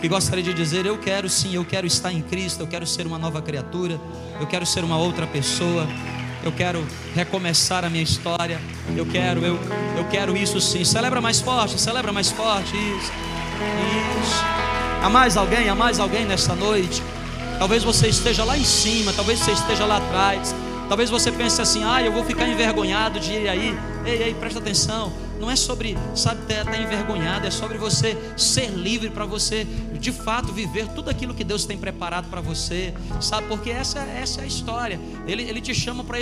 que 0.00 0.08
gostaria 0.08 0.42
de 0.42 0.54
dizer: 0.54 0.86
Eu 0.86 0.96
quero 0.96 1.28
sim, 1.28 1.56
eu 1.56 1.64
quero 1.66 1.86
estar 1.86 2.10
em 2.10 2.22
Cristo, 2.22 2.60
eu 2.60 2.66
quero 2.66 2.86
ser 2.86 3.06
uma 3.06 3.18
nova 3.18 3.42
criatura, 3.42 4.00
eu 4.40 4.46
quero 4.46 4.64
ser 4.64 4.82
uma 4.82 4.96
outra 4.96 5.26
pessoa, 5.26 5.86
eu 6.46 6.52
quero 6.52 6.86
recomeçar 7.14 7.84
a 7.84 7.90
minha 7.90 8.02
história, 8.02 8.60
eu 8.96 9.04
quero, 9.06 9.44
eu, 9.44 9.58
eu 9.96 10.04
quero 10.10 10.36
isso 10.36 10.60
sim. 10.60 10.84
Celebra 10.84 11.20
mais 11.20 11.40
forte, 11.40 11.80
celebra 11.80 12.12
mais 12.12 12.30
forte, 12.30 12.76
isso, 12.76 13.12
isso. 14.22 14.44
Há 15.02 15.10
mais 15.10 15.36
alguém, 15.36 15.68
há 15.68 15.74
mais 15.74 15.98
alguém 15.98 16.24
nessa 16.24 16.54
noite? 16.54 17.02
Talvez 17.58 17.82
você 17.82 18.08
esteja 18.08 18.44
lá 18.44 18.56
em 18.56 18.64
cima, 18.64 19.12
talvez 19.12 19.40
você 19.40 19.52
esteja 19.52 19.84
lá 19.84 19.96
atrás. 19.96 20.54
Talvez 20.88 21.10
você 21.10 21.32
pense 21.32 21.60
assim: 21.60 21.82
ah, 21.84 22.02
eu 22.02 22.12
vou 22.12 22.24
ficar 22.24 22.46
envergonhado 22.46 23.18
de 23.18 23.32
ir 23.32 23.48
aí. 23.48 23.78
Ei, 24.04 24.22
ei, 24.22 24.34
presta 24.34 24.60
atenção 24.60 25.25
não 25.40 25.50
é 25.50 25.56
sobre, 25.56 25.96
sabe, 26.14 26.42
estar 26.42 26.64
tá, 26.64 26.72
tá 26.72 26.78
envergonhado, 26.78 27.46
é 27.46 27.50
sobre 27.50 27.78
você 27.78 28.16
ser 28.36 28.70
livre 28.70 29.10
para 29.10 29.24
você 29.24 29.66
de 29.98 30.12
fato 30.12 30.52
viver 30.52 30.86
tudo 30.88 31.10
aquilo 31.10 31.34
que 31.34 31.44
Deus 31.44 31.64
tem 31.64 31.76
preparado 31.76 32.28
para 32.28 32.40
você, 32.40 32.94
sabe? 33.20 33.48
Porque 33.48 33.70
essa, 33.70 33.98
essa 34.00 34.40
é 34.40 34.44
a 34.44 34.46
história. 34.46 35.00
Ele, 35.26 35.42
ele 35.42 35.60
te 35.60 35.74
chama 35.74 36.04
para 36.04 36.18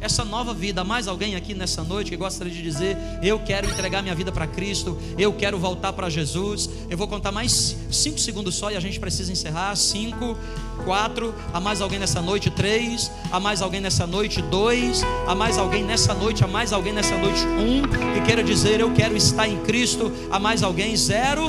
essa 0.00 0.24
nova 0.24 0.52
vida. 0.52 0.80
Há 0.80 0.84
mais 0.84 1.08
alguém 1.08 1.36
aqui 1.36 1.54
nessa 1.54 1.82
noite 1.82 2.10
que 2.10 2.16
gostaria 2.16 2.52
de 2.52 2.62
dizer: 2.62 2.96
Eu 3.22 3.38
quero 3.38 3.68
entregar 3.68 4.02
minha 4.02 4.14
vida 4.14 4.32
para 4.32 4.46
Cristo, 4.46 4.98
eu 5.16 5.32
quero 5.32 5.58
voltar 5.58 5.92
para 5.92 6.08
Jesus. 6.10 6.68
Eu 6.90 6.96
vou 6.96 7.06
contar 7.06 7.32
mais 7.32 7.76
cinco 7.90 8.18
segundos 8.18 8.54
só 8.54 8.70
e 8.70 8.76
a 8.76 8.80
gente 8.80 8.98
precisa 8.98 9.30
encerrar. 9.30 9.74
Cinco, 9.76 10.36
quatro. 10.84 11.34
Há 11.52 11.60
mais 11.60 11.80
alguém 11.80 11.98
nessa 11.98 12.20
noite? 12.20 12.50
Três. 12.50 13.10
Há 13.30 13.38
mais 13.38 13.62
alguém 13.62 13.80
nessa 13.80 14.06
noite? 14.06 14.42
Dois. 14.42 15.02
Há 15.26 15.34
mais 15.34 15.58
alguém 15.58 15.84
nessa 15.84 16.14
noite? 16.14 16.42
Há 16.42 16.48
mais 16.48 16.72
alguém 16.72 16.92
nessa 16.92 17.16
noite? 17.16 17.46
Um. 17.46 17.82
Que 18.14 18.20
queira 18.26 18.42
dizer 18.42 18.57
dizer 18.58 18.80
eu 18.80 18.92
quero 18.92 19.16
estar 19.16 19.46
em 19.46 19.56
Cristo. 19.60 20.10
Há 20.32 20.38
mais 20.40 20.64
alguém? 20.64 20.96
Zero? 20.96 21.48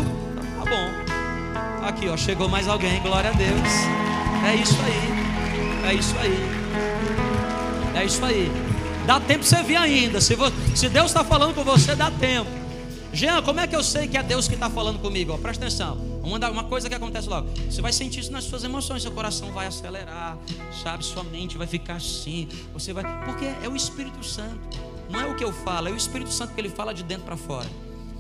Tá 0.58 0.70
bom. 0.70 1.84
Aqui, 1.84 2.08
ó, 2.08 2.16
chegou 2.16 2.48
mais 2.48 2.68
alguém, 2.68 3.02
glória 3.02 3.32
a 3.32 3.34
Deus. 3.34 3.68
É 4.48 4.56
isso 4.56 4.78
aí. 4.84 5.90
É 5.90 5.94
isso 5.96 6.16
aí. 6.20 8.00
É 8.00 8.06
isso 8.06 8.24
aí. 8.24 8.52
Dá 9.08 9.20
tempo 9.20 9.44
você 9.44 9.64
vir 9.64 9.78
ainda. 9.78 10.22
Se, 10.22 10.36
você, 10.36 10.54
se 10.76 10.88
Deus 10.88 11.08
está 11.08 11.24
falando 11.24 11.56
com 11.56 11.64
você, 11.64 11.96
dá 11.96 12.12
tempo. 12.12 12.48
Jean, 13.12 13.42
como 13.42 13.60
é 13.60 13.66
que 13.66 13.76
eu 13.76 13.82
sei 13.82 14.08
que 14.08 14.16
é 14.16 14.22
Deus 14.22 14.48
que 14.48 14.54
está 14.54 14.70
falando 14.70 15.00
comigo? 15.00 15.34
Ó, 15.34 15.38
presta 15.38 15.66
atenção. 15.66 15.98
Uma 16.22 16.64
coisa 16.66 16.88
que 16.88 16.94
acontece 16.94 17.28
logo. 17.28 17.50
Você 17.68 17.82
vai 17.82 17.92
sentir 17.92 18.20
isso 18.20 18.32
nas 18.32 18.44
suas 18.44 18.64
emoções. 18.64 19.02
Seu 19.02 19.12
coração 19.12 19.52
vai 19.52 19.66
acelerar. 19.66 20.38
Sabe? 20.84 21.04
Sua 21.04 21.24
mente 21.24 21.58
vai 21.58 21.66
ficar 21.66 21.96
assim. 21.96 22.48
Você 22.72 22.94
vai. 22.94 23.04
Porque 23.26 23.46
é 23.46 23.68
o 23.68 23.76
Espírito 23.76 24.24
Santo. 24.24 24.89
Não 25.10 25.20
é 25.20 25.26
o 25.26 25.36
que 25.36 25.44
eu 25.44 25.52
falo, 25.52 25.88
é 25.88 25.92
o 25.92 25.96
Espírito 25.96 26.32
Santo 26.32 26.54
que 26.54 26.62
ele 26.62 26.70
fala 26.70 26.94
de 26.94 27.04
dentro 27.04 27.26
para 27.26 27.36
fora. 27.36 27.68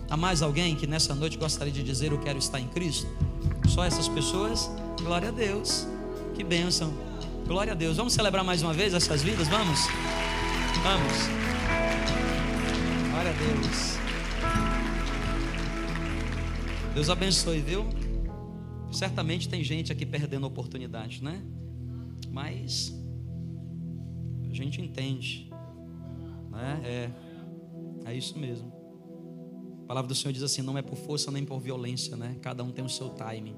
Há 0.10 0.18
mais 0.18 0.42
alguém 0.42 0.76
que 0.76 0.88
nessa 0.88 1.14
noite 1.14 1.38
gostaria 1.38 1.72
de 1.72 1.84
dizer: 1.84 2.12
Eu 2.12 2.20
quero 2.20 2.40
estar 2.40 2.60
em 2.60 2.68
Cristo? 2.68 3.08
Só 3.68 3.84
essas 3.84 4.08
pessoas? 4.08 4.70
Glória 5.04 5.30
a 5.30 5.32
Deus. 5.32 5.88
Que 6.34 6.44
bênção. 6.44 6.92
Glória 7.46 7.74
a 7.74 7.76
Deus. 7.76 7.98
Vamos 7.98 8.14
celebrar 8.14 8.44
mais 8.44 8.64
uma 8.64 8.74
vez 8.74 8.94
essas 8.94 9.22
vidas? 9.22 9.48
Vamos? 9.48 9.80
Vamos. 10.82 11.40
Glória 13.12 13.32
a 13.32 13.34
Deus. 13.34 14.00
Deus 16.96 17.10
abençoe, 17.10 17.62
viu? 17.62 17.86
Certamente 18.92 19.48
tem 19.48 19.64
gente 19.64 19.92
aqui 19.92 20.06
perdendo 20.06 20.48
oportunidade, 20.48 21.24
né? 21.24 21.42
Mas 22.32 22.94
a 24.50 24.54
gente 24.54 24.82
entende 24.82 25.49
né? 26.60 26.82
É, 28.06 28.12
é 28.12 28.16
isso 28.16 28.38
mesmo. 28.38 28.72
A 29.84 29.88
palavra 29.88 30.08
do 30.08 30.16
Senhor 30.16 30.32
diz 30.32 30.44
assim: 30.44 30.62
não 30.62 30.78
é 30.78 30.82
por 30.82 30.98
força 30.98 31.32
nem 31.32 31.46
por 31.46 31.60
violência, 31.60 32.16
né? 32.16 32.38
Cada 32.42 32.64
um 32.64 32.72
tem 32.72 32.84
o 32.84 32.90
seu 32.90 33.10
time. 33.10 33.56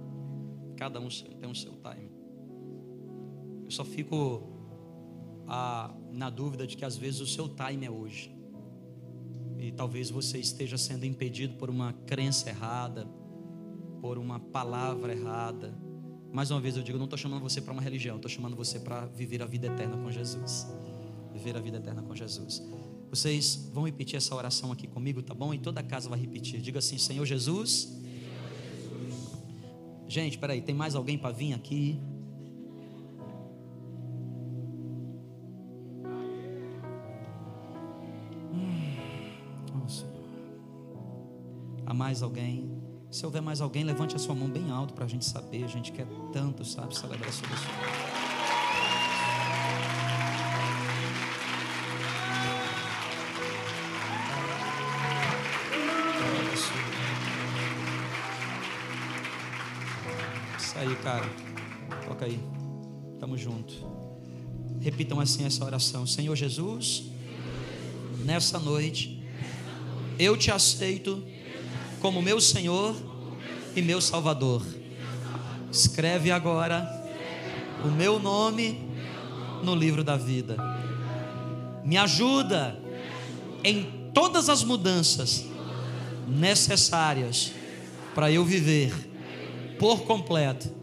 Cada 0.78 1.00
um 1.00 1.08
tem 1.10 1.50
o 1.50 1.56
seu 1.56 1.74
time. 1.74 2.12
Eu 3.66 3.72
só 3.72 3.84
fico 3.86 4.52
a, 5.48 5.94
na 6.12 6.30
dúvida 6.30 6.66
de 6.66 6.78
que 6.78 6.86
às 6.86 6.96
vezes 6.96 7.20
o 7.20 7.28
seu 7.28 7.50
time 7.50 7.86
é 7.86 7.92
hoje. 7.92 8.36
E 9.58 9.72
talvez 9.72 10.10
você 10.10 10.40
esteja 10.40 10.78
sendo 10.78 11.06
impedido 11.06 11.56
por 11.56 11.70
uma 11.70 11.94
crença 11.94 12.50
errada, 12.50 13.06
por 14.02 14.18
uma 14.18 14.40
palavra 14.40 15.14
errada. 15.14 15.78
Mais 16.32 16.50
uma 16.50 16.60
vez 16.60 16.78
eu 16.78 16.84
digo, 16.84 16.98
não 16.98 17.06
estou 17.06 17.20
chamando 17.20 17.42
você 17.42 17.62
para 17.62 17.74
uma 17.74 17.82
religião, 17.82 18.16
estou 18.16 18.32
chamando 18.32 18.56
você 18.56 18.80
para 18.80 19.06
viver 19.06 19.44
a 19.44 19.46
vida 19.46 19.68
eterna 19.68 19.98
com 19.98 20.10
Jesus. 20.10 20.68
Viver 21.42 21.58
a 21.58 21.60
vida 21.60 21.78
eterna 21.78 22.04
com 22.04 22.16
Jesus. 22.16 22.62
Vocês 23.10 23.68
vão 23.74 23.86
repetir 23.86 24.16
essa 24.16 24.36
oração 24.36 24.72
aqui 24.72 24.86
comigo, 24.86 25.24
tá 25.24 25.34
bom? 25.34 25.52
E 25.52 25.58
toda 25.58 25.80
a 25.80 25.84
casa 25.84 26.08
vai 26.08 26.20
repetir. 26.20 26.62
Diga 26.62 26.78
assim: 26.78 27.00
Senhor 27.00 27.26
Jesus. 27.26 28.00
Gente, 30.08 30.38
peraí, 30.38 30.62
tem 30.62 30.76
mais 30.76 30.94
alguém 30.94 31.18
para 31.18 31.32
vir 31.32 31.54
aqui? 31.54 32.00
Hum, 38.54 39.84
oh, 39.84 39.90
Senhor. 39.90 40.14
Há 41.88 41.94
mais 41.94 42.22
alguém? 42.22 42.70
Se 43.10 43.26
houver 43.26 43.42
mais 43.42 43.62
alguém, 43.62 43.84
levante 43.84 44.16
a 44.16 44.20
sua 44.20 44.36
mão 44.36 44.48
bem 44.48 44.70
alto 44.70 44.94
para 44.94 45.06
a 45.06 45.08
gente 45.08 45.26
saber. 45.26 45.64
A 45.64 45.68
gente 45.68 45.92
quer 45.92 46.06
tanto, 46.32 46.64
sabe, 46.64 46.96
celebrar 46.96 47.34
sobre 47.34 47.56
isso. 47.56 48.11
Cara. 61.02 61.26
Toca 62.08 62.26
aí. 62.26 62.40
Tamo 63.20 63.38
junto. 63.38 63.74
Repitam 64.80 65.20
assim 65.20 65.46
essa 65.46 65.64
oração. 65.66 66.06
Senhor 66.06 66.36
Jesus, 66.36 67.04
nessa 68.24 68.60
noite, 68.60 69.24
eu 70.18 70.38
te 70.38 70.52
aceito 70.52 71.24
como 72.00 72.22
meu 72.22 72.40
Senhor 72.40 72.96
e 73.76 73.82
meu 73.82 74.00
Salvador. 74.00 74.64
Escreve 75.72 76.32
agora 76.32 76.88
o 77.84 77.90
meu 77.90 78.20
nome 78.20 78.88
no 79.64 79.76
livro 79.76 80.04
da 80.04 80.18
vida. 80.18 80.58
Me 81.84 81.98
ajuda 81.98 82.80
em 83.64 84.12
todas 84.14 84.50
as 84.50 84.64
mudanças 84.64 85.46
necessárias 86.28 87.52
para 88.14 88.32
eu 88.32 88.44
viver 88.46 88.94
por 89.80 90.02
completo 90.02 90.81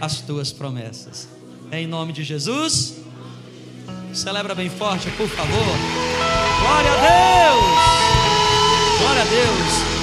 as 0.00 0.20
tuas 0.20 0.52
promessas. 0.52 1.28
É 1.70 1.80
em 1.80 1.86
nome 1.86 2.12
de 2.12 2.22
Jesus. 2.22 2.96
Celebra 4.12 4.54
bem 4.54 4.70
forte, 4.70 5.10
por 5.10 5.28
favor. 5.28 5.76
Glória 6.62 6.90
a 6.90 6.96
Deus! 6.96 7.96
Glória 9.00 9.22
a 9.22 9.24
Deus! 9.24 9.96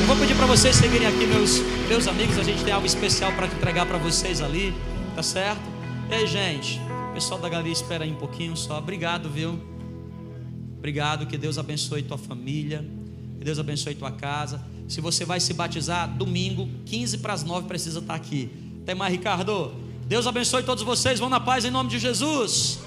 Eu 0.00 0.06
vou 0.06 0.16
pedir 0.16 0.36
para 0.36 0.46
vocês 0.46 0.76
seguirem 0.76 1.06
aqui, 1.06 1.26
meus, 1.26 1.58
meus 1.88 2.06
amigos. 2.06 2.38
A 2.38 2.42
gente 2.42 2.62
tem 2.62 2.72
algo 2.72 2.86
especial 2.86 3.32
para 3.32 3.46
entregar 3.46 3.86
para 3.86 3.98
vocês 3.98 4.40
ali, 4.40 4.74
tá 5.14 5.22
certo? 5.22 5.62
E 6.08 6.14
aí, 6.14 6.26
gente, 6.26 6.80
o 7.10 7.14
pessoal 7.14 7.40
da 7.40 7.48
galeria 7.48 7.72
espera 7.72 8.04
aí 8.04 8.12
um 8.12 8.16
pouquinho 8.16 8.56
só. 8.56 8.78
Obrigado, 8.78 9.28
viu? 9.28 9.58
Obrigado, 10.78 11.26
que 11.26 11.36
Deus 11.36 11.58
abençoe 11.58 12.02
tua 12.02 12.18
família, 12.18 12.88
que 13.38 13.44
Deus 13.44 13.58
abençoe 13.58 13.94
tua 13.96 14.12
casa. 14.12 14.64
Se 14.86 15.00
você 15.00 15.24
vai 15.24 15.40
se 15.40 15.52
batizar, 15.52 16.08
domingo, 16.08 16.68
15 16.84 17.18
para 17.18 17.32
as 17.32 17.42
9, 17.42 17.66
precisa 17.66 17.98
estar 17.98 18.14
aqui. 18.14 18.65
Até 18.86 18.94
mais, 18.94 19.10
Ricardo. 19.10 19.72
Deus 20.06 20.28
abençoe 20.28 20.62
todos 20.62 20.84
vocês. 20.84 21.18
Vão 21.18 21.28
na 21.28 21.40
paz 21.40 21.64
em 21.64 21.72
nome 21.72 21.90
de 21.90 21.98
Jesus. 21.98 22.78